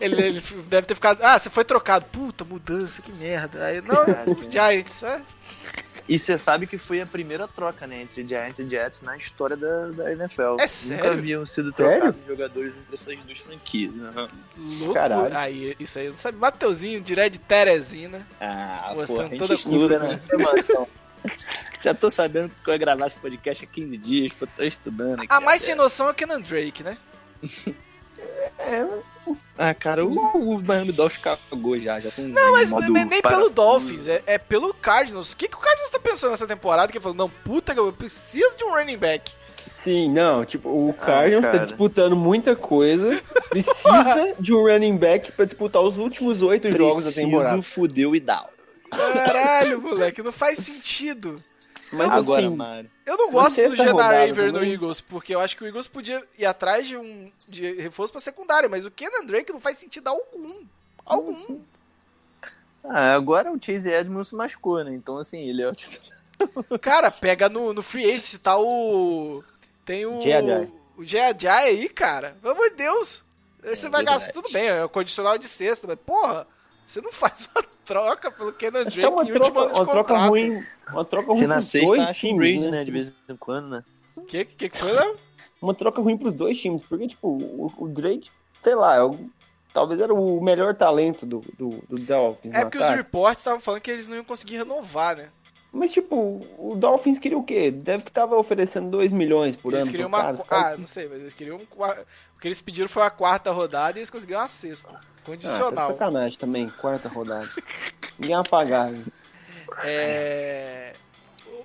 ele, 0.00 0.14
ele- 0.14 0.22
ele 0.26 0.42
deve 0.68 0.86
ter 0.86 0.94
ficado. 0.94 1.20
Ah, 1.22 1.38
você 1.38 1.50
foi 1.50 1.64
trocado. 1.64 2.04
Puta, 2.12 2.44
mudança, 2.44 3.02
que 3.02 3.12
merda. 3.12 3.64
Aí, 3.64 3.80
não, 3.82 4.04
Giants. 4.50 5.02
É. 5.02 5.20
E 6.08 6.16
você 6.20 6.38
sabe 6.38 6.68
que 6.68 6.78
foi 6.78 7.00
a 7.00 7.06
primeira 7.06 7.48
troca, 7.48 7.84
né, 7.84 8.00
entre 8.02 8.22
Giants 8.24 8.60
e 8.60 8.68
Jets 8.70 9.02
na 9.02 9.16
história 9.16 9.56
da, 9.56 9.88
da 9.88 10.12
NFL. 10.12 10.54
É 10.60 10.68
sério? 10.68 11.02
Nunca 11.04 11.16
haviam 11.18 11.44
sido 11.44 11.72
Sério? 11.72 11.94
trocados 12.00 12.26
jogadores 12.28 12.76
entre 12.76 12.94
essas 12.94 13.16
duas 13.24 13.38
franquias. 13.40 13.92
Uhum. 13.92 14.28
Louco. 14.78 14.94
Caralho. 14.94 15.36
Aí, 15.36 15.74
isso 15.80 15.98
aí 15.98 16.04
eu 16.06 16.12
não 16.12 16.16
sabe. 16.18 16.38
Mateuzinho, 16.38 17.00
direto 17.00 17.32
de 17.32 17.38
Teresina. 17.40 18.24
Ah, 18.40 18.92
Mostrando 18.94 19.18
pô, 19.18 19.24
a 19.26 19.28
gente 19.30 19.38
toda 19.40 19.54
estuda, 19.54 19.98
né? 19.98 20.20
Já 21.82 21.94
tô 21.94 22.10
sabendo 22.10 22.50
que 22.62 22.68
eu 22.68 22.74
ia 22.74 22.78
gravar 22.78 23.06
esse 23.06 23.18
podcast 23.18 23.64
há 23.64 23.66
15 23.66 23.98
dias, 23.98 24.32
pô, 24.32 24.46
tô 24.46 24.64
estudando 24.64 25.22
aqui. 25.22 25.26
A 25.28 25.40
mais 25.40 25.62
até. 25.62 25.72
sem 25.72 25.74
noção 25.74 26.08
é 26.08 26.10
o 26.10 26.14
Kenan 26.14 26.40
Drake, 26.40 26.82
né? 26.82 26.96
Ah, 29.58 29.74
cara, 29.74 30.04
o, 30.04 30.14
o 30.14 30.62
Miami 30.62 30.92
Dolphins 30.92 31.22
cagou 31.22 31.78
já, 31.78 31.98
já 31.98 32.10
tem 32.10 32.26
Não, 32.26 32.52
mas 32.52 32.70
modo 32.70 32.90
nem, 32.92 33.04
nem 33.04 33.22
pelo. 33.22 33.50
Dolphins, 33.50 34.06
é, 34.06 34.22
é 34.26 34.38
pelo 34.38 34.72
Cardinals. 34.72 35.32
O 35.32 35.36
que, 35.36 35.48
que 35.48 35.56
o 35.56 35.60
Cardinals 35.60 35.90
tá 35.90 35.98
pensando 35.98 36.30
nessa 36.30 36.46
temporada? 36.46 36.90
Que 36.90 36.98
ele 36.98 37.02
falou, 37.02 37.16
não, 37.16 37.28
puta, 37.28 37.72
eu 37.72 37.92
preciso 37.92 38.56
de 38.56 38.64
um 38.64 38.70
running 38.72 38.98
back. 38.98 39.30
Sim, 39.72 40.10
não, 40.10 40.44
tipo, 40.44 40.68
o 40.68 40.92
Cardinals 40.92 41.44
tá 41.44 41.52
cara. 41.52 41.64
disputando 41.64 42.16
muita 42.16 42.56
coisa, 42.56 43.22
precisa 43.48 44.34
de 44.38 44.54
um 44.54 44.62
running 44.62 44.96
back 44.96 45.32
pra 45.32 45.44
disputar 45.44 45.80
os 45.82 45.96
últimos 45.96 46.42
oito 46.42 46.70
jogos 46.76 47.04
da 47.04 47.12
temporada. 47.12 47.56
Preciso 47.56 47.74
fuder 47.74 48.08
o 48.08 48.16
Idal. 48.16 48.50
Caralho, 48.90 49.80
moleque, 49.80 50.22
não 50.22 50.32
faz 50.32 50.58
sentido. 50.58 51.34
Mas 51.92 52.10
Agora, 52.10 52.46
assim, 52.46 52.56
mano. 52.56 52.90
Eu 53.04 53.16
não 53.16 53.30
gosto 53.30 53.56
do 53.62 53.82
rodada 53.84 54.22
Avery 54.24 54.48
no 54.48 54.54
também. 54.54 54.72
Eagles, 54.72 55.00
porque 55.00 55.34
eu 55.34 55.40
acho 55.40 55.56
que 55.56 55.62
o 55.62 55.66
Eagles 55.66 55.86
podia 55.86 56.22
ir 56.36 56.44
atrás 56.44 56.86
de 56.86 56.96
um 56.96 57.24
de 57.48 57.74
reforço 57.74 58.12
pra 58.12 58.20
secundária, 58.20 58.68
mas 58.68 58.84
o 58.84 58.90
Kenan 58.90 59.24
Drake 59.24 59.52
não 59.52 59.60
faz 59.60 59.78
sentido 59.78 60.08
algum. 60.08 60.64
Algum. 61.06 61.60
Ah, 62.82 63.14
agora 63.14 63.52
o 63.52 63.58
Chase 63.62 63.88
Edmonds 63.90 64.28
se 64.28 64.34
machucou, 64.34 64.82
né? 64.82 64.92
Então, 64.94 65.18
assim, 65.18 65.48
ele 65.48 65.62
é 65.62 65.68
o 65.68 65.74
titular. 65.74 66.16
Cara, 66.80 67.10
pega 67.10 67.48
no, 67.48 67.72
no 67.72 67.82
Free 67.82 68.10
Agent, 68.12 68.40
tá 68.42 68.58
o. 68.58 69.42
Tem 69.84 70.04
o. 70.06 70.18
O 70.96 71.04
J.J. 71.04 71.48
aí, 71.48 71.88
cara. 71.88 72.36
Pelo 72.40 72.54
amor 72.54 72.70
de 72.70 72.76
Deus. 72.76 73.22
Aí 73.62 73.76
você 73.76 73.86
É 73.86 73.90
vai 73.90 74.00
verdade. 74.02 74.18
gastar. 74.18 74.32
Tudo 74.32 74.52
bem, 74.52 74.66
é 74.66 74.84
o 74.84 74.88
condicional 74.88 75.36
de 75.38 75.48
sexta, 75.48 75.86
mas 75.86 75.98
porra, 76.04 76.46
você 76.86 77.00
não 77.00 77.12
faz 77.12 77.50
uma 77.54 77.62
troca 77.84 78.30
pelo 78.30 78.52
Kenan 78.52 78.80
acho 78.80 78.90
Drake 78.90 79.00
que 79.00 79.04
é 79.04 79.08
uma 79.08 79.24
em 79.24 79.32
último 79.32 79.44
troca, 79.52 79.60
ano 79.60 79.68
de 79.74 79.80
uma 79.80 79.84
troca 79.86 80.08
contrato. 80.12 80.28
ruim. 80.30 80.64
Uma 80.92 81.04
troca 81.04 81.26
ruim 81.26 81.38
Se 81.38 81.46
na 81.46 81.54
pros 81.56 81.66
sexta, 81.66 81.88
dois 81.96 82.02
acha 82.02 82.26
um 82.26 82.30
times, 82.30 82.38
Brady, 82.38 82.70
né? 82.70 82.70
né? 82.78 82.84
De 82.84 82.90
vez 82.90 83.14
em 83.28 83.36
quando, 83.36 83.68
né? 83.68 83.84
Que, 84.28 84.44
que 84.44 84.68
que 84.68 84.78
foi, 84.78 84.92
Léo? 84.92 85.16
Uma 85.60 85.74
troca 85.74 86.00
ruim 86.00 86.16
pros 86.16 86.34
dois 86.34 86.58
times, 86.60 86.82
porque, 86.88 87.08
tipo, 87.08 87.28
o, 87.28 87.72
o 87.76 87.88
Drake, 87.88 88.30
sei 88.62 88.74
lá, 88.74 88.96
é 88.96 89.02
o- 89.02 89.30
talvez 89.72 90.00
era 90.00 90.14
o 90.14 90.40
melhor 90.40 90.74
talento 90.74 91.26
do, 91.26 91.40
do, 91.58 91.70
do 91.88 91.98
Dolphins 91.98 92.54
É 92.54 92.62
porque 92.64 92.78
os 92.78 92.88
reports 92.88 93.40
estavam 93.40 93.60
falando 93.60 93.80
que 93.80 93.90
eles 93.90 94.06
não 94.06 94.16
iam 94.16 94.24
conseguir 94.24 94.58
renovar, 94.58 95.16
né? 95.16 95.28
Mas, 95.72 95.92
tipo, 95.92 96.40
o 96.58 96.74
Dolphins 96.74 97.18
queria 97.18 97.36
o 97.36 97.42
quê? 97.42 97.70
Deve 97.70 98.04
que 98.04 98.12
tava 98.12 98.36
oferecendo 98.38 98.88
2 98.90 99.10
milhões 99.10 99.54
por 99.56 99.72
Eles 99.74 99.82
ano. 99.84 99.90
queriam 99.90 100.08
pro 100.08 100.18
uma. 100.18 100.34
cara? 100.44 100.72
Ah, 100.72 100.76
não 100.78 100.86
sei, 100.86 101.06
mas 101.08 101.20
eles 101.20 101.34
queriam. 101.34 101.60
O 102.36 102.38
que 102.38 102.48
eles 102.48 102.60
pediram 102.60 102.88
foi 102.88 103.02
a 103.02 103.10
quarta 103.10 103.50
rodada 103.50 103.98
e 103.98 104.00
eles 104.00 104.10
conseguiram 104.10 104.40
uma 104.40 104.48
sexta. 104.48 104.88
Ah, 104.90 104.92
tá 104.92 105.00
Condicional. 105.24 105.90
sacanagem 105.92 106.38
também, 106.38 106.68
quarta 106.68 107.08
rodada. 107.08 107.50
Ninguém 108.18 108.36
né? 108.92 109.04
É... 109.84 110.92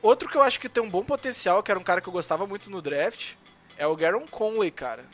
Outro 0.01 0.27
que 0.27 0.35
eu 0.35 0.41
acho 0.41 0.59
que 0.59 0.69
tem 0.69 0.81
um 0.81 0.89
bom 0.89 1.03
potencial, 1.03 1.61
que 1.61 1.69
era 1.69 1.79
um 1.79 1.83
cara 1.83 2.01
que 2.01 2.07
eu 2.07 2.13
gostava 2.13 2.47
muito 2.47 2.69
no 2.69 2.81
draft, 2.81 3.33
é 3.77 3.85
o 3.85 3.95
Garon 3.95 4.25
Conley, 4.29 4.71
cara. 4.71 5.05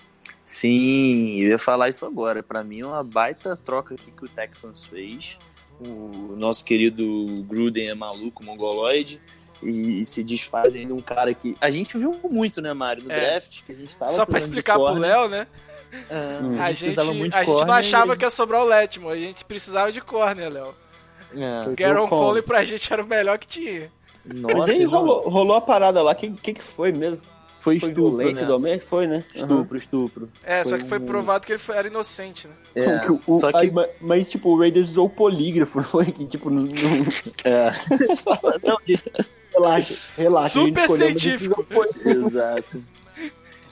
Sim, 0.45 1.41
eu 1.41 1.49
ia 1.49 1.59
falar 1.59 1.89
isso 1.89 2.05
agora. 2.05 2.41
Pra 2.41 2.63
mim 2.63 2.79
é 2.81 2.85
uma 2.85 3.03
baita 3.03 3.57
troca 3.57 3.95
aqui 3.95 4.11
que 4.11 4.25
o 4.25 4.29
Texans 4.29 4.85
fez. 4.85 5.37
O 5.79 6.35
nosso 6.37 6.63
querido 6.63 7.43
Gruden 7.47 7.89
é 7.89 7.93
maluco, 7.93 8.43
mongoloide. 8.43 9.21
E, 9.63 10.01
e 10.01 10.05
se 10.05 10.23
desfaz 10.23 10.75
ainda 10.75 10.93
um 10.93 10.99
cara 10.99 11.33
que. 11.33 11.55
A 11.59 11.69
gente 11.69 11.97
viu 11.97 12.15
muito, 12.31 12.61
né, 12.61 12.73
Mário, 12.73 13.03
no 13.03 13.11
É. 13.11 13.19
draft, 13.31 13.61
que 13.65 13.71
a 13.71 13.75
gente 13.75 13.97
tava 13.97 14.11
Só 14.11 14.25
pra 14.25 14.37
de 14.39 14.45
explicar 14.45 14.75
pro. 14.75 14.93
Léo, 14.93 15.27
né? 15.29 15.47
É, 16.09 16.15
Hum. 16.43 16.61
A 16.61 16.67
gente 16.73 16.79
gente, 16.79 16.93
precisava 16.95 17.13
muito 17.13 17.33
a 17.35 17.43
de 17.43 17.49
gente 17.49 17.65
não 17.65 17.73
achava 17.73 18.13
e- 18.13 18.17
que 18.17 18.25
ia 18.25 18.29
sobrar 18.29 18.61
o 18.61 18.65
Letmore, 18.67 19.17
a 19.17 19.21
gente 19.21 19.45
precisava 19.45 19.91
de 19.91 20.01
corner, 20.01 20.51
Léo. 20.51 20.75
É. 21.35 21.63
Foi 21.63 21.75
Garon. 21.75 22.07
Conley 22.07 22.41
pra 22.43 22.63
gente 22.65 22.91
era 22.91 23.01
o 23.03 23.07
melhor 23.07 23.37
que 23.39 23.47
tinha. 23.47 23.89
Mas 24.25 24.41
Nossa, 24.41 24.71
aí 24.71 24.83
não. 24.83 24.91
rolou, 24.91 25.29
rolou 25.29 25.55
a 25.55 25.61
parada 25.61 26.01
lá, 26.03 26.11
o 26.11 26.15
que, 26.15 26.29
que, 26.31 26.53
que 26.55 26.61
foi 26.63 26.91
mesmo? 26.91 27.25
foi 27.61 27.79
Foi 27.81 27.89
estupro, 27.89 28.17
né? 28.59 28.79
Foi, 28.79 29.07
né? 29.07 29.23
Aham. 29.35 29.43
Estupro, 29.43 29.77
estupro. 29.77 30.29
É, 30.43 30.63
só 30.63 30.69
Foi 30.71 30.79
que 30.79 30.85
foi 30.87 30.99
um- 30.99 31.05
provado 31.05 31.45
que 31.45 31.51
ele 31.51 31.59
foi- 31.59 31.75
era 31.75 31.87
inocente, 31.87 32.47
né? 32.47 32.53
É, 32.75 32.99
que 32.99 33.11
o- 33.11 33.17
só 33.17 33.51
que 33.51 33.57
aí, 33.57 33.71
ma- 33.71 33.87
mas, 33.99 34.29
tipo, 34.29 34.49
o 34.49 34.57
Raiders 34.59 34.89
usou 34.89 35.07
o 35.07 35.09
polígrafo, 35.09 35.77
não 35.79 35.83
foi? 35.85 36.05
Que, 36.05 36.25
tipo, 36.25 36.49
não... 36.49 36.63
não- 36.63 36.71
é, 37.43 37.71
não, 38.65 38.77
gente, 38.87 39.03
relaxa, 39.53 39.95
relaxa. 40.17 40.60
Super 40.60 40.89
científico. 40.89 41.65
Exato. 42.05 42.83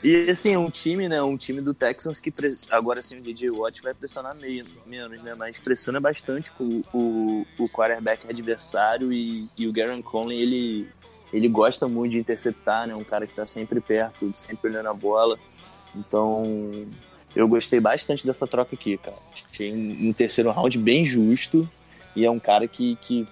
E 0.03 0.29
assim, 0.29 0.53
é 0.53 0.59
um 0.59 0.69
time, 0.69 1.09
né? 1.09 1.21
Um 1.23 1.35
time 1.35 1.61
do 1.61 1.73
Texans 1.73 2.19
que 2.19 2.29
pre- 2.29 2.55
agora 2.69 2.99
assim 2.99 3.17
o 3.17 3.21
DJ 3.21 3.49
Watt 3.49 3.81
vai 3.81 3.93
pressionar 3.93 4.35
meio, 4.35 4.63
menos, 4.85 5.21
né? 5.23 5.33
Mas 5.37 5.57
pressiona 5.57 5.99
bastante 5.99 6.51
com 6.51 6.83
o, 6.93 7.45
o 7.57 7.63
quarterback 7.69 8.27
adversário 8.29 9.11
e, 9.11 9.49
e 9.57 9.67
o 9.67 9.73
Garen 9.73 10.01
Conley, 10.03 10.39
ele, 10.39 10.89
ele 11.33 11.47
gosta 11.47 11.87
muito 11.87 12.11
de 12.11 12.19
interceptar, 12.19 12.85
né? 12.87 12.93
Um 12.95 13.03
cara 13.03 13.25
que 13.25 13.33
tá 13.33 13.47
sempre 13.47 13.81
perto, 13.81 14.31
sempre 14.35 14.69
olhando 14.69 14.89
a 14.89 14.93
bola. 14.93 15.39
Então, 15.95 16.85
eu 17.35 17.47
gostei 17.47 17.79
bastante 17.79 18.27
dessa 18.27 18.45
troca 18.45 18.75
aqui, 18.75 18.97
cara. 18.97 19.17
Achei 19.51 19.73
um, 19.73 20.09
um 20.09 20.13
terceiro 20.13 20.51
round 20.51 20.77
bem 20.77 21.03
justo 21.03 21.67
e 22.15 22.23
é 22.25 22.29
um 22.29 22.39
cara 22.39 22.67
que, 22.67 22.95
que 23.01 23.27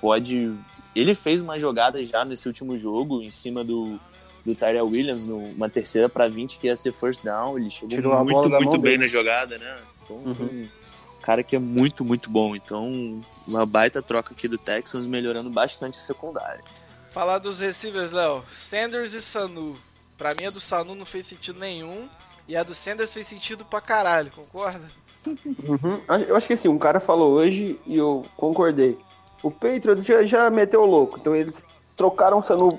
pode. 0.00 0.52
Ele 0.96 1.14
fez 1.14 1.40
uma 1.40 1.60
jogada 1.60 2.02
já 2.02 2.24
nesse 2.24 2.48
último 2.48 2.78
jogo 2.78 3.22
em 3.22 3.30
cima 3.30 3.62
do, 3.62 4.00
do 4.44 4.54
Tyrell 4.54 4.86
Williams, 4.86 5.26
numa 5.26 5.68
terceira 5.68 6.08
para 6.08 6.26
20, 6.26 6.58
que 6.58 6.68
ia 6.68 6.76
ser 6.76 6.92
first 6.92 7.22
down. 7.22 7.58
Ele 7.58 7.70
chegou 7.70 7.90
Tirou 7.90 8.24
muito, 8.24 8.48
muito 8.48 8.70
bem 8.78 8.92
dele. 8.92 8.98
na 8.98 9.06
jogada, 9.06 9.58
né? 9.58 9.76
Então, 10.02 10.22
assim, 10.24 10.70
um 11.18 11.20
cara 11.20 11.42
que 11.42 11.54
é 11.54 11.58
muito, 11.58 12.02
muito 12.02 12.30
bom. 12.30 12.56
Então, 12.56 13.20
uma 13.46 13.66
baita 13.66 14.00
troca 14.00 14.32
aqui 14.32 14.48
do 14.48 14.56
Texans, 14.56 15.04
melhorando 15.04 15.50
bastante 15.50 15.98
a 15.98 16.02
secundária. 16.02 16.64
Falar 17.12 17.38
dos 17.38 17.60
receivers, 17.60 18.12
Léo. 18.12 18.42
Sanders 18.54 19.12
e 19.12 19.20
Sanu. 19.20 19.76
Pra 20.16 20.34
mim 20.34 20.46
a 20.46 20.50
do 20.50 20.60
Sanu 20.60 20.94
não 20.94 21.04
fez 21.04 21.26
sentido 21.26 21.60
nenhum. 21.60 22.08
E 22.48 22.56
a 22.56 22.62
do 22.62 22.74
Sanders 22.74 23.12
fez 23.12 23.26
sentido 23.26 23.66
pra 23.66 23.82
caralho, 23.82 24.30
concorda? 24.30 24.88
Uhum. 25.26 26.00
Eu 26.28 26.36
acho 26.36 26.46
que 26.46 26.52
assim, 26.52 26.68
um 26.68 26.78
cara 26.78 27.00
falou 27.00 27.32
hoje 27.32 27.78
e 27.86 27.96
eu 27.96 28.24
concordei. 28.36 28.96
O 29.42 29.50
Patriots 29.50 30.04
já, 30.04 30.22
já 30.22 30.50
meteu 30.50 30.82
o 30.82 30.86
louco, 30.86 31.18
então 31.20 31.34
eles 31.34 31.62
trocaram 31.96 32.38
o 32.38 32.42
Sanu 32.42 32.76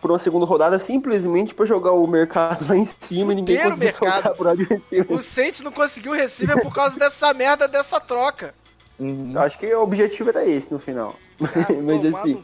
por 0.00 0.10
uma 0.10 0.18
segunda 0.18 0.46
rodada 0.46 0.78
simplesmente 0.78 1.54
pra 1.54 1.66
jogar 1.66 1.92
o 1.92 2.06
mercado 2.06 2.66
lá 2.68 2.76
em 2.76 2.84
cima 2.84 3.32
e 3.32 3.36
ninguém 3.36 3.56
conseguiu 3.56 3.78
mercado. 3.78 4.22
trocar 4.22 4.34
por 4.34 4.46
receiver. 4.46 5.16
O 5.16 5.22
Saints 5.22 5.60
não 5.60 5.72
conseguiu 5.72 6.12
receiver 6.12 6.60
por 6.62 6.72
causa 6.72 6.98
dessa 6.98 7.32
merda 7.34 7.66
dessa 7.66 7.98
troca. 7.98 8.54
Eu 8.98 9.42
Acho 9.42 9.58
que 9.58 9.66
o 9.74 9.82
objetivo 9.82 10.30
era 10.30 10.46
esse 10.46 10.72
no 10.72 10.78
final. 10.78 11.14
Ah, 11.42 11.72
Mas 11.82 12.14
assim, 12.14 12.42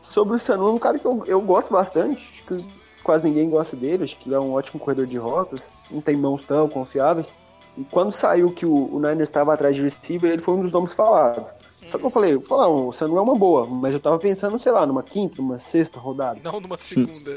sobre 0.00 0.36
o 0.36 0.38
Sanu, 0.38 0.68
é 0.68 0.72
um 0.72 0.78
cara 0.78 0.98
que 0.98 1.04
eu, 1.04 1.22
eu 1.26 1.40
gosto 1.40 1.72
bastante. 1.72 2.28
Acho 2.32 2.44
que 2.44 3.02
quase 3.02 3.24
ninguém 3.24 3.48
gosta 3.48 3.76
dele. 3.76 4.04
Acho 4.04 4.16
que 4.16 4.28
ele 4.28 4.34
é 4.34 4.40
um 4.40 4.52
ótimo 4.52 4.80
corredor 4.80 5.06
de 5.06 5.18
rotas. 5.18 5.72
Não 5.90 6.00
tem 6.00 6.16
mãos 6.16 6.44
tão 6.44 6.68
confiáveis. 6.68 7.32
E 7.76 7.84
quando 7.84 8.12
saiu 8.12 8.50
que 8.52 8.66
o, 8.66 8.94
o 8.94 8.98
Niners 8.98 9.28
estava 9.28 9.54
atrás 9.54 9.74
de 9.74 9.82
receiver, 9.82 10.30
ele 10.30 10.42
foi 10.42 10.54
um 10.54 10.62
dos 10.62 10.72
nomes 10.72 10.92
falados. 10.92 11.44
Só 11.92 11.98
que 11.98 12.04
eu 12.06 12.10
falei, 12.10 12.40
falar, 12.40 12.68
o 12.68 12.90
Sanu 12.92 13.18
é 13.18 13.20
uma 13.20 13.34
boa, 13.36 13.66
mas 13.66 13.92
eu 13.92 14.00
tava 14.00 14.18
pensando, 14.18 14.58
sei 14.58 14.72
lá, 14.72 14.86
numa 14.86 15.02
quinta, 15.02 15.40
numa 15.42 15.60
sexta 15.60 16.00
rodada. 16.00 16.40
Não 16.42 16.58
numa 16.60 16.78
segunda. 16.78 17.36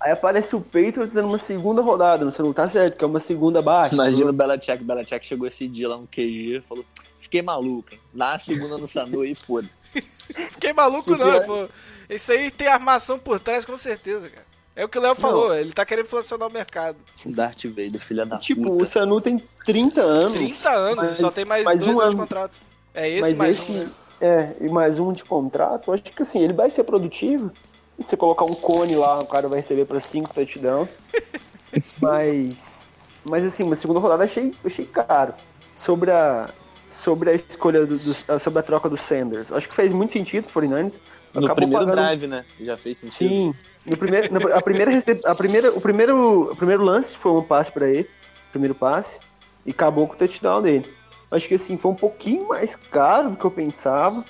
Aí 0.00 0.12
aparece 0.12 0.54
o 0.54 0.60
Patriots 0.60 1.12
dando 1.12 1.28
uma 1.28 1.38
segunda 1.38 1.80
rodada, 1.82 2.24
no 2.24 2.30
Sanu 2.30 2.52
tá 2.52 2.66
certo, 2.66 2.96
que 2.98 3.02
é 3.04 3.06
uma 3.06 3.18
segunda 3.20 3.62
baixa. 3.62 3.94
Imagina 3.94 4.30
o 4.30 4.32
Belichick. 4.32 4.84
Belichick 4.84 5.26
chegou 5.26 5.48
esse 5.48 5.66
dia 5.66 5.88
lá 5.88 5.96
no 5.96 6.06
QG 6.06 6.58
e 6.58 6.60
falou: 6.68 6.84
Fiquei 7.18 7.40
maluco, 7.42 7.88
hein? 7.92 8.00
Dá 8.14 8.34
a 8.34 8.38
segunda 8.38 8.76
no 8.78 8.86
Sanu 8.86 9.22
aí, 9.22 9.34
foda-se. 9.34 9.88
Fiquei 10.52 10.72
maluco 10.72 11.04
Porque 11.04 11.24
não, 11.24 11.32
é- 11.34 11.40
pô. 11.40 11.66
Isso 12.08 12.30
aí 12.30 12.50
tem 12.50 12.68
armação 12.68 13.18
por 13.18 13.40
trás, 13.40 13.64
com 13.64 13.76
certeza, 13.76 14.28
cara. 14.28 14.46
É 14.76 14.84
o 14.84 14.88
que 14.90 14.98
o 14.98 15.00
Léo 15.00 15.14
falou, 15.14 15.54
ele 15.54 15.72
tá 15.72 15.86
querendo 15.86 16.04
inflacionar 16.04 16.46
o 16.48 16.52
mercado. 16.52 16.98
Darth 17.24 17.64
Vader, 17.64 17.98
filha 17.98 18.26
da 18.26 18.36
Tipo, 18.36 18.64
puta. 18.64 18.84
o 18.84 18.86
Sanu 18.86 19.20
tem 19.22 19.38
30 19.64 20.02
anos. 20.02 20.36
30 20.38 20.68
anos, 20.70 20.96
Mas- 21.08 21.16
só 21.16 21.30
tem 21.30 21.46
mais, 21.46 21.64
mais 21.64 21.78
dois 21.78 21.96
um 21.96 22.00
anos 22.00 22.14
de 22.14 22.20
contrato. 22.20 22.58
É 22.96 23.08
esse 23.08 23.20
mas 23.20 23.36
mais 23.36 23.50
esse, 23.58 23.72
um, 23.72 23.78
né? 23.78 23.90
é, 24.20 24.52
e 24.60 24.68
mais 24.68 24.98
um 24.98 25.12
de 25.12 25.22
contrato, 25.22 25.92
acho 25.92 26.02
que 26.02 26.22
assim, 26.22 26.40
ele 26.42 26.52
vai 26.54 26.70
ser 26.70 26.82
produtivo. 26.84 27.52
E 27.98 28.02
você 28.02 28.16
colocar 28.16 28.44
um 28.44 28.52
cone 28.54 28.94
lá, 28.96 29.18
o 29.18 29.26
cara 29.26 29.48
vai 29.48 29.60
receber 29.60 29.84
pra 29.84 30.00
5 30.00 30.32
touchdowns. 30.34 30.88
mas, 32.00 32.88
mas 33.24 33.44
assim, 33.44 33.62
uma 33.62 33.74
segunda 33.74 34.00
rodada 34.00 34.24
achei, 34.24 34.52
achei 34.64 34.84
caro. 34.86 35.34
Sobre 35.74 36.10
a, 36.10 36.48
sobre 36.90 37.30
a 37.30 37.34
escolha 37.34 37.80
do, 37.86 37.96
do- 37.96 37.98
sobre 37.98 38.58
a 38.58 38.62
troca 38.62 38.88
do 38.88 38.96
Sanders, 38.96 39.52
acho 39.52 39.68
que 39.68 39.74
fez 39.74 39.92
muito 39.92 40.12
sentido 40.12 40.48
pro 40.50 40.62
49ers. 40.62 40.94
No 41.34 41.40
Acabou 41.44 41.54
primeiro 41.56 41.84
pagando- 41.86 41.94
drive, 42.02 42.26
né? 42.26 42.44
Já 42.60 42.76
fez 42.78 42.96
sentido. 42.98 43.28
Sim. 43.28 43.54
No 43.84 43.96
primeiro, 43.96 44.32
na- 44.32 44.56
a 44.56 44.62
primeira, 44.62 44.90
recep- 44.90 45.24
a 45.26 45.34
primeira, 45.34 45.70
o, 45.70 45.80
primeiro, 45.80 46.50
o 46.52 46.56
primeiro 46.56 46.82
lance 46.82 47.14
foi 47.16 47.32
um 47.32 47.42
passe 47.42 47.70
pra 47.70 47.88
ele, 47.88 48.08
primeiro 48.50 48.74
passe, 48.74 49.20
e 49.66 49.70
acabou 49.70 50.06
com 50.08 50.14
o 50.14 50.16
touchdown 50.16 50.62
dele. 50.62 50.86
Acho 51.30 51.48
que 51.48 51.54
assim, 51.54 51.76
foi 51.76 51.90
um 51.90 51.96
pouquinho 51.96 52.48
mais 52.48 52.76
caro 52.76 53.30
do 53.30 53.36
que 53.36 53.44
eu 53.44 53.50
pensava, 53.50 54.24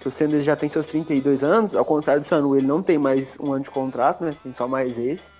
que 0.00 0.08
o 0.08 0.10
Sanders 0.10 0.44
já 0.44 0.54
tem 0.54 0.68
seus 0.68 0.86
32 0.88 1.42
anos, 1.42 1.74
ao 1.74 1.84
contrário 1.84 2.22
do 2.22 2.28
Sanu, 2.28 2.56
ele 2.56 2.66
não 2.66 2.82
tem 2.82 2.98
mais 2.98 3.38
um 3.40 3.52
ano 3.54 3.64
de 3.64 3.70
contrato, 3.70 4.22
né? 4.22 4.32
Tem 4.42 4.52
só 4.52 4.68
mais 4.68 4.98
esse. 4.98 5.32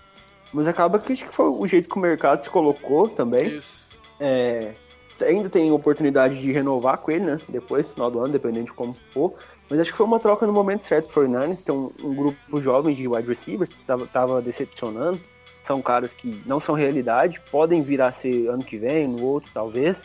Mas 0.53 0.67
acaba 0.67 0.99
que 0.99 1.13
acho 1.13 1.27
que 1.27 1.35
foi 1.35 1.47
o 1.47 1.67
jeito 1.67 1.89
que 1.89 1.97
o 1.97 2.01
mercado 2.01 2.43
se 2.43 2.49
colocou 2.49 3.09
também. 3.09 3.57
Isso. 3.57 3.85
É, 4.19 4.73
ainda 5.21 5.51
tem 5.51 5.71
oportunidade 5.71 6.41
de 6.41 6.51
renovar 6.53 6.99
com 6.99 7.11
ele, 7.11 7.25
né? 7.25 7.39
Depois, 7.49 7.87
final 7.87 8.11
do 8.11 8.21
ano, 8.21 8.33
dependendo 8.33 8.67
de 8.67 8.73
como 8.73 8.97
for. 9.11 9.35
Mas 9.71 9.81
acho 9.81 9.91
que 9.91 9.97
foi 9.97 10.07
uma 10.07 10.19
troca 10.19 10.47
no 10.47 10.53
momento 10.53 10.83
certo 10.83 11.09
pro 11.09 11.23
49ers. 11.23 11.63
Tem 11.63 11.75
um, 11.75 11.91
um 12.03 12.15
grupo 12.15 12.61
jovem 12.61 12.95
de 12.95 13.07
wide 13.07 13.29
receivers 13.29 13.71
que 13.71 13.85
tava, 13.85 14.07
tava 14.07 14.41
decepcionando. 14.41 15.21
São 15.63 15.83
caras 15.83 16.15
que 16.15 16.43
não 16.47 16.61
são 16.61 16.75
realidade, 16.75 17.41
podem 17.51 17.83
vir 17.83 18.01
a 18.01 18.13
ser 18.13 18.49
ano 18.49 18.63
que 18.63 18.77
vem, 18.77 19.09
no 19.09 19.23
outro 19.25 19.51
talvez. 19.53 20.03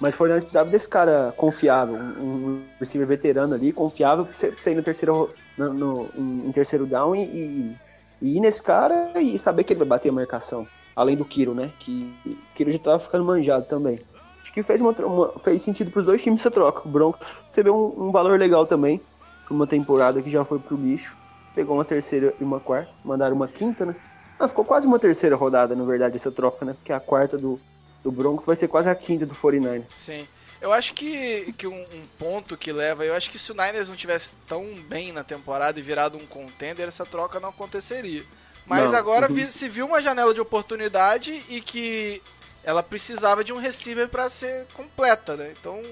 Mas 0.00 0.14
o 0.14 0.18
49ers 0.18 0.40
precisava 0.40 0.68
desse 0.70 0.88
cara 0.88 1.32
confiável, 1.36 1.96
um, 1.96 2.62
receiver 2.78 3.06
veterano 3.06 3.54
ali, 3.54 3.72
confiável, 3.72 4.26
pra 4.26 4.34
você 4.34 4.52
pra 4.52 4.72
ir 4.72 4.74
no 4.74 4.82
terceiro, 4.82 5.30
no, 5.56 5.72
no- 5.72 6.08
em, 6.16 6.52
terceiro 6.52 6.84
down 6.86 7.14
e, 7.16 7.22
e- 7.24 7.76
e 8.20 8.36
ir 8.36 8.40
nesse 8.40 8.62
cara 8.62 9.18
e 9.20 9.38
saber 9.38 9.64
que 9.64 9.72
ele 9.72 9.78
vai 9.78 9.88
bater 9.88 10.10
a 10.10 10.12
marcação. 10.12 10.66
Além 10.94 11.16
do 11.16 11.24
Kiro, 11.24 11.54
né? 11.54 11.70
Que 11.80 12.12
o 12.26 12.36
Kiro 12.54 12.72
já 12.72 12.78
tava 12.78 12.98
ficando 12.98 13.24
manjado 13.24 13.64
também. 13.66 13.98
Acho 14.42 14.52
que 14.52 14.62
fez, 14.62 14.80
uma, 14.80 14.92
uma- 14.92 15.32
fez 15.40 15.62
sentido 15.62 15.90
pros 15.90 16.04
dois 16.04 16.22
times 16.22 16.40
essa 16.40 16.50
troca. 16.50 16.86
O 16.86 16.90
Broncos 16.90 17.20
recebeu 17.48 17.74
um, 17.74 18.08
um 18.08 18.10
valor 18.10 18.38
legal 18.38 18.66
também. 18.66 19.00
Por 19.48 19.54
uma 19.54 19.66
temporada 19.66 20.20
que 20.22 20.30
já 20.30 20.44
foi 20.44 20.58
pro 20.58 20.76
lixo. 20.76 21.16
Pegou 21.54 21.74
uma 21.76 21.84
terceira 21.84 22.34
e 22.40 22.44
uma 22.44 22.60
quarta. 22.60 22.90
Mandaram 23.04 23.34
uma 23.36 23.48
quinta, 23.48 23.84
né? 23.86 23.94
Ah, 24.38 24.46
ficou 24.48 24.64
quase 24.64 24.86
uma 24.86 24.98
terceira 24.98 25.36
rodada, 25.36 25.74
na 25.74 25.84
verdade, 25.84 26.16
essa 26.16 26.30
troca, 26.30 26.64
né? 26.66 26.74
Porque 26.74 26.92
a 26.92 27.00
quarta 27.00 27.38
do, 27.38 27.58
do 28.06 28.12
Broncos 28.12 28.46
vai 28.46 28.54
ser 28.54 28.68
quase 28.68 28.88
a 28.88 28.94
quinta 28.94 29.26
do 29.26 29.34
49 29.34 29.84
Sim. 29.90 30.26
Eu 30.60 30.72
acho 30.72 30.94
que, 30.94 31.52
que 31.58 31.66
um, 31.66 31.80
um 31.80 32.06
ponto 32.18 32.56
que 32.56 32.72
leva, 32.72 33.04
eu 33.04 33.14
acho 33.14 33.30
que 33.30 33.38
se 33.38 33.52
o 33.52 33.54
Niners 33.54 33.88
não 33.88 33.96
tivesse 33.96 34.30
tão 34.46 34.74
bem 34.88 35.12
na 35.12 35.22
temporada 35.22 35.78
e 35.78 35.82
virado 35.82 36.16
um 36.16 36.26
contender, 36.26 36.88
essa 36.88 37.04
troca 37.04 37.38
não 37.38 37.50
aconteceria. 37.50 38.24
Mas 38.64 38.90
Não, 38.90 38.98
agora 38.98 39.30
uhum. 39.30 39.50
se 39.50 39.68
viu 39.68 39.86
uma 39.86 40.00
janela 40.00 40.32
de 40.32 40.40
oportunidade 40.40 41.44
e 41.48 41.60
que 41.60 42.22
ela 42.64 42.82
precisava 42.82 43.44
de 43.44 43.52
um 43.52 43.58
receiver 43.58 44.08
para 44.08 44.30
ser 44.30 44.66
completa, 44.72 45.36
né? 45.36 45.52
Então 45.60 45.82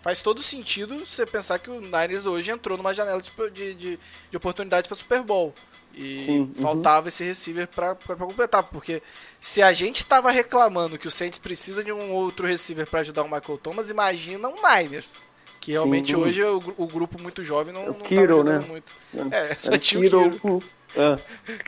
faz 0.00 0.22
todo 0.22 0.42
sentido 0.42 1.04
você 1.04 1.26
pensar 1.26 1.58
que 1.58 1.70
o 1.70 1.80
Niners 1.80 2.24
hoje 2.24 2.50
entrou 2.50 2.78
numa 2.78 2.94
janela 2.94 3.20
de, 3.20 3.74
de, 3.74 3.98
de 4.30 4.36
oportunidade 4.36 4.88
para 4.88 4.96
Super 4.96 5.22
Bowl. 5.22 5.54
E 5.96 6.18
Sim, 6.18 6.40
uhum. 6.40 6.54
faltava 6.56 7.08
esse 7.08 7.22
receiver 7.24 7.68
para 7.68 7.94
completar, 8.16 8.62
porque 8.64 9.00
se 9.40 9.62
a 9.62 9.72
gente 9.72 10.04
tava 10.04 10.30
reclamando 10.30 10.98
que 10.98 11.06
o 11.06 11.10
Saints 11.10 11.38
precisa 11.38 11.84
de 11.84 11.92
um 11.92 12.10
outro 12.12 12.46
receiver 12.48 12.88
para 12.88 13.00
ajudar 13.00 13.22
o 13.22 13.30
Michael 13.30 13.58
Thomas, 13.62 13.90
imagina 13.90 14.48
um 14.48 14.56
Niners, 14.56 15.16
Que 15.60 15.72
realmente 15.72 16.10
Sim. 16.10 16.16
hoje 16.16 16.42
o, 16.42 16.60
o 16.76 16.86
grupo 16.86 17.20
muito 17.22 17.44
jovem 17.44 17.72
não, 17.72 17.82
É 17.82 17.86
não 17.86 17.94
tava 17.94 18.08
Kiro, 18.08 18.42
né? 18.44 18.58
muito. 18.68 18.92
É, 19.30 19.54
só 19.54 19.68
Era 19.68 19.78
tinha 19.78 20.00
o 20.00 20.02
Kiro, 20.02 20.30
Kiro. 20.30 20.62
é. 20.96 21.18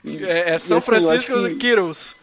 E- 0.05 0.25
É, 0.25 0.51
é 0.51 0.59
São 0.59 0.79
assim, 0.79 0.87
Francisco 0.87 1.39
e 1.47 1.49
que- 1.51 1.57
Kiros. 1.57 2.17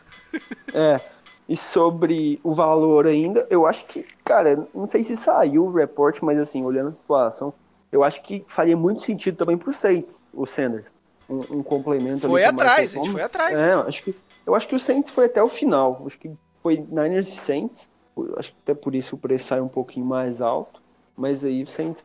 É. 0.74 0.99
E 1.47 1.56
sobre 1.58 2.39
o 2.43 2.54
valor 2.54 3.06
ainda, 3.08 3.45
eu 3.49 3.66
acho 3.66 3.86
que, 3.86 4.06
cara, 4.24 4.68
não 4.74 4.88
sei 4.89 5.04
se 5.04 5.16
saiu 5.18 5.66
o 5.66 5.72
report, 5.74 6.20
mas 6.22 6.38
assim, 6.39 6.64
olhando 6.64 6.89
a 6.89 6.91
situação, 6.91 7.54
eu 7.91 8.04
acho 8.04 8.22
que 8.24 8.43
faria 8.47 8.76
muito 8.78 9.01
sentido 9.04 9.38
também 9.38 9.58
pro 9.58 9.74
Saints, 9.74 10.22
o 10.34 10.45
Sanders. 10.45 10.86
Um, 11.34 11.60
um 11.60 11.64
complemento 11.64 12.28
Foi 12.28 12.44
ali 12.44 12.56
o 12.56 12.60
atrás, 12.60 12.92
gente 12.92 13.12
foi 13.12 13.22
atrás. 13.22 13.60
É, 13.60 13.74
eu 13.74 13.82
acho 13.82 14.04
que, 14.04 14.16
eu 14.46 14.56
acho 14.56 14.68
que 14.68 14.76
o 14.76 14.80
Saints 14.80 15.12
foi 15.12 15.26
até 15.26 15.42
o 15.42 15.50
final. 15.50 16.04
Acho 16.06 16.18
que 16.18 16.32
foi 16.62 16.78
Niners 16.90 17.28
e 17.28 17.38
Saints. 17.38 17.90
Acho 18.38 18.52
que 18.52 18.58
até 18.64 18.74
por 18.74 18.94
isso 18.94 19.16
o 19.16 19.20
preço 19.20 19.48
saiu 19.48 19.64
um 19.64 19.70
pouquinho 19.70 20.06
mais 20.06 20.42
alto. 20.42 20.82
Mas 21.16 21.44
aí 21.46 21.64
o 21.64 21.68
Saints 21.68 22.04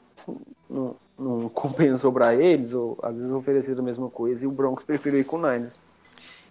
não, 0.69 0.95
não 1.19 1.49
compensou 1.55 2.13
pra 2.13 2.35
eles, 2.35 2.73
ou 2.73 2.99
às 3.03 3.17
vezes 3.17 3.31
ofereceram 3.31 3.81
a 3.81 3.85
mesma 3.85 4.11
coisa, 4.11 4.45
e 4.45 4.47
o 4.47 4.53
Broncos 4.53 4.85
preferiu 4.85 5.21
ir 5.21 5.25
com 5.25 5.37
o 5.37 5.51
Niners. 5.51 5.79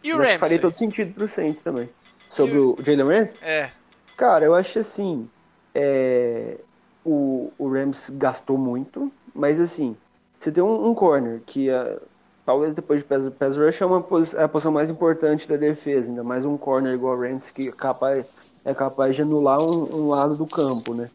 E 0.04 0.14
o 0.14 0.22
que 0.22 0.38
faria 0.38 0.60
todo 0.60 0.78
sentido 0.78 1.14
pro 1.14 1.28
Saints 1.28 1.62
também. 1.62 1.90
Sobre 2.30 2.56
E 2.56 2.60
o 2.60 2.78
Jalen 2.84 3.08
Ramsey? 3.08 3.36
É, 3.42 3.72
Cara, 4.18 4.46
eu 4.46 4.56
acho 4.56 4.80
assim. 4.80 5.30
é, 5.76 6.58
o, 7.06 7.54
o 7.58 7.72
Rams 7.72 8.10
gastou 8.10 8.58
muito, 8.58 9.12
mas 9.34 9.62
assim, 9.62 9.96
você 10.40 10.52
tem 10.52 10.64
um, 10.64 10.90
um 10.90 10.96
corner 10.96 11.42
que 11.46 11.70
é, 11.70 12.00
talvez 12.48 12.74
depois 12.74 13.02
de 13.02 13.06
pass, 13.06 13.30
pass 13.38 13.58
rush 13.58 13.82
é, 13.82 13.86
uma, 13.86 13.98
é 14.38 14.44
a 14.44 14.48
posição 14.48 14.72
mais 14.72 14.90
importante 14.90 15.50
da 15.50 15.58
defesa, 15.58 16.10
ainda 16.10 16.24
mais 16.24 16.46
um 16.46 16.56
corner 16.58 16.94
igual 16.94 17.18
o 17.18 17.20
Rams 17.22 17.52
que 17.52 17.68
é 17.68 17.72
capaz, 17.74 18.26
é 18.64 18.74
capaz 18.74 19.18
de 19.18 19.22
anular 19.24 19.62
um, 19.62 19.96
um 20.04 20.08
lado 20.08 20.38
do 20.38 20.46
campo, 20.48 20.94
né? 20.94 21.10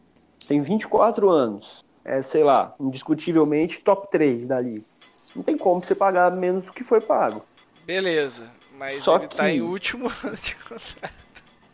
Tem 0.47 0.61
24 0.61 1.31
anos, 1.31 1.83
é, 2.05 2.21
sei 2.21 2.45
lá, 2.45 2.75
indiscutivelmente 2.79 3.81
top 3.81 4.11
3 4.11 4.47
dali. 4.47 4.85
Não 5.35 5.43
tem 5.43 5.57
como 5.57 5.83
você 5.83 5.95
pagar 5.95 6.37
menos 6.37 6.65
do 6.67 6.73
que 6.75 6.85
foi 6.85 7.01
pago. 7.01 7.43
beleza. 7.87 8.51
Mas 8.77 9.03
Só 9.03 9.17
ele 9.17 9.29
tá 9.29 9.45
que- 9.49 9.53
em 9.53 9.63
último 9.63 10.09
ano 10.23 10.37
de 10.37 10.55
contrato. 10.57 11.15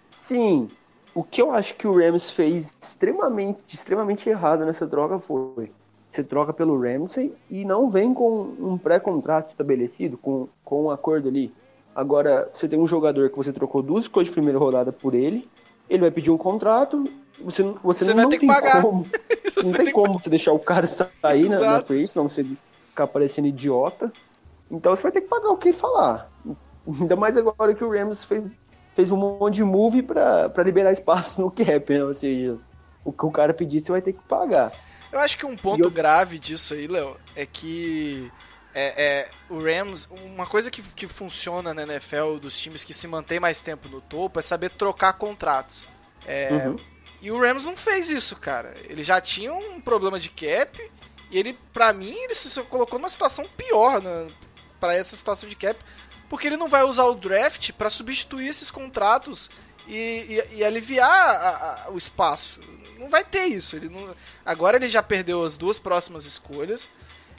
Sim, 0.09 0.71
o 1.13 1.25
que 1.25 1.43
eu 1.43 1.51
acho 1.51 1.75
que 1.75 1.89
o 1.89 1.99
Rams 1.99 2.31
fez 2.31 2.77
extremamente, 2.81 3.59
extremamente 3.75 4.29
errado 4.29 4.65
nessa 4.65 4.87
troca 4.87 5.19
foi 5.19 5.73
você 6.11 6.25
troca 6.25 6.53
pelo 6.53 6.81
Ramsey 6.81 7.35
e 7.51 7.65
não 7.65 7.89
vem 7.91 8.15
com 8.15 8.55
um 8.59 8.79
pré-contrato 8.79 9.51
estabelecido, 9.51 10.17
com, 10.19 10.49
com 10.65 10.85
um 10.85 10.91
acordo 10.91 11.29
ali. 11.29 11.53
Agora, 11.95 12.49
você 12.55 12.69
tem 12.69 12.79
um 12.79 12.87
jogador 12.87 13.29
que 13.31 13.37
você 13.37 13.53
trocou 13.53 13.83
duas 13.83 14.05
escolhas 14.05 14.29
de 14.29 14.33
primeira 14.33 14.59
rodada 14.59 14.93
por 14.93 15.15
ele, 15.15 15.49
ele 15.91 16.01
vai 16.03 16.11
pedir 16.11 16.31
um 16.31 16.39
contrato, 16.39 17.05
você, 17.41 17.63
não- 17.63 17.75
você, 17.83 18.05
Você 18.05 18.11
não, 18.11 18.15
vai 18.15 18.25
não 18.25 18.31
ter 18.31 18.39
que 18.39 18.47
tem 18.47 18.55
pagar. 18.55 18.83
como. 18.83 19.07
Você 19.59 19.67
não 19.67 19.73
tem 19.73 19.93
como 19.93 20.21
você 20.21 20.31
deixar 20.31 20.53
o 20.53 20.59
cara 20.59 20.87
sair 21.21 21.49
na, 21.49 21.59
na 21.59 21.83
free, 21.83 22.07
senão 22.07 22.29
você 22.29 22.47
ficar 22.91 23.09
parecendo 23.09 23.49
idiota. 23.49 24.13
Então 24.71 24.95
você 24.95 25.03
vai 25.03 25.11
ter 25.11 25.23
que 25.23 25.27
pagar 25.27 25.51
o 25.51 25.57
que 25.57 25.73
falar. 25.73 26.31
Ainda 26.87 27.17
mais 27.17 27.37
agora 27.37 27.75
que 27.75 27.83
o 27.83 27.91
Rams 27.91 28.23
fez, 28.23 28.53
fez 28.95 29.11
um 29.11 29.17
monte 29.17 29.55
de 29.57 29.65
move 29.65 30.01
pra 30.03 30.53
liberar 30.65 30.93
espaço 30.93 31.41
no 31.41 31.51
cap, 31.51 31.93
né? 31.93 32.05
Ou 32.05 32.15
seja, 32.15 32.57
o 33.05 33.13
que 33.13 33.27
o 33.27 33.33
cara 33.33 33.53
pedir 33.53 33.81
você 33.81 33.91
vai 33.91 34.01
ter 34.01 34.13
que 34.13 34.23
pagar. 34.29 34.71
Eu 35.13 35.19
acho 35.21 35.39
que 35.39 35.47
um 35.47 35.57
ponto 35.57 35.83
eu- 35.85 35.91
grave 35.91 36.39
disso 36.39 36.75
aí, 36.75 36.87
Léo, 36.87 37.17
é 37.35 37.47
que 37.47 38.31
é, 38.75 39.05
é, 39.05 39.31
o 39.49 39.59
Rams, 39.59 40.07
uma 40.25 40.47
coisa 40.47 40.71
que, 40.71 40.83
que 40.83 41.07
funciona 41.09 41.73
na 41.75 41.83
NFL 41.83 42.39
dos 42.41 42.59
times 42.59 42.85
que 42.85 42.93
se 42.95 43.07
mantém 43.09 43.41
mais 43.41 43.59
tempo 43.61 43.89
no 43.89 44.01
topo 44.01 44.39
é 44.39 44.43
saber 44.43 44.71
trocar 44.71 45.15
contratos. 45.15 45.83
É, 46.27 46.51
Uhum. 46.69 46.77
E 47.21 47.33
o 47.33 47.41
Rams 47.41 47.65
não 47.65 47.77
fez 47.77 48.11
isso, 48.11 48.37
cara. 48.37 48.75
Ele 48.85 49.03
já 49.03 49.21
tinha 49.21 49.53
um 49.53 49.81
problema 49.81 50.21
de 50.21 50.29
cap 50.29 50.79
e 51.33 51.37
ele, 51.39 51.59
pra 51.73 51.93
mim, 51.93 52.15
ele 52.15 52.35
se 52.35 52.61
colocou 52.65 52.97
numa 52.99 53.09
situação 53.09 53.45
pior 53.57 54.01
na, 54.01 54.29
pra 54.79 54.95
essa 54.95 55.17
situação 55.17 55.49
de 55.49 55.57
cap, 55.57 55.77
porque 56.29 56.47
ele 56.47 56.57
não 56.57 56.69
vai 56.69 56.85
usar 56.85 57.07
o 57.07 57.15
draft 57.17 57.73
pra 57.73 57.91
substituir 57.91 58.47
esses 58.47 58.71
contratos 58.71 59.51
e, 59.89 60.41
e- 60.53 60.57
e 60.59 60.65
aliviar 60.65 61.11
a- 61.11 61.85
a- 61.87 61.91
o 61.91 61.97
espaço. 61.99 62.61
Não 62.99 63.09
vai 63.09 63.25
ter 63.25 63.47
isso. 63.47 63.75
Ele 63.77 63.89
não, 63.89 64.15
agora 64.45 64.77
ele 64.77 64.89
já 64.89 65.03
perdeu 65.03 65.45
as 65.45 65.57
duas 65.57 65.79
próximas 65.79 66.25
escolhas. 66.25 66.89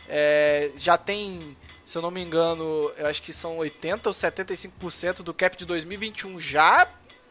É, 0.07 0.71
já 0.75 0.97
tem, 0.97 1.55
se 1.85 1.97
eu 1.97 2.01
não 2.01 2.09
me 2.11 2.21
engano, 2.23 2.91
eu 2.97 3.05
acho 3.07 3.21
que 3.21 3.31
são 3.31 3.57
80 3.57 4.09
ou 4.09 4.13
75% 4.13 5.21
do 5.21 5.33
cap 5.33 5.55
de 5.55 5.65
2021 5.65 6.39
já 6.39 6.87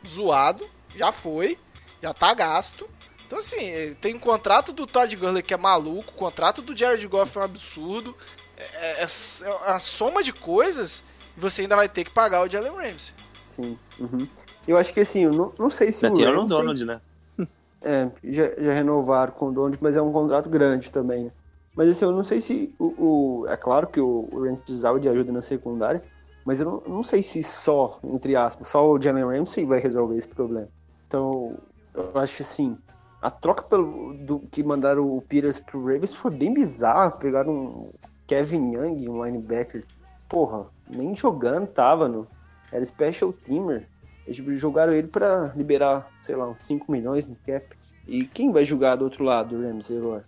zoado, 0.07 0.69
já 0.95 1.11
foi, 1.11 1.59
já 2.03 2.15
tá 2.15 2.33
gasto. 2.35 2.89
Então 3.27 3.41
assim, 3.41 3.69
eh, 3.69 3.95
tem 4.01 4.15
um 4.15 4.19
contrato 4.21 4.73
do 4.73 4.87
Todd 4.87 5.15
Gurley 5.17 5.43
que 5.43 5.53
é 5.53 5.57
maluco, 5.57 6.11
o 6.13 6.15
contrato 6.17 6.63
do 6.63 6.77
Jared 6.77 7.07
Goff 7.09 7.37
é 7.37 7.41
um 7.41 7.45
absurdo. 7.45 8.17
É, 8.57 9.03
é- 9.05 9.07
é 9.45 9.51
uma 9.71 9.79
soma 9.81 10.23
de 10.23 10.33
coisas 10.33 11.03
você 11.37 11.63
ainda 11.63 11.77
vai 11.77 11.89
ter 11.89 12.05
que 12.05 12.11
pagar 12.11 12.43
o 12.43 12.49
Jalen 12.51 12.73
Ramsey. 12.73 13.15
Sim. 13.55 13.79
Uhum. 13.99 14.27
Eu 14.69 14.77
acho 14.77 14.93
que 14.93 15.01
assim, 15.01 15.25
eu 15.25 15.33
não, 15.33 15.53
não 15.59 15.71
sei 15.71 15.91
se 15.91 16.03
Já 16.03 16.13
o 16.13 16.19
Aaron 16.19 16.41
Ramsey- 16.41 16.57
Donald, 16.57 16.85
né? 16.85 17.01
É, 17.81 18.11
já, 18.25 18.45
já 18.59 18.73
renovaram 18.73 19.33
com 19.33 19.49
o 19.49 19.53
Donald, 19.53 19.79
mas 19.81 19.97
é 19.97 20.03
um 20.03 20.13
contrato 20.13 20.51
grande 20.51 20.91
também, 20.91 21.25
né? 21.25 21.31
Mas 21.77 21.89
assim, 21.89 22.05
eu 22.05 22.11
não 22.11 22.25
sei 22.25 22.41
se 22.41 22.75
o, 22.79 23.43
o- 23.43 23.47
é 23.49 23.57
claro 23.57 23.87
que 23.87 24.01
o, 24.01 24.29
o 24.33 24.43
Rams 24.45 24.61
precisava 24.61 24.99
de 24.99 25.09
ajuda 25.09 25.31
na 25.33 25.43
secundária, 25.43 26.03
mas 26.45 26.61
eu 26.61 26.67
não, 26.67 26.83
não 26.97 27.03
sei 27.05 27.23
se 27.23 27.41
só, 27.43 27.99
entre 28.03 28.35
aspas, 28.35 28.67
só 28.69 28.85
o 28.91 29.01
Jalen 29.01 29.25
Ramsey 29.25 29.65
vai 29.65 29.79
resolver 29.79 30.17
esse 30.19 30.27
problema. 30.29 30.67
Então, 31.07 31.57
eu 31.95 32.11
acho 32.21 32.43
assim, 32.43 32.77
a 33.23 33.31
troca 33.31 33.63
pelo 33.63 34.13
do 34.27 34.41
que 34.51 34.63
mandaram 34.65 35.07
o 35.17 35.23
Peters 35.23 35.61
pro 35.61 35.81
Ravens 35.81 36.13
foi 36.15 36.33
bem 36.33 36.53
bizarro, 36.53 37.19
pegaram 37.19 37.53
um 37.53 37.91
Kevin 38.27 38.73
Young, 38.73 39.09
um 39.09 39.25
linebacker, 39.25 39.85
porra, 40.29 40.67
nem 40.91 41.15
jogando 41.15 41.69
tava 41.69 42.09
no 42.09 42.27
era 42.73 42.85
special 42.85 43.33
teamer. 43.33 43.89
Eles 44.29 44.61
jogaram 44.61 44.93
ele 44.93 45.09
pra 45.09 45.53
liberar, 45.57 46.11
sei 46.23 46.37
lá, 46.37 46.49
uns 46.49 46.65
5 46.65 46.91
milhões 46.93 47.27
no 47.27 47.37
cap. 47.47 47.67
E 48.07 48.25
quem 48.25 48.53
vai 48.53 48.65
jogar 48.65 48.97
do 48.97 49.05
outro 49.05 49.25
lado 49.25 49.57
do 49.57 49.63
Rams 49.63 49.91
agora? 49.91 50.25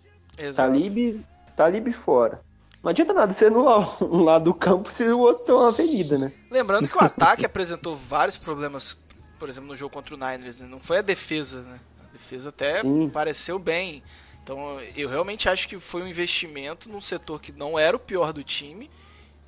Talib, 0.55 1.21
Talib 1.55 1.93
fora. 1.93 2.41
Não 2.83 2.89
adianta 2.89 3.13
nada 3.13 3.31
você 3.31 3.45
anular 3.45 4.03
um 4.03 4.23
lado 4.23 4.45
do 4.45 4.53
campo 4.53 4.91
se 4.91 5.03
o 5.03 5.19
outro 5.19 5.45
tem 5.45 5.53
uma 5.53 5.69
avenida, 5.69 6.17
né? 6.17 6.31
Lembrando 6.49 6.87
que 6.87 6.97
o 6.97 7.01
ataque 7.03 7.45
apresentou 7.45 7.95
vários 7.95 8.43
problemas, 8.43 8.97
por 9.37 9.49
exemplo, 9.49 9.69
no 9.69 9.77
jogo 9.77 9.93
contra 9.93 10.15
o 10.15 10.17
Niners, 10.17 10.59
né? 10.59 10.67
não 10.69 10.79
foi 10.79 10.97
a 10.97 11.01
defesa, 11.01 11.61
né? 11.61 11.79
A 12.09 12.11
defesa 12.11 12.49
até 12.49 12.81
Sim. 12.81 13.09
pareceu 13.09 13.59
bem. 13.59 14.01
Então 14.41 14.79
eu 14.95 15.07
realmente 15.07 15.47
acho 15.47 15.67
que 15.67 15.79
foi 15.79 16.01
um 16.01 16.07
investimento 16.07 16.89
num 16.89 17.01
setor 17.01 17.39
que 17.39 17.51
não 17.51 17.77
era 17.77 17.95
o 17.95 17.99
pior 17.99 18.33
do 18.33 18.43
time 18.43 18.89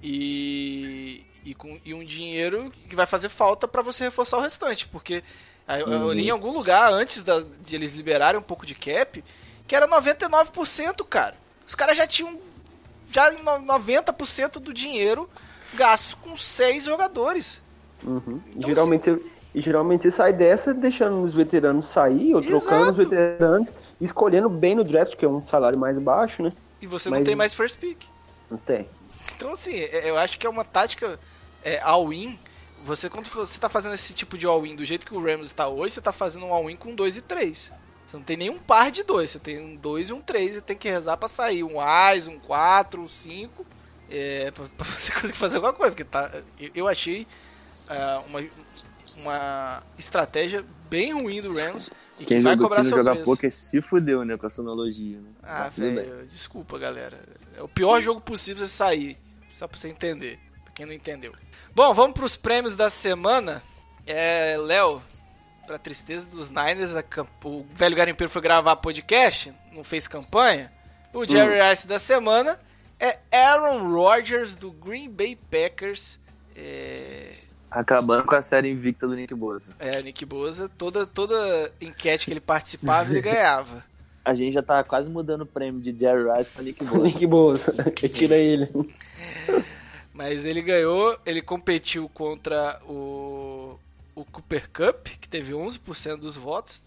e, 0.02 1.24
e, 1.46 1.54
com, 1.54 1.80
e 1.84 1.94
um 1.94 2.04
dinheiro 2.04 2.72
que 2.90 2.96
vai 2.96 3.06
fazer 3.06 3.30
falta 3.30 3.68
para 3.68 3.82
você 3.82 4.04
reforçar 4.06 4.38
o 4.38 4.42
restante, 4.42 4.88
porque 4.88 5.24
eu, 5.68 5.92
eu 5.92 6.12
li 6.14 6.28
em 6.28 6.32
algum 6.32 6.52
lugar 6.52 6.92
antes 6.92 7.24
da- 7.24 7.44
de 7.66 7.76
eles 7.76 7.96
liberarem 7.96 8.40
um 8.40 8.44
pouco 8.44 8.66
de 8.66 8.76
cap 8.76 9.24
que 9.68 9.76
era 9.76 9.88
99%, 9.88 11.04
cara. 11.06 11.36
Os 11.68 11.76
caras 11.76 11.96
já 11.98 12.06
tinham 12.06 12.38
já 13.12 13.34
em 13.34 13.42
no- 13.44 13.60
90% 13.60 14.60
do 14.60 14.74
dinheiro 14.74 15.30
gasto 15.74 16.18
com 16.18 16.36
seis 16.38 16.86
jogadores. 16.86 17.62
Uhum. 18.04 18.42
E 18.48 18.58
Então, 18.58 18.70
geralmente, 18.70 19.10
você, 19.12 19.22
e 19.56 19.62
geralmente 19.62 20.04
você 20.04 20.12
sai 20.12 20.34
dessa 20.34 20.74
deixando 20.74 21.24
os 21.24 21.34
veteranos 21.34 21.88
sair, 21.88 22.34
ou 22.36 22.42
trocando 22.42 22.92
os 22.92 23.00
Exato. 23.00 23.10
veteranos, 23.10 23.74
escolhendo 24.02 24.50
bem 24.50 24.76
no 24.76 24.84
draft, 24.84 25.16
que 25.16 25.24
é 25.24 25.28
um 25.28 25.46
salário 25.46 25.78
mais 25.78 25.98
baixo, 25.98 26.44
né? 26.44 26.52
E 26.82 26.88
você 26.88 27.10
não 27.10 27.18
Mas- 27.20 27.26
tem 27.26 27.36
mais 27.36 27.54
first 27.54 27.78
pick. 27.80 28.04
Não 28.52 28.58
tem. 28.58 28.88
Então, 29.36 29.52
assim, 29.54 29.76
é- 29.76 30.10
eu 30.10 30.18
acho 30.18 30.38
que 30.38 30.46
é 30.46 30.50
uma 30.50 30.66
tática 30.66 31.18
é, 31.64 31.80
all-in. 31.82 32.38
Você, 32.86 33.10
quando 33.10 33.26
você 33.30 33.60
tá 33.60 33.70
fazendo 33.70 33.94
esse 33.94 34.14
tipo 34.14 34.38
de 34.38 34.46
all-in 34.46 34.76
do 34.76 34.86
jeito 34.86 35.06
que 35.06 35.14
o 35.14 35.24
Rams 35.24 35.46
está 35.46 35.68
hoje, 35.68 35.96
você 35.96 36.02
tá 36.02 36.12
fazendo 36.12 36.46
um 36.46 36.54
all-in 36.54 36.76
com 36.76 36.94
2 36.94 37.18
e 37.18 37.22
3. 37.22 37.72
Você 38.06 38.18
não 38.18 38.24
tem 38.24 38.38
nenhum 38.38 38.60
par 38.60 38.92
de 38.92 39.04
dois, 39.04 39.32
você 39.32 39.40
tem 39.40 39.60
um 39.60 39.76
2 39.76 40.10
e 40.10 40.14
um 40.14 40.22
3, 40.22 40.56
você 40.56 40.62
tem 40.62 40.78
que 40.78 40.90
rezar 40.90 41.18
pra 41.18 41.28
sair 41.28 41.64
um 41.64 41.80
AIS, 41.80 42.28
um 42.28 42.38
4, 42.38 43.02
um 43.02 43.08
5, 43.08 43.66
é, 44.10 44.52
pra, 44.52 44.66
pra 44.78 44.86
você 44.86 45.12
conseguir 45.14 45.34
fazer 45.34 45.56
alguma 45.56 45.74
coisa, 45.74 45.92
porque 45.92 46.04
tá, 46.04 46.30
eu, 46.60 46.72
eu 46.76 46.88
achei 46.88 47.26
ah, 47.90 48.22
uma, 48.28 48.40
uma 49.18 49.84
estratégia 49.98 50.64
bem 50.90 51.14
ruim 51.14 51.42
do 51.42 51.54
Rams 51.54 51.90
e 52.20 52.26
Quem 52.26 52.38
que 52.38 52.44
vai 52.44 52.54
jogou 52.54 52.70
cobrar 52.70 52.82
que 52.82 52.84
não 52.84 52.90
seu 52.90 52.98
joga 52.98 53.12
preço. 53.12 53.26
poker 53.26 53.52
se 53.52 53.82
fudeu, 53.82 54.24
né? 54.24 54.38
Com 54.38 54.48
essa 54.48 54.62
analogia. 54.62 55.18
Né? 55.18 55.30
Ah, 55.42 55.72
bem. 55.76 55.96
velho, 55.96 56.26
desculpa, 56.28 56.78
galera. 56.78 57.20
É 57.56 57.62
o 57.62 57.68
pior 57.68 58.02
jogo 58.02 58.22
possível 58.22 58.66
você 58.66 58.72
sair. 58.72 59.18
Só 59.52 59.68
pra 59.68 59.78
você 59.78 59.88
entender. 59.90 60.40
Quem 60.76 60.86
não 60.86 60.94
entendeu. 60.94 61.34
Bom, 61.76 61.94
vamos 61.94 62.14
pros 62.14 62.36
prêmios 62.36 62.76
da 62.76 62.90
semana. 62.90 63.62
É, 64.06 64.58
Léo, 64.60 65.02
pra 65.68 65.78
tristeza 65.78 66.36
dos 66.36 66.50
Niners, 66.52 66.92
camp- 67.10 67.28
o 67.46 67.62
velho 67.74 67.96
garimpeiro 67.96 68.32
foi 68.32 68.42
gravar 68.42 68.76
podcast, 68.78 69.54
não 69.72 69.84
fez 69.84 70.08
campanha. 70.08 70.72
O 71.14 71.26
Jerry 71.26 71.62
Rice 71.70 71.86
da 71.88 72.00
semana 72.00 72.60
é 73.00 73.20
Aaron 73.32 73.92
Rodgers, 73.94 74.56
do 74.56 74.72
Green 74.72 75.10
Bay 75.10 75.38
Packers. 75.50 76.20
É, 76.56 77.32
Acabando 77.70 78.24
com 78.26 78.36
a 78.36 78.42
série 78.42 78.70
invicta 78.72 79.08
do 79.08 79.16
Nick 79.16 79.34
Bosa. 79.34 79.74
é, 79.80 80.02
Nick 80.02 80.26
Boza, 80.26 80.70
toda, 80.78 81.06
toda 81.08 81.72
enquete 81.82 82.26
que 82.26 82.32
ele 82.34 82.40
participava, 82.42 83.10
ele 83.12 83.22
ganhava. 83.22 83.84
A 84.26 84.34
gente 84.34 84.54
já 84.54 84.64
tá 84.64 84.82
quase 84.86 85.10
mudando 85.10 85.42
o 85.42 85.46
prêmio 85.46 85.82
de 85.82 85.98
Jerry 86.00 86.32
Rice 86.32 86.50
pra 86.50 86.64
Nick 86.64 86.82
Bosa. 86.86 87.04
Nick 87.04 87.28
Bosa, 87.28 87.92
tira 88.10 88.36
ele. 88.36 88.68
Mas 90.14 90.46
ele 90.46 90.62
ganhou, 90.62 91.18
ele 91.26 91.42
competiu 91.42 92.08
contra 92.08 92.80
o, 92.88 93.80
o 94.16 94.24
Cooper 94.26 94.70
Cup, 94.70 95.08
que 95.20 95.28
teve 95.28 95.54
11% 95.54 96.18
dos 96.18 96.38
votos, 96.38 96.84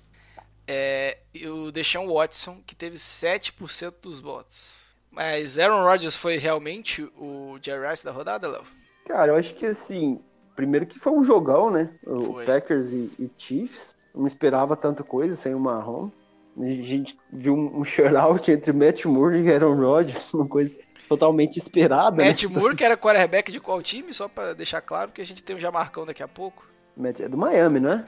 é, 0.66 1.18
e 1.34 1.46
o 1.48 1.72
Deshaun 1.72 2.12
Watson, 2.12 2.60
que 2.64 2.74
teve 2.74 2.96
7% 2.96 3.94
dos 4.00 4.20
votos. 4.20 4.86
Mas 5.10 5.58
Aaron 5.58 5.82
Rodgers 5.82 6.14
foi 6.14 6.36
realmente 6.36 7.02
o 7.16 7.58
Jerry 7.60 7.88
Rice 7.88 8.04
da 8.04 8.12
rodada, 8.12 8.48
Léo? 8.48 8.64
Cara, 9.06 9.32
eu 9.32 9.36
acho 9.36 9.54
que 9.54 9.66
assim, 9.66 10.20
primeiro 10.54 10.86
que 10.86 10.98
foi 10.98 11.12
um 11.12 11.24
jogão, 11.24 11.70
né? 11.70 11.90
O 12.04 12.34
Foi. 12.34 12.44
Packers 12.44 12.92
e, 12.92 13.10
e 13.18 13.30
Chiefs. 13.36 13.94
Não 14.14 14.26
esperava 14.26 14.74
tanta 14.76 15.04
coisa 15.04 15.36
sem 15.36 15.54
o 15.54 15.60
Mahomes. 15.60 16.12
A 16.58 16.64
gente 16.64 17.18
viu 17.30 17.54
um, 17.54 17.80
um 17.80 17.84
shutout 17.84 18.48
entre 18.50 18.72
Matt 18.72 19.04
Moore 19.04 19.42
e 19.42 19.52
Aaron 19.52 19.76
Rodgers, 19.76 20.32
uma 20.32 20.46
coisa 20.46 20.70
totalmente 21.08 21.56
esperada, 21.56 22.24
Matt 22.24 22.44
né? 22.44 22.48
Moore, 22.48 22.76
que 22.76 22.84
era 22.84 22.96
quarterback 22.96 23.50
de 23.50 23.60
qual 23.60 23.82
time? 23.82 24.12
Só 24.12 24.28
pra 24.28 24.52
deixar 24.52 24.80
claro, 24.80 25.12
que 25.12 25.20
a 25.20 25.26
gente 25.26 25.42
tem 25.42 25.56
um 25.56 25.60
Jamarcão 25.60 26.04
daqui 26.04 26.22
a 26.22 26.28
pouco. 26.28 26.66
Matt 26.96 27.20
é 27.20 27.28
do 27.28 27.36
Miami, 27.36 27.80
não 27.80 27.92
é? 27.92 28.04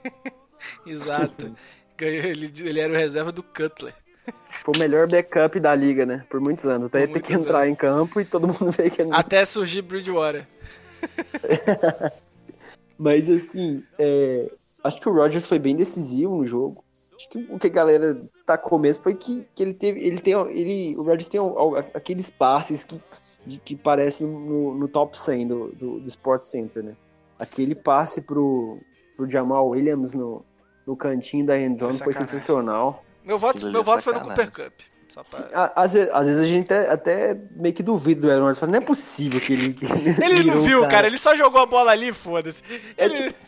Exato. 0.86 1.54
Ganhou, 1.96 2.24
ele, 2.24 2.52
ele 2.60 2.80
era 2.80 2.92
o 2.92 2.96
reserva 2.96 3.30
do 3.30 3.42
Cutler. 3.42 3.94
Foi 4.48 4.74
o 4.74 4.78
melhor 4.78 5.06
backup 5.06 5.58
da 5.60 5.74
liga, 5.74 6.06
né? 6.06 6.24
Por 6.28 6.40
muitos 6.40 6.64
anos. 6.64 6.86
Até 6.86 7.06
ter 7.06 7.20
que 7.20 7.32
muitos 7.32 7.46
entrar 7.46 7.62
anos. 7.62 7.70
em 7.70 7.74
campo 7.74 8.20
e 8.20 8.24
todo 8.24 8.48
mundo 8.48 8.70
veio 8.76 8.90
que 8.90 9.02
Até 9.02 9.44
surgir 9.44 9.82
Bridgewater. 9.82 10.46
Mas 12.98 13.28
assim, 13.28 13.82
é, 13.98 14.50
acho 14.82 15.00
que 15.00 15.08
o 15.08 15.12
Rodgers 15.12 15.46
foi 15.46 15.58
bem 15.58 15.76
decisivo 15.76 16.36
no 16.36 16.46
jogo. 16.46 16.83
Acho 17.24 17.28
que 17.30 17.46
o 17.50 17.58
que 17.58 17.68
a 17.68 17.70
galera 17.70 18.20
tacou 18.46 18.78
mesmo 18.78 19.02
foi 19.02 19.14
que, 19.14 19.46
que 19.54 19.62
ele 19.62 19.72
teve. 19.74 20.00
Ele 20.00 20.18
tem. 20.18 20.34
Ele, 20.34 20.94
o 20.96 21.02
Rodgers 21.02 21.28
tem 21.28 21.40
aqueles 21.94 22.28
passes 22.28 22.84
que, 22.84 23.00
de- 23.46 23.58
que 23.58 23.74
parecem 23.74 24.26
no, 24.26 24.74
no 24.74 24.88
top 24.88 25.18
100 25.18 25.48
do, 25.48 25.68
do, 25.72 26.00
do 26.00 26.08
Sport 26.08 26.42
Center, 26.42 26.82
né? 26.82 26.94
Aquele 27.38 27.74
passe 27.74 28.20
pro, 28.20 28.78
pro 29.16 29.28
Jamal 29.28 29.68
Williams 29.68 30.12
no, 30.12 30.44
no 30.86 30.94
cantinho 30.96 31.46
da 31.46 31.58
endzone 31.58 31.96
Foi 31.98 32.12
sensacional. 32.12 33.02
Meu 33.24 33.38
voto, 33.38 33.56
Aquilo 33.56 33.72
meu 33.72 33.80
é 33.80 33.84
voto 33.84 34.02
foi 34.02 34.12
no. 34.14 34.20
Cooper 34.20 34.50
Cup. 34.52 34.72
Sim, 35.22 35.44
às, 35.52 35.92
vezes, 35.92 36.10
às 36.12 36.26
vezes 36.26 36.42
a 36.42 36.46
gente 36.46 36.64
até, 36.72 36.90
até 36.90 37.40
meio 37.52 37.72
que 37.72 37.84
duvida 37.84 38.20
do 38.20 38.30
Aaron 38.30 38.40
Rodgers. 38.40 38.58
Fala, 38.58 38.72
Não 38.72 38.78
é 38.78 38.82
possível 38.82 39.40
que 39.40 39.52
ele. 39.52 39.72
que 39.72 39.84
Ele 40.22 40.50
não 40.50 40.60
viu, 40.60 40.82
cara. 40.88 41.06
ele 41.06 41.18
só 41.18 41.36
jogou 41.36 41.60
a 41.62 41.66
bola 41.66 41.92
ali, 41.92 42.12
foda-se. 42.12 42.62
É 42.96 43.04
Ele, 43.04 43.28
tipo, 43.28 43.40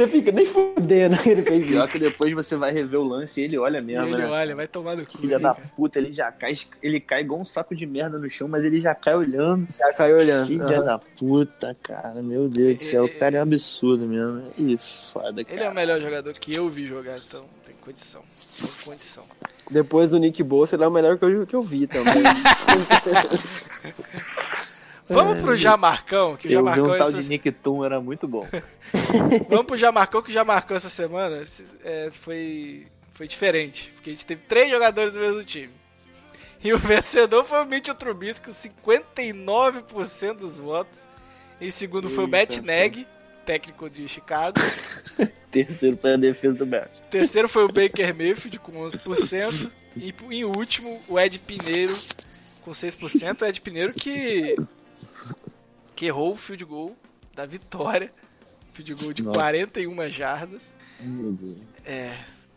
Você 0.00 0.08
fica 0.08 0.32
nem 0.32 0.46
fudendo 0.46 1.18
que 1.18 1.28
ele 1.28 1.42
fez 1.42 1.60
isso. 1.60 1.72
Pior 1.72 1.88
que 1.88 1.98
depois 1.98 2.32
você 2.32 2.56
vai 2.56 2.72
rever 2.72 2.98
o 2.98 3.04
lance 3.04 3.38
e 3.38 3.44
ele 3.44 3.58
olha 3.58 3.82
mesmo, 3.82 4.06
ele 4.06 4.16
né? 4.16 4.26
olha, 4.26 4.56
vai 4.56 4.66
tomar 4.66 4.96
no 4.96 5.04
cu. 5.04 5.18
Filha 5.18 5.38
da 5.38 5.54
puta, 5.54 5.98
ele 5.98 6.10
já 6.10 6.32
cai, 6.32 6.54
ele 6.82 6.98
cai 7.00 7.20
igual 7.20 7.40
um 7.40 7.44
saco 7.44 7.76
de 7.76 7.84
merda 7.84 8.18
no 8.18 8.30
chão, 8.30 8.48
mas 8.48 8.64
ele 8.64 8.80
já 8.80 8.94
cai 8.94 9.14
olhando. 9.14 9.68
Já 9.76 9.92
caiu 9.92 10.16
olhando. 10.16 10.46
Filha 10.46 10.64
Aham. 10.64 10.84
da 10.84 10.98
puta, 10.98 11.76
cara, 11.82 12.22
meu 12.22 12.48
Deus 12.48 12.76
do 12.76 12.82
céu, 12.82 13.04
o 13.04 13.18
cara 13.18 13.36
é 13.36 13.40
um 13.40 13.42
absurdo 13.42 14.06
mesmo. 14.06 14.42
Ih, 14.56 14.78
foda, 14.78 15.44
cara. 15.44 15.56
Ele 15.56 15.64
é 15.64 15.68
o 15.68 15.74
melhor 15.74 16.00
jogador 16.00 16.32
que 16.32 16.56
eu 16.56 16.66
vi 16.68 16.86
jogar, 16.86 17.18
então 17.18 17.44
tem 17.66 17.74
condição. 17.84 18.22
Tem 18.22 18.70
condição. 18.84 19.24
Depois 19.70 20.08
do 20.08 20.18
Nick 20.18 20.42
Bosa, 20.42 20.76
ele 20.76 20.84
é 20.84 20.88
o 20.88 20.90
melhor 20.90 21.18
que 21.18 21.24
eu, 21.26 21.46
que 21.46 21.54
eu 21.54 21.62
vi 21.62 21.86
também. 21.86 22.22
Vamos 25.10 25.42
pro 25.42 25.56
Jamarcão, 25.56 26.36
que 26.36 26.46
o 26.46 26.50
Eu 26.50 26.50
vi 26.50 26.54
Jamarcão 26.54 26.84
um 26.84 26.98
tal 26.98 27.08
essa... 27.08 27.22
de 27.22 27.28
Nick 27.28 27.50
Tum, 27.50 27.84
era 27.84 28.00
muito 28.00 28.28
bom. 28.28 28.46
Vamos 29.50 29.66
pro 29.66 29.76
Jamarcão, 29.76 30.22
que 30.22 30.30
o 30.30 30.32
Jamarcão 30.32 30.76
essa 30.76 30.88
semana 30.88 31.42
é, 31.84 32.10
foi, 32.10 32.86
foi 33.10 33.26
diferente. 33.26 33.92
Porque 33.94 34.10
a 34.10 34.12
gente 34.12 34.24
teve 34.24 34.42
três 34.48 34.70
jogadores 34.70 35.12
do 35.12 35.18
mesmo 35.18 35.44
time. 35.44 35.72
E 36.62 36.72
o 36.72 36.78
vencedor 36.78 37.44
foi 37.44 37.62
o 37.62 37.66
Mitchell 37.66 37.94
Trubisky 37.94 38.46
com 38.46 38.52
59% 38.52 40.34
dos 40.34 40.56
votos. 40.56 41.00
Em 41.60 41.70
segundo 41.70 42.08
foi 42.08 42.24
o 42.24 42.28
Matt 42.28 42.58
Nagy, 42.58 43.06
técnico 43.44 43.88
de 43.90 44.06
Chicago. 44.06 44.56
Terceiro 45.50 45.96
pra 45.96 46.16
defesa 46.16 46.54
do 46.54 46.66
Bears. 46.66 47.02
Terceiro 47.10 47.48
foi 47.48 47.64
o 47.64 47.68
Baker 47.68 48.14
Mayfield 48.16 48.60
com 48.60 48.72
11%. 48.72 49.70
E 49.96 50.14
em 50.30 50.44
último, 50.44 50.88
o 51.08 51.18
Ed 51.18 51.38
Pineiro 51.40 51.92
com 52.62 52.70
6%. 52.70 53.42
O 53.42 53.44
Ed 53.44 53.60
Pineiro 53.60 53.92
que, 53.92 54.56
que 56.00 56.06
errou 56.06 56.32
o 56.32 56.36
field 56.36 56.64
goal 56.64 56.96
da 57.34 57.44
vitória. 57.44 58.10
Field 58.72 58.94
goal 58.94 59.12
de 59.12 59.22
Nossa. 59.22 59.38
41 59.38 60.08
jardas. 60.08 60.72
Meu 60.98 61.32
Deus. 61.32 61.58
É, 61.84 62.16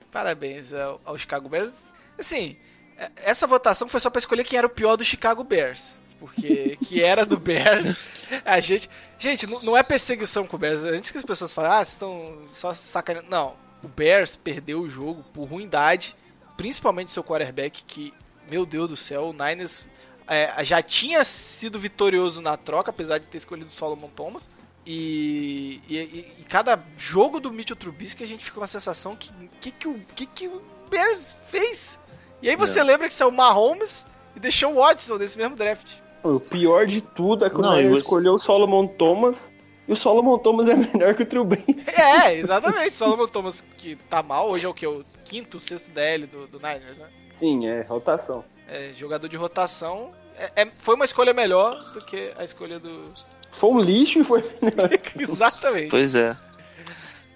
parabéns 0.09 0.71
ao, 0.71 1.01
ao 1.03 1.17
Chicago 1.17 1.49
Bears. 1.49 1.73
Assim, 2.17 2.55
é- 2.97 3.11
essa 3.17 3.45
votação 3.45 3.89
foi 3.89 3.99
só 3.99 4.09
pra 4.09 4.19
escolher 4.19 4.45
quem 4.45 4.57
era 4.57 4.65
o 4.65 4.69
pior 4.69 4.95
do 4.95 5.03
Chicago 5.03 5.43
Bears. 5.43 5.97
Porque 6.21 6.77
que 6.87 7.03
era 7.03 7.25
do 7.25 7.37
Bears, 7.37 8.31
a 8.45 8.61
gente. 8.61 8.89
Gente, 9.19 9.45
não, 9.45 9.61
não 9.61 9.77
é 9.77 9.83
perseguição 9.83 10.47
com 10.47 10.55
o 10.55 10.59
Bears. 10.59 10.85
Antes 10.85 11.11
que 11.11 11.17
as 11.17 11.25
pessoas 11.25 11.51
falem, 11.51 11.69
ah, 11.69 11.75
vocês 11.83 11.89
estão 11.89 12.47
só 12.53 12.73
sacaneando. 12.73 13.29
Não, 13.29 13.57
o 13.83 13.89
Bears 13.89 14.37
perdeu 14.37 14.79
o 14.79 14.89
jogo 14.89 15.21
por 15.33 15.43
ruindade, 15.49 16.15
principalmente 16.55 17.11
seu 17.11 17.25
quarterback, 17.25 17.83
que, 17.83 18.13
meu 18.49 18.65
Deus 18.65 18.87
do 18.87 18.95
céu, 18.95 19.25
o 19.25 19.33
Niners 19.33 19.85
é, 20.27 20.63
já 20.63 20.81
tinha 20.81 21.23
sido 21.23 21.77
vitorioso 21.79 22.41
na 22.41 22.55
troca, 22.57 22.89
apesar 22.91 23.17
de 23.17 23.27
ter 23.27 23.37
escolhido 23.37 23.67
o 23.69 23.71
Solomon 23.71 24.09
Thomas. 24.09 24.49
E, 24.85 25.81
e, 25.87 25.97
e- 25.97 26.43
cada 26.49 26.77
jogo 26.97 27.39
do 27.39 27.51
Mitchell 27.51 27.75
Trubisky 27.77 28.23
a 28.23 28.27
gente 28.27 28.43
fica 28.43 28.57
com 28.57 28.63
a 28.63 28.67
sensação 28.67 29.15
que 29.15 29.31
que, 29.61 29.71
que, 29.71 29.87
o, 29.87 29.99
que, 30.15 30.25
que 30.25 30.47
o 30.47 30.61
Bears 30.89 31.35
fez? 31.47 31.97
E 32.41 32.49
aí 32.49 32.55
você 32.57 32.83
lembra 32.83 33.07
que 33.07 33.13
saiu 33.13 33.29
o 33.29 33.31
Mahomes 33.31 34.05
e 34.35 34.39
deixou 34.41 34.73
o 34.73 34.75
Watson 34.75 35.17
nesse 35.17 35.37
mesmo 35.37 35.55
draft. 35.55 35.87
o 36.21 36.37
pior 36.39 36.85
de 36.85 36.99
tudo 36.99 37.45
é 37.45 37.49
que 37.49 37.55
o 37.55 37.61
Não, 37.61 37.71
Niners 37.75 37.91
você- 37.91 37.99
escolheu 38.01 38.33
o 38.33 38.39
Solomon 38.39 38.85
Thomas. 38.87 39.51
E 39.87 39.91
o 39.91 39.95
Solomon 39.97 40.37
Thomas 40.37 40.67
é 40.69 40.75
melhor 40.93 41.13
que 41.15 41.23
o 41.23 41.25
Trubisky. 41.25 41.75
É, 41.89 42.35
exatamente. 42.35 42.95
Solomon 42.95 43.27
Thomas 43.27 43.61
que 43.61 43.95
tá 44.09 44.21
mal, 44.21 44.49
hoje 44.49 44.65
é 44.65 44.69
o 44.69 44.73
que? 44.73 44.85
O 44.87 45.03
quinto, 45.25 45.59
sexto 45.59 45.89
DL 45.91 46.25
do, 46.27 46.47
do 46.47 46.57
Niners, 46.57 46.99
né? 46.99 47.09
Sim, 47.31 47.67
é 47.67 47.81
rotação. 47.83 48.43
É, 48.67 48.91
jogador 48.97 49.27
de 49.27 49.37
rotação. 49.37 50.11
É, 50.37 50.63
é- 50.63 50.71
foi 50.79 50.95
uma 50.95 51.05
escolha 51.05 51.33
melhor 51.33 51.71
do 51.93 52.01
que 52.01 52.31
a 52.37 52.43
escolha 52.43 52.79
do. 52.79 53.03
Foi 53.51 53.69
um 53.69 53.79
lixo 53.79 54.19
e 54.19 54.23
foi 54.23 54.41
melhor. 54.61 54.89
Exatamente. 55.19 55.89
Pois 55.89 56.15
é. 56.15 56.35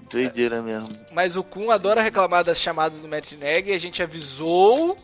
Doideira 0.09 0.63
mesmo. 0.63 0.89
Mas 1.11 1.35
o 1.35 1.43
Kun 1.43 1.69
adora 1.69 2.01
reclamar 2.01 2.43
das 2.43 2.59
chamadas 2.59 2.99
do 2.99 3.07
Matt 3.07 3.33
Nagy. 3.33 3.71
A 3.71 3.77
gente 3.77 4.01
avisou 4.01 4.97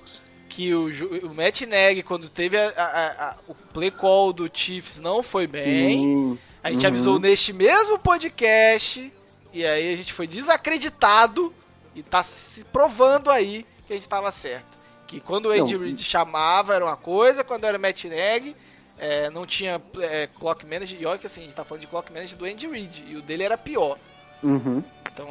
que 0.48 0.74
o, 0.74 0.86
o 1.28 1.34
Matt 1.34 1.62
Nagy, 1.62 2.04
quando 2.04 2.30
teve 2.30 2.58
a- 2.58 2.70
a- 2.78 3.26
a- 3.30 3.36
o 3.48 3.54
play 3.54 3.92
call 3.92 4.32
do 4.32 4.50
Chiefs, 4.52 4.98
não 5.00 5.22
foi 5.22 5.46
bem. 5.46 6.00
Sim. 6.00 6.40
A 6.64 6.72
gente 6.72 6.84
Uhum. 6.86 6.88
avisou 6.94 7.20
neste 7.20 7.52
mesmo 7.52 8.00
podcast. 8.00 9.12
E 9.52 9.66
aí 9.66 9.94
a 9.94 9.98
gente 9.98 10.14
foi 10.14 10.26
desacreditado. 10.26 11.54
E 11.96 12.02
tá 12.02 12.24
se 12.24 12.64
provando 12.66 13.30
aí 13.30 13.66
que 13.86 13.94
a 13.94 13.96
gente 13.96 14.08
tava 14.08 14.32
certo. 14.32 14.66
Que 15.14 15.20
quando 15.20 15.46
o 15.46 15.52
Andy 15.52 15.78
Reid 15.78 16.04
chamava 16.04 16.74
era 16.74 16.84
uma 16.84 16.98
coisa, 16.98 17.44
quando 17.44 17.66
era 17.66 17.78
Matt 17.78 18.06
Nagy. 18.06 18.56
é, 18.98 19.30
não 19.30 19.46
tinha 19.46 19.80
é, 20.00 20.28
clock 20.28 20.66
manager. 20.66 21.00
E 21.00 21.06
olha 21.06 21.20
que 21.20 21.28
assim, 21.28 21.42
a 21.42 21.44
gente 21.44 21.54
tá 21.56 21.64
falando 21.64 21.82
de 21.82 21.88
clock 21.88 22.12
manager 22.12 22.36
do 22.36 22.46
Andy 22.46 22.68
Reid. 22.68 23.04
E 23.08 23.16
o 23.16 23.22
dele 23.22 23.44
era 23.44 23.56
pior. 23.56 23.98
Uhum. 24.42 24.82
Então. 25.12 25.28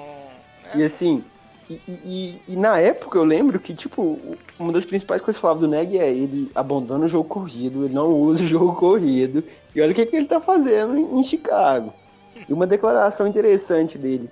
E 0.72 0.78
né? 0.78 0.84
assim, 0.84 1.24
e, 1.68 1.74
e- 1.88 2.00
e- 2.04 2.42
e 2.52 2.56
na 2.56 2.78
época 2.78 3.18
eu 3.18 3.24
lembro 3.24 3.58
que, 3.58 3.74
tipo, 3.74 4.18
uma 4.56 4.72
das 4.72 4.84
principais 4.84 5.20
coisas 5.20 5.34
que 5.40 5.44
eu 5.44 5.48
falava 5.48 5.60
do 5.60 5.68
Neg 5.68 5.98
é 5.98 6.08
ele 6.08 6.48
abandona 6.54 7.06
o 7.06 7.08
jogo 7.08 7.28
corrido, 7.28 7.84
ele 7.84 7.94
não 7.94 8.08
usa 8.12 8.44
o 8.44 8.46
jogo 8.46 8.74
corrido. 8.76 9.42
E 9.74 9.80
olha 9.80 9.90
o 9.90 9.94
que, 9.96 10.06
que 10.06 10.14
ele 10.14 10.26
tá 10.26 10.40
fazendo 10.40 10.96
em, 10.96 11.18
em 11.18 11.24
Chicago. 11.24 11.92
E 12.48 12.52
uma 12.52 12.68
declaração 12.68 13.26
interessante 13.26 13.98
dele, 13.98 14.30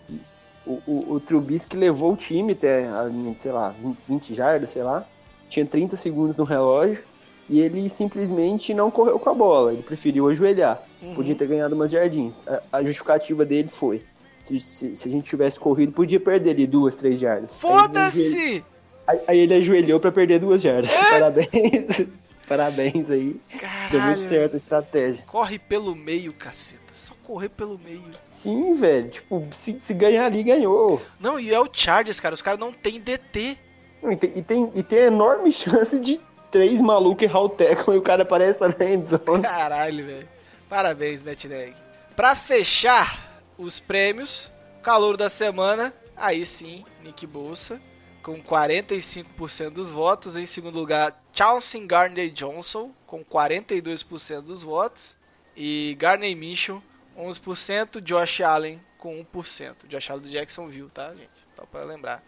o, 0.66 0.80
o, 0.86 1.12
o 1.14 1.20
Trubisky 1.20 1.76
levou 1.76 2.12
o 2.12 2.16
time 2.16 2.52
até 2.52 2.86
a 2.88 3.02
linha, 3.04 3.34
sei 3.40 3.50
lá, 3.50 3.74
20, 3.80 3.98
20 4.08 4.34
jardas, 4.34 4.70
sei 4.70 4.82
lá, 4.82 5.04
tinha 5.50 5.66
30 5.66 5.96
segundos 5.96 6.36
no 6.36 6.44
relógio, 6.44 7.02
e 7.48 7.60
ele 7.60 7.88
simplesmente 7.88 8.72
não 8.72 8.90
correu 8.90 9.18
com 9.18 9.28
a 9.28 9.34
bola, 9.34 9.72
ele 9.72 9.82
preferiu 9.82 10.28
ajoelhar. 10.28 10.80
Uhum. 11.02 11.14
Podia 11.16 11.34
ter 11.34 11.46
ganhado 11.48 11.74
umas 11.74 11.90
jardins. 11.90 12.42
A, 12.46 12.62
a 12.78 12.82
justificativa 12.84 13.44
dele 13.44 13.68
foi: 13.68 14.02
se, 14.44 14.60
se- 14.60 14.96
se 14.96 15.08
a 15.08 15.12
gente 15.12 15.28
tivesse 15.28 15.58
corrido, 15.58 15.92
podia 15.92 16.20
perder 16.20 16.50
ali 16.50 16.66
duas, 16.66 16.94
três 16.96 17.18
jardas. 17.20 17.50
Ajoelhou- 17.62 17.82
Foda-se! 17.82 18.64
Aí, 19.06 19.20
aí 19.26 19.38
ele 19.40 19.54
ajoelhou 19.54 19.98
pra 19.98 20.12
perder 20.12 20.38
duas 20.38 20.62
jardas. 20.62 20.90
Parabéns. 20.92 22.06
Parabéns 22.46 23.08
aí. 23.10 23.20
Deu 23.28 23.30
muito 23.30 23.60
Caralho! 23.60 24.22
certo 24.22 24.54
a 24.54 24.56
estratégia. 24.56 25.24
Corre 25.26 25.58
pelo 25.58 25.94
meio, 25.94 26.32
caceta. 26.32 26.80
Só 26.94 27.14
correr 27.24 27.48
pelo 27.48 27.78
meio. 27.78 28.02
Sim, 28.28 28.74
velho. 28.74 29.08
Tipo, 29.08 29.46
se, 29.54 29.76
se 29.80 29.94
ganhar 29.94 30.26
ali, 30.26 30.42
ganhou. 30.42 31.00
Não, 31.20 31.38
e 31.40 31.52
é 31.54 31.58
o 31.60 31.68
Chargers, 31.72 32.18
cara. 32.20 32.34
Os 32.34 32.42
caras 32.42 32.58
não 32.60 32.72
tem 32.72 33.00
DT. 33.00 33.56
E 34.02 34.16
tem, 34.16 34.32
e, 34.38 34.42
tem, 34.42 34.70
e 34.74 34.82
tem 34.82 34.98
enorme 35.00 35.52
chance 35.52 35.98
de 35.98 36.20
três 36.50 36.80
malucos 36.80 37.22
errar 37.22 37.40
o 37.42 37.48
tackle 37.48 37.94
e 37.94 37.98
o 37.98 38.02
cara 38.02 38.22
aparece 38.22 38.58
na 38.60 38.68
endzone. 38.84 39.42
Caralho, 39.42 40.06
velho. 40.06 40.28
Parabéns, 40.68 41.22
Nagy. 41.22 41.74
Pra 42.16 42.34
fechar 42.34 43.42
os 43.56 43.78
prêmios, 43.80 44.50
calor 44.82 45.16
da 45.16 45.28
semana, 45.28 45.92
aí 46.16 46.44
sim, 46.46 46.84
Nick 47.02 47.26
Bolsa. 47.26 47.80
com 48.22 48.40
45% 48.42 49.70
dos 49.70 49.90
votos. 49.90 50.36
Em 50.36 50.46
segundo 50.46 50.78
lugar, 50.78 51.18
Chauncey 51.32 51.86
Gardner 51.86 52.30
Johnson, 52.30 52.90
com 53.06 53.24
42% 53.24 54.42
dos 54.42 54.62
votos. 54.62 55.16
E 55.56 55.96
Gardner 55.98 56.36
Minshew, 56.36 56.82
11%. 57.18 58.00
Josh 58.00 58.40
Allen, 58.40 58.80
com 58.98 59.24
1%. 59.24 59.86
Josh 59.88 60.10
Allen 60.10 60.22
do 60.22 60.28
Jacksonville, 60.28 60.90
tá, 60.90 61.08
gente? 61.14 61.30
Só 61.56 61.64
pra 61.64 61.82
lembrar. 61.84 62.22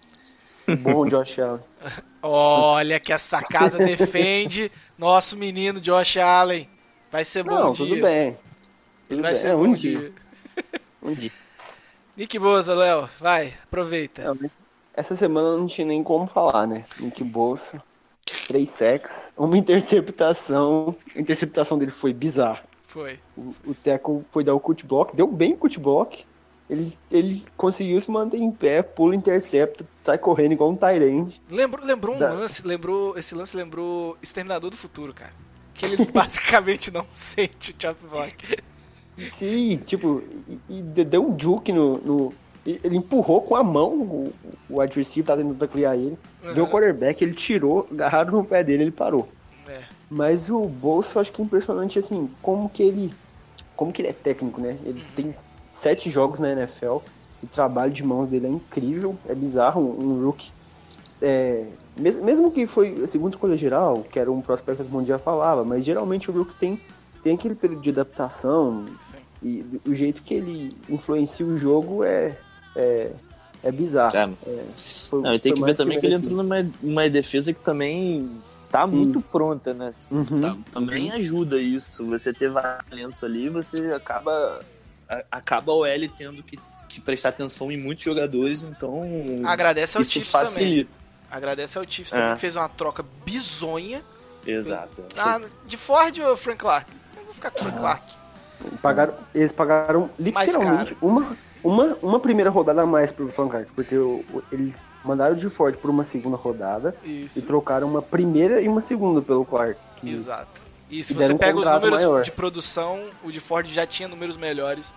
Bom 0.82 1.06
Josh 1.06 1.38
Allen. 1.38 1.60
Olha 2.22 3.00
que 3.00 3.12
essa 3.12 3.42
casa 3.42 3.78
defende 3.78 4.70
nosso 4.96 5.36
menino 5.36 5.80
Josh 5.80 6.16
Allen. 6.18 6.68
Vai 7.10 7.24
ser 7.24 7.42
bom 7.44 7.50
Não, 7.50 7.72
dia. 7.72 7.86
tudo 7.86 8.00
bem. 8.00 8.36
Tudo 9.08 9.22
Vai 9.22 9.32
bem. 9.32 9.40
ser 9.40 9.48
É, 9.48 9.52
bom 9.52 9.62
um 9.64 9.74
dia. 9.74 9.98
dia. 9.98 10.12
Um 11.02 11.14
dia. 11.14 11.32
Nick 12.16 12.38
Boza, 12.38 12.74
Léo, 12.74 13.08
vai, 13.18 13.54
aproveita. 13.64 14.22
Não, 14.22 14.50
Essa 14.94 15.16
semana 15.16 15.56
não 15.56 15.66
tinha 15.66 15.86
nem 15.86 16.02
como 16.04 16.26
falar, 16.28 16.66
né? 16.66 16.84
Nick 17.00 17.24
Bolsa, 17.24 17.82
três 18.46 18.68
sacks, 18.68 19.32
uma 19.36 19.56
interceptação. 19.58 20.94
A 21.16 21.18
interceptação 21.20 21.76
dele 21.78 21.90
foi 21.90 22.12
bizarra. 22.12 22.62
Foi. 22.86 23.18
O, 23.36 23.52
o 23.66 23.74
Teco 23.74 24.24
foi 24.30 24.44
dar 24.44 24.54
o 24.54 24.60
cut 24.60 24.86
block, 24.86 25.16
deu 25.16 25.26
bem 25.26 25.54
o 25.54 25.56
cut 25.56 25.78
block. 25.80 26.24
Ele, 26.72 26.96
ele 27.10 27.44
conseguiu 27.54 28.00
se 28.00 28.10
manter 28.10 28.38
em 28.38 28.50
pé, 28.50 28.80
pula, 28.82 29.14
intercepta, 29.14 29.84
sai 30.02 30.16
correndo 30.16 30.52
igual 30.52 30.70
um 30.70 30.74
Tyrande. 30.76 31.38
Lembrou, 31.50 31.84
lembrou 31.84 32.16
um 32.16 32.18
Da- 32.18 32.32
lance, 32.32 32.66
lembrou, 32.66 33.16
esse 33.18 33.34
lance 33.34 33.54
lembrou 33.54 34.16
Exterminador 34.22 34.70
do 34.70 34.76
Futuro, 34.76 35.12
cara. 35.12 35.32
Que 35.74 35.84
ele 35.84 35.96
basicamente 36.10 36.90
não 36.90 37.04
sente 37.14 37.72
o 37.72 37.74
chop 37.78 38.00
block. 38.10 38.58
Sim, 39.34 39.76
tipo, 39.84 40.22
e, 40.48 40.78
e 40.78 40.82
deu 40.82 41.26
um 41.28 41.38
juke 41.38 41.70
no, 41.72 41.98
no- 41.98 42.32
Ele 42.64 42.96
empurrou 42.96 43.42
com 43.42 43.54
a 43.54 43.62
mão 43.62 43.90
o, 43.92 44.32
o 44.70 44.80
receiver, 44.80 45.26
tá 45.26 45.36
tentando 45.36 45.68
criar 45.68 45.94
ele. 45.96 46.16
Viu 46.54 46.64
o 46.64 46.66
Uhum. 46.66 46.72
quarterback, 46.72 47.22
ele 47.22 47.34
tirou, 47.34 47.86
agarrado 47.90 48.32
no 48.32 48.44
pé 48.44 48.64
dele, 48.64 48.84
ele 48.84 48.90
parou. 48.90 49.28
É. 49.68 49.82
Mas 50.10 50.48
o 50.48 50.60
Bolsa, 50.60 51.18
eu 51.18 51.20
acho 51.20 51.32
que 51.32 51.42
é 51.42 51.44
impressionante, 51.44 51.98
assim, 51.98 52.30
como 52.40 52.68
que 52.70 52.82
ele. 52.82 53.12
Como 53.76 53.92
que 53.92 54.00
ele 54.02 54.08
é 54.08 54.12
técnico, 54.12 54.60
né? 54.60 54.76
Ele 54.84 55.04
tem 55.14 55.34
sete 55.82 56.08
jogos 56.10 56.38
na 56.38 56.52
NFL. 56.52 56.98
O 57.42 57.46
trabalho 57.52 57.92
de 57.92 58.04
mãos 58.04 58.30
dele 58.30 58.46
é 58.46 58.50
incrível, 58.50 59.14
é 59.28 59.34
bizarro, 59.34 59.80
um, 59.80 60.04
um 60.12 60.24
rookie. 60.24 60.50
É, 61.20 61.64
mes- 61.98 62.20
mesmo 62.20 62.50
que 62.52 62.66
foi 62.68 63.02
a 63.02 63.08
segunda 63.08 63.34
escolha 63.34 63.56
geral, 63.56 64.04
que 64.10 64.18
era 64.18 64.30
um 64.30 64.40
prospecto 64.40 64.84
que 64.84 64.88
o 64.90 64.92
mundo 64.92 65.06
já 65.08 65.18
falava, 65.18 65.64
mas 65.64 65.84
geralmente 65.84 66.30
o 66.30 66.32
rookie 66.34 66.54
tem, 66.54 66.80
tem 67.22 67.34
aquele 67.34 67.56
período 67.56 67.82
de 67.82 67.90
adaptação 67.90 68.84
e 69.42 69.64
o 69.86 69.92
jeito 69.94 70.22
que 70.22 70.34
ele 70.34 70.68
influencia 70.88 71.44
o 71.44 71.58
jogo 71.58 72.04
é, 72.04 72.36
é, 72.76 73.10
é 73.64 73.72
bizarro. 73.72 74.36
É. 74.46 74.62
Foi- 75.10 75.20
Não, 75.22 75.34
e 75.34 75.38
tem 75.40 75.52
que 75.54 75.60
ver 75.62 75.74
também 75.74 75.98
que 75.98 76.06
ele 76.06 76.14
entrou 76.14 76.36
numa, 76.36 76.64
numa 76.80 77.10
defesa 77.10 77.52
que 77.52 77.60
também 77.60 78.30
tá 78.70 78.86
Sim. 78.86 78.96
muito 78.96 79.20
pronta, 79.20 79.74
né? 79.74 79.92
Uhum. 80.12 80.40
Tá- 80.40 80.56
também 80.72 81.10
ajuda 81.10 81.60
isso. 81.60 82.04
Você 82.08 82.32
ter 82.32 82.50
vários 82.50 82.84
talentos 82.88 83.22
ali, 83.24 83.48
você 83.48 83.92
acaba. 83.92 84.60
A- 85.12 85.24
Acaba 85.30 85.72
o 85.72 85.84
L 85.84 86.08
tendo 86.08 86.42
que, 86.42 86.58
que 86.88 87.00
prestar 87.00 87.30
atenção 87.30 87.70
em 87.70 87.76
muitos 87.76 88.04
jogadores, 88.04 88.62
então. 88.62 89.02
Agradece 89.44 89.96
ao 89.96 90.02
isso 90.02 90.12
Chiefs 90.12 90.32
também. 90.32 90.46
facilita. 90.46 90.90
Agradece 91.30 91.78
ao 91.78 91.84
Chiefs 91.88 92.12
É. 92.12 92.18
também, 92.18 92.34
que 92.34 92.40
fez 92.40 92.56
uma 92.56 92.68
troca 92.68 93.04
bizonha. 93.24 94.02
Exato. 94.46 95.04
Ah, 95.18 95.40
de 95.66 95.76
Ford 95.76 96.18
ou 96.18 96.36
Frank 96.36 96.58
Clark? 96.58 96.90
Eu 97.16 97.24
vou 97.24 97.34
ficar 97.34 97.50
com 97.50 97.58
o 97.60 97.62
Frank 97.62 97.78
Clark. 97.78 98.04
Pagaram, 98.80 99.14
eles 99.34 99.50
pagaram 99.52 100.10
literalmente 100.18 100.96
uma, 101.02 101.36
uma, 101.64 101.96
uma 102.00 102.20
primeira 102.20 102.48
rodada 102.50 102.82
a 102.82 102.86
mais 102.86 103.10
pro 103.10 103.30
Frank 103.32 103.66
porque 103.74 103.96
o- 103.96 104.24
o- 104.32 104.42
eles 104.52 104.84
mandaram 105.04 105.34
de 105.34 105.48
Ford 105.48 105.76
por 105.78 105.90
uma 105.90 106.04
segunda 106.04 106.36
rodada 106.36 106.94
Isso. 107.04 107.38
e 107.38 107.42
trocaram 107.42 107.88
uma 107.88 108.00
primeira 108.02 108.60
e 108.60 108.68
uma 108.68 108.80
segunda 108.80 109.20
pelo 109.20 109.44
Clark. 109.44 109.76
que- 109.96 110.10
Exato. 110.10 110.60
E 110.90 111.02
se 111.02 111.12
E 111.12 111.16
você 111.16 111.20
deram 111.20 111.34
um 111.36 111.38
pega 111.38 111.58
os 111.58 111.66
números 111.68 111.90
maior. 112.02 112.22
de 112.22 112.30
produção, 112.30 113.04
o 113.24 113.30
de 113.32 113.40
Ford 113.40 113.66
já 113.66 113.86
tinha 113.86 114.06
números 114.08 114.36
melhores 114.36 114.92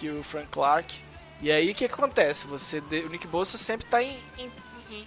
que 0.00 0.08
o 0.10 0.22
Frank 0.22 0.48
Clark. 0.50 0.94
E 1.42 1.50
aí 1.52 1.70
o 1.70 1.74
que 1.74 1.84
acontece? 1.84 2.46
Você 2.46 2.80
de- 2.80 3.00
o 3.00 3.08
Nick 3.10 3.26
Bolsa 3.26 3.56
sempre 3.58 3.86
tá 3.86 4.02
em, 4.02 4.18
em- 4.38 4.50
em- 4.90 5.04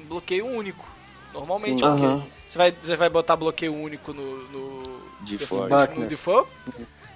em- 0.00 0.04
bloqueio 0.08 0.46
único. 0.46 0.86
Normalmente, 1.34 1.80
Sim. 1.80 1.86
porque 1.90 2.04
Aham. 2.06 2.26
você, 2.46 2.58
vai, 2.58 2.72
você 2.72 2.96
vai 2.96 3.10
botar 3.10 3.36
bloqueio 3.36 3.74
único 3.74 4.12
no. 4.14 4.44
no 4.48 5.00
De 5.20 5.36
Ford. 5.38 5.70
no 5.70 5.78
Buckner. 5.78 6.08
default. 6.08 6.50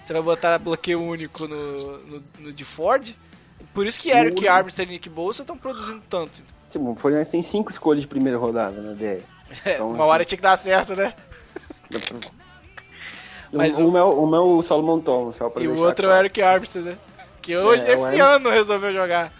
Você 0.04 0.12
vai 0.12 0.20
botar 0.22 0.58
bloqueio 0.58 1.00
único 1.00 1.46
no, 1.48 1.78
no, 2.06 2.22
no 2.40 2.52
de 2.52 2.64
Ford. 2.64 3.14
Por 3.72 3.86
isso 3.86 3.98
que 3.98 4.10
Eric 4.10 4.46
Armstead 4.46 4.88
e 4.90 4.92
Nick 4.94 5.08
Bolsa 5.08 5.42
estão 5.42 5.56
produzindo 5.56 6.02
tanto. 6.10 6.32
Tipo, 6.68 6.90
o 6.90 6.94
Fortnite 6.96 7.30
tem 7.30 7.42
cinco 7.42 7.70
escolhas 7.70 8.02
de 8.02 8.08
primeira 8.08 8.36
rodada 8.38 8.82
na 8.82 8.92
DR. 8.98 9.22
É, 9.64 9.74
Então, 9.74 9.90
uma 9.90 10.04
hora 10.04 10.24
tinha 10.24 10.36
que 10.36 10.42
dar 10.42 10.56
certo, 10.56 10.94
né? 10.96 11.14
Mas 13.52 13.78
um, 13.78 13.96
é, 13.96 14.02
o- 14.02 14.34
é 14.34 14.40
o 14.40 14.62
Solomon 14.62 15.00
Thomas, 15.00 15.36
só 15.36 15.48
pra 15.50 15.62
E 15.62 15.68
o 15.68 15.76
outro 15.78 16.06
é 16.06 16.08
o 16.08 16.10
claro. 16.12 16.24
Eric 16.26 16.42
Armstead, 16.42 16.84
né? 16.86 16.98
Que 17.40 17.56
hoje, 17.56 17.82
É, 17.84 17.92
esse 17.92 18.20
ano 18.20 18.48
resolveu 18.50 18.92
jogar. 18.92 19.32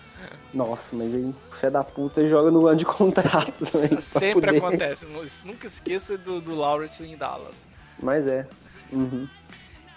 Nossa, 0.52 0.94
mas 0.94 1.14
aí, 1.14 1.34
fé 1.58 1.70
da 1.70 1.82
puta, 1.82 2.26
joga 2.28 2.50
no 2.50 2.66
ano 2.66 2.76
de 2.76 2.84
contrato. 2.84 3.52
pra 3.58 4.00
Sempre 4.02 4.58
acontece. 4.58 5.06
Nu- 5.06 5.24
Nunca 5.44 5.66
esqueça 5.66 6.18
do, 6.18 6.40
do 6.40 6.54
Lawrence 6.54 7.02
em 7.02 7.16
Dallas. 7.16 7.66
Mas 8.02 8.26
é. 8.26 8.46
Uhum. 8.92 9.26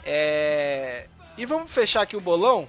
É... 0.04 1.08
E 1.38 1.46
vamos 1.46 1.70
fechar 1.72 2.02
aqui 2.04 2.16
o 2.16 2.22
bolão. 2.22 2.68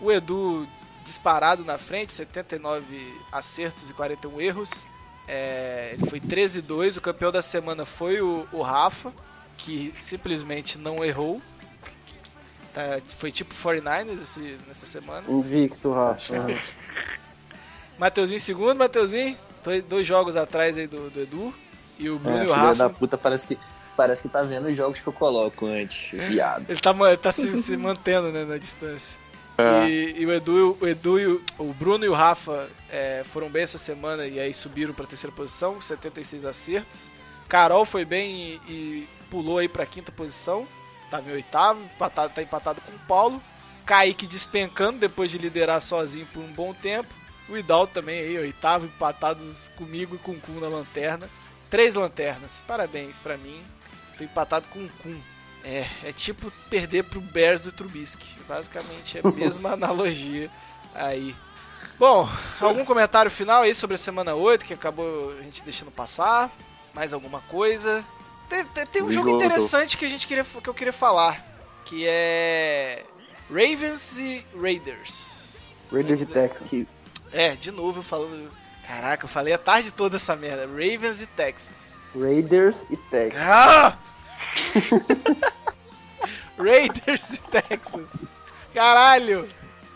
O 0.00 0.12
Edu 0.12 0.68
disparado 1.04 1.64
na 1.64 1.76
frente, 1.78 2.12
79 2.12 2.84
acertos 3.32 3.90
e 3.90 3.94
41 3.94 4.40
erros. 4.40 4.70
É, 5.26 5.90
Ele 5.94 6.06
foi 6.08 6.20
13 6.20 6.58
e 6.60 6.62
2. 6.62 6.96
O 6.96 7.00
campeão 7.00 7.32
da 7.32 7.42
semana 7.42 7.84
foi 7.84 8.20
o, 8.20 8.46
o 8.52 8.62
Rafa, 8.62 9.12
que 9.56 9.92
simplesmente 10.00 10.76
não 10.78 10.96
errou. 11.04 11.40
Tá, 12.72 13.00
foi 13.18 13.30
tipo 13.30 13.54
49ers 13.54 14.20
esse- 14.22 14.58
nessa 14.66 14.86
semana. 14.86 15.24
Invicto, 15.28 15.92
Rafa. 15.92 16.34
Uhum. 16.34 16.56
Mateuzinho 17.98 18.36
em 18.36 18.40
segundo, 18.40 18.76
Mateuzinho. 18.76 19.36
Dois, 19.88 20.06
jogos 20.06 20.36
atrás 20.36 20.76
aí 20.76 20.86
do, 20.86 21.08
do 21.08 21.20
Edu. 21.20 21.54
E 21.98 22.10
o 22.10 22.18
Bruno 22.18 22.38
É, 22.38 22.44
e 22.44 22.48
o 22.48 22.52
Rafa. 22.52 22.74
da 22.74 22.90
puta 22.90 23.16
parece 23.16 23.46
que, 23.46 23.58
parece 23.96 24.22
que 24.22 24.28
tá 24.28 24.42
vendo 24.42 24.68
os 24.68 24.76
jogos 24.76 25.00
que 25.00 25.06
eu 25.06 25.12
coloco 25.12 25.66
antes, 25.66 26.10
viado. 26.10 26.66
Ele 26.68 26.80
tá, 26.80 26.92
tá 27.16 27.30
se, 27.32 27.62
se 27.62 27.76
mantendo 27.78 28.32
né, 28.32 28.44
na 28.44 28.58
distância. 28.58 29.16
E, 29.88 30.16
e 30.18 30.26
o 30.26 30.32
Edu, 30.32 30.76
o 30.80 30.86
Edu 30.88 31.20
e 31.20 31.26
o, 31.28 31.42
o 31.58 31.72
Bruno 31.72 32.04
e 32.04 32.08
o 32.08 32.12
Rafa 32.12 32.68
é, 32.90 33.22
foram 33.24 33.48
bem 33.48 33.62
essa 33.62 33.78
semana 33.78 34.26
e 34.26 34.40
aí 34.40 34.52
subiram 34.52 34.92
pra 34.92 35.06
terceira 35.06 35.34
posição, 35.34 35.74
com 35.74 35.80
76 35.80 36.44
acertos. 36.44 37.08
Carol 37.48 37.86
foi 37.86 38.04
bem 38.04 38.60
e, 38.66 38.72
e 38.72 39.08
pulou 39.34 39.58
aí 39.58 39.68
pra 39.68 39.84
quinta 39.84 40.12
posição. 40.12 40.64
Tava 41.10 41.28
em 41.28 41.32
oitavo, 41.32 41.82
empatado, 41.82 42.32
tá 42.32 42.40
empatado 42.40 42.80
com 42.80 42.92
o 42.92 42.98
Paulo. 43.00 43.42
Kaique 43.84 44.28
despencando 44.28 45.00
depois 45.00 45.28
de 45.28 45.38
liderar 45.38 45.80
sozinho 45.80 46.24
por 46.32 46.40
um 46.40 46.52
bom 46.52 46.72
tempo. 46.72 47.12
O 47.48 47.56
Idal 47.56 47.88
também 47.88 48.20
aí, 48.20 48.38
oitavo, 48.38 48.86
empatados 48.86 49.72
comigo 49.76 50.14
e 50.14 50.18
com 50.18 50.32
o 50.32 50.40
Kun 50.40 50.60
na 50.60 50.68
lanterna. 50.68 51.28
Três 51.68 51.94
lanternas, 51.94 52.62
parabéns 52.64 53.18
pra 53.18 53.36
mim. 53.36 53.60
Tô 54.16 54.22
empatado 54.22 54.66
com 54.68 54.78
o 54.78 54.88
Kun. 55.02 55.20
É, 55.64 55.88
é 56.04 56.12
tipo 56.12 56.52
perder 56.70 57.02
pro 57.02 57.20
Bears 57.20 57.62
do 57.62 57.72
Trubisky. 57.72 58.28
Basicamente 58.46 59.18
é 59.18 59.20
a 59.24 59.32
mesma 59.32 59.72
analogia 59.74 60.48
aí. 60.94 61.34
Bom, 61.98 62.28
algum 62.60 62.84
comentário 62.84 63.30
final 63.32 63.62
aí 63.62 63.74
sobre 63.74 63.96
a 63.96 63.98
semana 63.98 64.34
8 64.34 64.64
que 64.64 64.74
acabou 64.74 65.32
a 65.32 65.42
gente 65.42 65.62
deixando 65.62 65.90
passar? 65.90 66.52
Mais 66.94 67.12
alguma 67.12 67.40
coisa? 67.40 68.04
Tem, 68.48 68.64
tem- 68.66 68.86
tem 68.86 69.02
um 69.02 69.10
jogo 69.12 69.30
interessante 69.30 69.96
que 69.96 70.04
a 70.04 70.08
gente 70.08 70.26
queria 70.26 70.44
que 70.44 70.68
eu 70.68 70.74
queria 70.74 70.92
falar, 70.92 71.44
que 71.84 72.06
é 72.06 73.04
Ravens 73.48 74.18
e 74.18 74.46
Raiders. 74.60 75.56
Raiders 75.92 76.22
e 76.22 76.26
Texans. 76.26 76.68
Que, 76.70 76.86
É, 77.32 77.56
de 77.56 77.70
novo 77.70 78.00
eu 78.00 78.04
falando, 78.04 78.50
caraca, 78.86 79.24
eu 79.24 79.28
falei 79.28 79.52
a 79.52 79.58
tarde 79.58 79.90
toda 79.90 80.16
essa 80.16 80.36
merda, 80.36 80.66
Ravens 80.66 81.20
e 81.20 81.26
Texans. 81.26 81.94
Raiders 82.16 82.86
e 82.90 82.96
Texans. 82.96 83.42
Ah! 83.46 83.98
Raiders 86.58 87.30
e 87.34 87.38
Texans. 87.38 88.10
Caralho! 88.72 89.46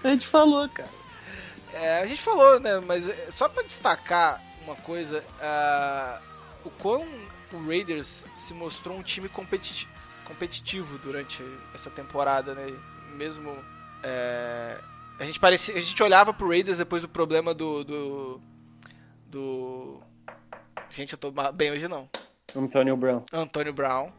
a 0.03 0.09
gente 0.09 0.27
falou, 0.27 0.69
cara. 0.69 0.89
É, 1.73 2.01
a 2.01 2.07
gente 2.07 2.21
falou, 2.23 2.59
né? 2.59 2.81
Mas 2.81 3.09
é, 3.09 3.29
só 3.31 3.49
pra 3.49 3.63
destacar 3.63 4.43
uma 4.65 4.75
coisa, 4.77 5.23
ah, 5.41 6.19
o 6.65 6.71
quão 6.71 7.07
o 7.57 7.67
Raiders 7.67 8.25
se 8.37 8.53
mostrou 8.55 8.97
um 8.97 9.03
time 9.03 9.29
competi- 9.29 9.89
competitivo 10.25 10.99
durante 10.99 11.43
essa 11.75 11.91
temporada, 11.91 12.55
né? 12.55 12.73
Mesmo 13.17 13.57
é, 14.03 14.79
a 15.19 15.25
gente 15.25 15.41
parecia, 15.41 15.77
a 15.77 15.81
gente 15.81 16.03
olhava 16.03 16.33
pro 16.33 16.49
Raiders 16.49 16.79
depois 16.79 17.03
do 17.03 17.09
problema 17.09 17.53
do 17.53 17.83
do, 17.83 18.41
do... 19.27 20.01
gente, 20.91 21.13
eu 21.13 21.19
tô 21.19 21.33
bem 21.53 21.71
hoje 21.73 21.89
não. 21.89 22.09
Antonio 22.55 22.97
Brown. 22.97 23.23
Antônio 23.33 23.73
Brown. 23.73 24.11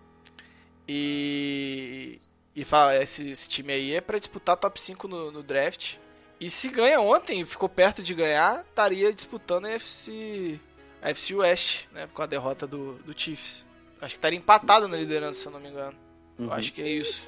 E. 0.87 2.19
E 2.55 2.65
fala, 2.65 3.01
esse, 3.01 3.29
esse 3.29 3.47
time 3.47 3.71
aí 3.71 3.93
é 3.93 4.01
pra 4.01 4.19
disputar 4.19 4.57
top 4.57 4.81
5 4.81 5.07
no, 5.07 5.31
no 5.31 5.41
draft. 5.43 5.95
E 6.39 6.49
se 6.49 6.67
ganha 6.67 6.99
ontem, 6.99 7.45
ficou 7.45 7.69
perto 7.69 8.01
de 8.01 8.13
ganhar, 8.13 8.65
estaria 8.67 9.13
disputando 9.13 9.65
a 9.65 9.71
FC, 9.71 10.59
a 11.01 11.09
FC 11.09 11.35
West, 11.35 11.85
né? 11.93 12.07
Com 12.13 12.21
a 12.21 12.25
derrota 12.25 12.67
do, 12.67 12.93
do 13.05 13.13
Chiefs. 13.17 13.65
Acho 14.01 14.15
que 14.15 14.17
estaria 14.17 14.37
empatado 14.39 14.87
na 14.87 14.97
liderança, 14.97 15.41
se 15.41 15.45
eu 15.47 15.51
não 15.51 15.59
me 15.59 15.69
engano. 15.69 15.95
Eu 16.37 16.53
acho 16.53 16.71
que 16.71 16.81
é 16.81 16.87
isso. 16.87 17.27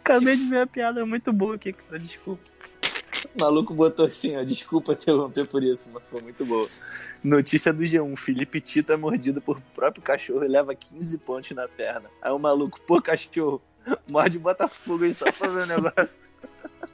Acabei 0.00 0.36
de 0.36 0.44
ver 0.44 0.60
a 0.60 0.66
piada 0.66 1.04
muito 1.04 1.32
boa 1.32 1.56
aqui, 1.56 1.72
cara. 1.72 1.98
Desculpa. 1.98 2.42
O 3.34 3.40
maluco 3.40 3.74
botou 3.74 4.06
assim, 4.06 4.36
ó. 4.36 4.44
Desculpa 4.44 4.92
interromper 4.92 5.46
por 5.46 5.62
isso, 5.62 5.90
mas 5.92 6.02
foi 6.08 6.20
muito 6.20 6.44
boa. 6.44 6.68
Notícia 7.22 7.72
do 7.72 7.82
G1: 7.82 8.16
Felipe 8.16 8.60
Tito 8.60 8.92
é 8.92 8.96
mordido 8.96 9.40
por 9.40 9.60
próprio 9.74 10.02
cachorro 10.02 10.44
e 10.44 10.48
leva 10.48 10.74
15 10.74 11.18
pontos 11.18 11.50
na 11.52 11.66
perna. 11.66 12.08
Aí 12.20 12.32
o 12.32 12.38
maluco, 12.38 12.80
pô, 12.82 13.00
cachorro, 13.00 13.62
morde 14.08 14.38
Botafogo 14.38 15.04
aí 15.04 15.14
só 15.14 15.30
pra 15.32 15.48
ver 15.48 15.62
o 15.62 15.66
negócio. 15.66 16.20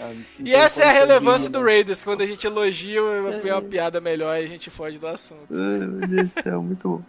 Ah, 0.00 0.12
E 0.38 0.54
essa 0.54 0.82
é 0.82 0.88
a 0.88 0.92
relevância 0.92 1.50
do 1.50 1.60
né? 1.60 1.72
Raiders. 1.72 2.02
Quando 2.04 2.20
a 2.22 2.26
gente 2.26 2.46
elogia, 2.46 3.00
põe 3.42 3.50
uma 3.50 3.62
piada 3.62 4.00
melhor 4.00 4.40
e 4.40 4.44
a 4.44 4.48
gente 4.48 4.70
foge 4.70 4.98
do 4.98 5.06
assunto. 5.06 5.52
Meu 5.52 6.06
Deus 6.06 6.28
do 6.28 6.34
céu, 6.42 6.62
muito 6.62 6.88
bom. 6.88 7.02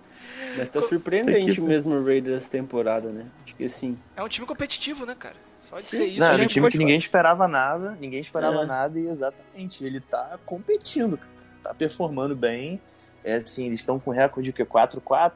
Mas 0.57 0.69
tá 0.69 0.81
surpreendente 0.81 1.51
Aqui, 1.51 1.61
mesmo 1.61 1.93
o 1.95 2.03
Raiders 2.03 2.43
essa 2.43 2.49
temporada, 2.49 3.09
né? 3.09 3.27
Acho 3.45 3.55
que 3.55 3.63
assim. 3.65 3.97
É 4.15 4.23
um 4.23 4.27
time 4.27 4.47
competitivo, 4.47 5.05
né, 5.05 5.15
cara? 5.17 5.35
Só 5.61 5.75
de 5.75 5.83
Sim. 5.83 5.97
ser 5.97 6.05
isso, 6.05 6.19
Não, 6.19 6.25
era 6.27 6.35
um 6.35 6.39
gente 6.39 6.51
time 6.53 6.71
que 6.71 6.77
ninguém 6.77 6.97
esperava 6.97 7.47
nada, 7.47 7.95
ninguém 7.99 8.19
esperava 8.19 8.63
É. 8.63 8.65
nada 8.65 8.99
e 8.99 9.07
exatamente, 9.07 9.83
ele 9.85 9.99
tá 9.99 10.39
competindo, 10.45 11.17
cara. 11.17 11.29
tá 11.61 11.73
performando 11.73 12.35
bem. 12.35 12.81
É 13.23 13.35
assim, 13.35 13.67
eles 13.67 13.81
estão 13.81 13.99
com 13.99 14.09
recorde 14.11 14.51
que 14.53 14.63
4-4? 14.65 15.01
falar. 15.03 15.33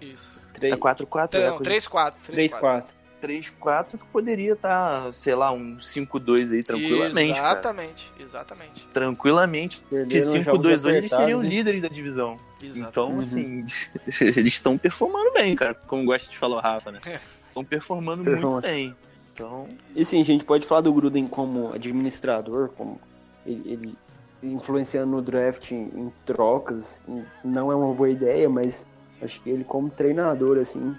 Isso. 0.00 0.40
É 0.54 0.58
3, 0.58 0.74
4-4, 0.74 1.34
Não, 1.38 1.44
recorde 1.52 1.70
3-4. 1.70 2.84
3 3.20 3.50
4. 3.50 3.98
3-4 3.98 3.98
que 4.00 4.06
poderia 4.08 4.52
estar, 4.54 5.12
sei 5.14 5.34
lá, 5.34 5.52
um 5.52 5.76
5-2 5.78 6.52
aí 6.52 6.62
tranquilamente, 6.62 7.34
cara. 7.34 7.50
Exatamente, 7.52 8.12
exatamente. 8.18 8.86
Tranquilamente. 8.88 9.80
Porque 9.88 9.96
Perderam 10.20 10.42
jogos 10.42 10.60
5-2 10.66 10.84
hoje 10.88 10.96
eles 10.98 11.10
seriam 11.10 11.42
né? 11.42 11.48
líderes 11.48 11.82
da 11.82 11.88
divisão. 11.88 12.38
Exato. 12.62 12.88
Então, 12.90 13.18
assim, 13.18 13.66
eles 14.20 14.52
estão 14.52 14.76
performando 14.78 15.32
bem, 15.32 15.54
cara. 15.54 15.74
Como 15.74 16.04
gosta 16.04 16.30
de 16.30 16.36
falar 16.38 16.56
o 16.56 16.60
Rafa, 16.60 16.90
né? 16.92 17.00
Estão 17.48 17.64
performando 17.64 18.22
muito 18.22 18.60
bem. 18.60 18.94
Então, 19.32 19.66
E 19.96 20.04
sim, 20.04 20.20
a 20.20 20.24
gente 20.24 20.44
pode 20.44 20.64
falar 20.66 20.82
do 20.82 20.92
Gruden 20.92 21.26
como 21.26 21.72
administrador, 21.72 22.68
como 22.76 23.00
ele, 23.44 23.62
ele 23.66 23.98
influenciando 24.42 25.10
no 25.10 25.20
draft 25.22 25.72
em, 25.72 25.82
em 25.94 26.12
trocas. 26.24 26.98
em- 27.08 27.24
não 27.44 27.72
é 27.72 27.74
uma 27.74 27.92
boa 27.92 28.08
ideia, 28.08 28.48
mas 28.48 28.86
acho 29.20 29.40
que 29.42 29.50
ele 29.50 29.64
como 29.64 29.90
treinador, 29.90 30.58
assim, 30.58 30.96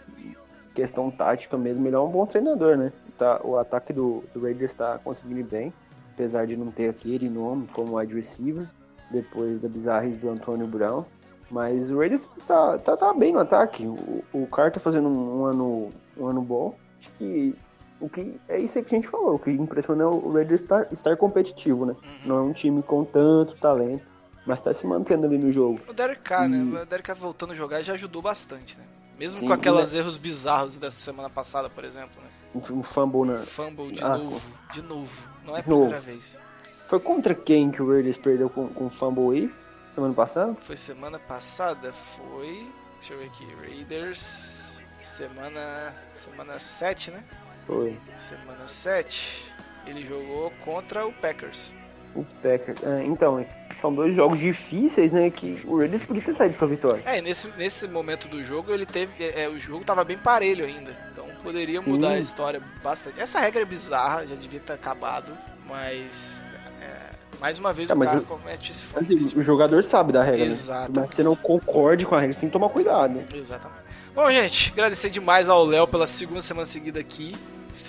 questão 0.73 1.09
tática 1.11 1.57
mesmo, 1.57 1.85
ele 1.87 1.95
é 1.95 1.99
um 1.99 2.09
bom 2.09 2.25
treinador, 2.25 2.77
né? 2.77 2.91
Tá, 3.17 3.39
o 3.43 3.57
ataque 3.57 3.93
do, 3.93 4.23
do 4.33 4.41
Raiders 4.41 4.71
está 4.71 4.97
conseguindo 4.97 5.39
ir 5.41 5.43
bem, 5.43 5.73
apesar 6.13 6.47
de 6.47 6.55
não 6.57 6.67
ter 6.71 6.89
aquele 6.89 7.29
nome 7.29 7.67
como 7.73 7.97
wide 7.97 8.13
receiver, 8.13 8.67
depois 9.09 9.59
da 9.61 9.67
bizarrice 9.67 10.19
do 10.19 10.29
Antônio 10.29 10.65
Brown. 10.67 11.03
Mas 11.49 11.91
o 11.91 11.97
Raiders 11.99 12.29
tá, 12.47 12.77
tá, 12.77 12.95
tá 12.95 13.13
bem 13.13 13.33
no 13.33 13.39
ataque. 13.39 13.85
O, 13.85 14.23
o 14.31 14.47
Carr 14.47 14.71
tá 14.71 14.79
fazendo 14.79 15.09
um, 15.09 15.41
um 15.41 15.45
ano, 15.45 15.89
um 16.17 16.25
ano 16.27 16.41
bom. 16.41 16.75
Acho 16.99 17.09
que 17.17 17.53
o 17.99 18.07
que 18.09 18.39
é 18.47 18.57
isso 18.57 18.81
que 18.83 18.95
a 18.95 18.97
gente 18.97 19.09
falou. 19.09 19.35
O 19.35 19.39
que 19.39 19.51
impressiona 19.51 20.03
é 20.03 20.07
o 20.07 20.31
Raiders 20.31 20.61
estar, 20.61 20.87
estar 20.91 21.17
competitivo, 21.17 21.85
né? 21.85 21.95
Não 22.25 22.37
é 22.37 22.41
um 22.41 22.53
time 22.53 22.81
com 22.81 23.03
tanto 23.03 23.55
talento, 23.57 24.03
mas 24.45 24.61
tá 24.61 24.73
se 24.73 24.87
mantendo 24.87 25.27
ali 25.27 25.37
no 25.37 25.51
jogo. 25.51 25.77
O 25.89 25.93
Derek 25.93 26.21
Carr, 26.21 26.45
Hum. 26.45 26.71
né? 26.71 26.81
O 26.81 26.85
Derek 26.85 27.05
Carr 27.05 27.17
voltando 27.17 27.51
a 27.51 27.55
jogar 27.55 27.81
já 27.81 27.93
ajudou 27.93 28.21
bastante, 28.21 28.77
né? 28.77 28.85
Mesmo 29.21 29.39
Sim, 29.41 29.47
com 29.47 29.53
aqueles 29.53 29.93
erros 29.93 30.17
bizarros 30.17 30.75
dessa 30.77 30.97
semana 30.97 31.29
passada, 31.29 31.69
por 31.69 31.85
exemplo, 31.85 32.19
né? 32.23 32.29
Um 32.55 32.81
fumble 32.81 33.23
na. 33.31 33.37
Fumble 33.37 33.91
de 33.91 34.03
Ah, 34.03 34.17
novo, 34.17 34.41
de 34.73 34.81
novo. 34.81 35.27
Não 35.45 35.55
é 35.55 35.59
a 35.59 35.61
De 35.61 35.69
novo. 35.69 35.81
primeira 35.91 36.01
vez. 36.01 36.39
Foi 36.87 36.99
contra 36.99 37.35
quem 37.35 37.69
que 37.69 37.83
o 37.83 37.87
Raiders 37.87 38.17
perdeu 38.17 38.49
com, 38.49 38.67
com 38.69 38.89
fumble 38.89 39.37
aí? 39.37 39.53
Semana 39.93 40.13
passada? 40.15 40.55
Foi 40.61 40.75
semana 40.75 41.19
passada, 41.19 41.93
foi. 41.93 42.67
Deixa 42.97 43.13
eu 43.13 43.19
ver 43.19 43.25
aqui. 43.27 43.45
Raiders. 43.61 44.79
Semana. 45.03 45.93
Semana 46.15 46.57
7, 46.57 47.11
né? 47.11 47.23
Foi. 47.67 47.95
Semana 48.17 48.67
7. 48.67 49.53
Ele 49.85 50.03
jogou 50.03 50.49
contra 50.65 51.05
o 51.05 51.13
Packers. 51.13 51.71
O 52.15 52.25
Packers. 52.43 52.83
É, 52.83 53.03
então, 53.05 53.45
são 53.79 53.93
dois 53.93 54.15
jogos 54.15 54.39
difíceis, 54.39 55.11
né? 55.11 55.29
Que 55.29 55.61
o 55.65 55.77
Raiders 55.77 56.03
podia 56.03 56.21
ter 56.21 56.33
saído 56.35 56.57
com 56.57 56.65
a 56.65 56.67
vitória. 56.67 57.01
É, 57.05 57.17
e 57.19 57.21
nesse, 57.21 57.47
nesse 57.57 57.87
momento 57.87 58.27
do 58.27 58.43
jogo, 58.43 58.71
ele 58.73 58.85
teve. 58.85 59.11
É, 59.23 59.43
é, 59.43 59.49
o 59.49 59.59
jogo 59.59 59.83
tava 59.85 60.03
bem 60.03 60.17
parelho 60.17 60.65
ainda. 60.65 60.91
Então 61.11 61.25
poderia 61.41 61.81
mudar 61.81 62.09
Sim. 62.09 62.13
a 62.15 62.19
história 62.19 62.61
bastante. 62.83 63.19
Essa 63.19 63.39
regra 63.39 63.61
é 63.61 63.65
bizarra, 63.65 64.27
já 64.27 64.35
devia 64.35 64.59
ter 64.59 64.73
acabado, 64.73 65.31
mas. 65.67 66.43
é, 66.81 67.11
mais 67.39 67.57
uma 67.57 67.71
vez 67.73 67.87
Tá, 67.87 67.95
o 67.95 67.99
cara 67.99 68.19
o- 68.19 68.23
comete 68.23 68.71
esse 68.71 68.83
Mas 68.93 69.09
o 69.33 69.39
o 69.39 69.43
jogador 69.43 69.83
sabe 69.83 70.11
da 70.11 70.21
regra, 70.21 70.39
né? 70.45 70.51
Exato. 70.51 70.91
Mas 70.93 71.11
você 71.11 71.23
não 71.23 71.35
concorde 71.35 72.05
com 72.05 72.13
a 72.13 72.19
regra, 72.19 72.33
você 72.33 72.41
tem 72.41 72.49
que 72.49 72.53
tomar 72.53 72.69
cuidado, 72.69 73.13
né? 73.15 73.25
Exatamente. 73.33 73.81
Bom, 74.13 74.29
gente, 74.29 74.71
agradecer 74.73 75.09
demais 75.09 75.47
ao 75.47 75.63
Léo 75.65 75.87
pela 75.87 76.05
segunda 76.05 76.41
semana 76.41 76.65
seguida 76.65 76.99
aqui. 76.99 77.33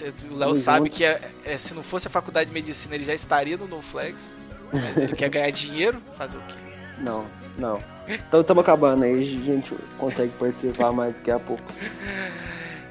O 0.01 0.35
Léo 0.35 0.39
Tamo 0.39 0.55
sabe 0.55 0.89
que 0.91 1.05
é- 1.05 1.21
é, 1.45 1.59
se 1.59 1.75
não 1.75 1.83
fosse 1.83 2.07
a 2.09 2.11
faculdade 2.11 2.49
de 2.49 2.55
medicina, 2.55 2.95
ele 2.95 3.05
já 3.05 3.15
estaria 3.15 3.57
no 3.57 3.67
No 3.67 3.83
Flags. 3.83 4.29
Mas 4.73 4.97
ele 4.97 5.15
quer 5.15 5.29
ganhar 5.29 5.51
dinheiro, 5.51 5.99
fazer 6.17 6.37
o 6.39 6.41
quê? 6.49 6.55
Não, 6.99 7.27
não. 7.59 7.79
Então 8.09 8.41
estamos 8.41 8.63
acabando 8.63 9.05
aí, 9.05 9.37
a 9.43 9.53
gente 9.53 9.75
consegue 9.99 10.33
participar 10.39 10.91
mais 10.93 11.15
daqui 11.15 11.31
a 11.31 11.39
pouco. 11.39 11.63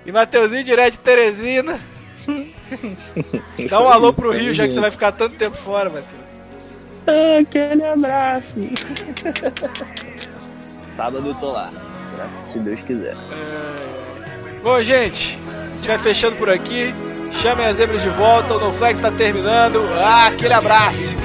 E 0.06 0.12
Mateuzinho, 0.12 0.64
direto 0.64 0.93
de 0.93 0.99
Teresina. 0.99 1.80
Dá 3.70 3.82
um 3.82 3.88
alô 3.89 4.14
pro 4.14 4.32
Rio, 4.32 4.54
já 4.54 4.68
que 4.68 4.74
você 4.74 4.80
vai 4.80 4.91
ficar 4.91 5.12
tanto 5.12 5.36
tempo 5.38 5.58
fora, 5.58 5.89
Matheus. 5.89 6.22
aquele 7.39 7.84
abraço. 7.84 8.54
Sábado 10.91 11.30
eu 11.30 11.36
tô 11.36 11.52
lá. 11.52 11.72
Graças 12.16 12.47
se 12.47 12.60
Deus 12.60 12.82
quiser. 12.82 13.16
Bom, 14.64 14.82
gente, 14.84 15.38
gente 15.82 15.88
vai 15.88 15.98
fechando 15.98 16.36
por 16.36 16.50
aqui. 16.50 16.94
Chamem 17.42 17.66
as 17.66 17.78
zebras 17.78 18.02
de 18.04 18.10
volta, 18.10 18.54
o 18.54 18.60
No 18.60 18.72
Flags 18.74 19.00
está 19.00 19.10
terminando. 19.10 19.82
Ah, 19.98 20.28
aquele 20.28 20.54
abraço. 20.54 21.16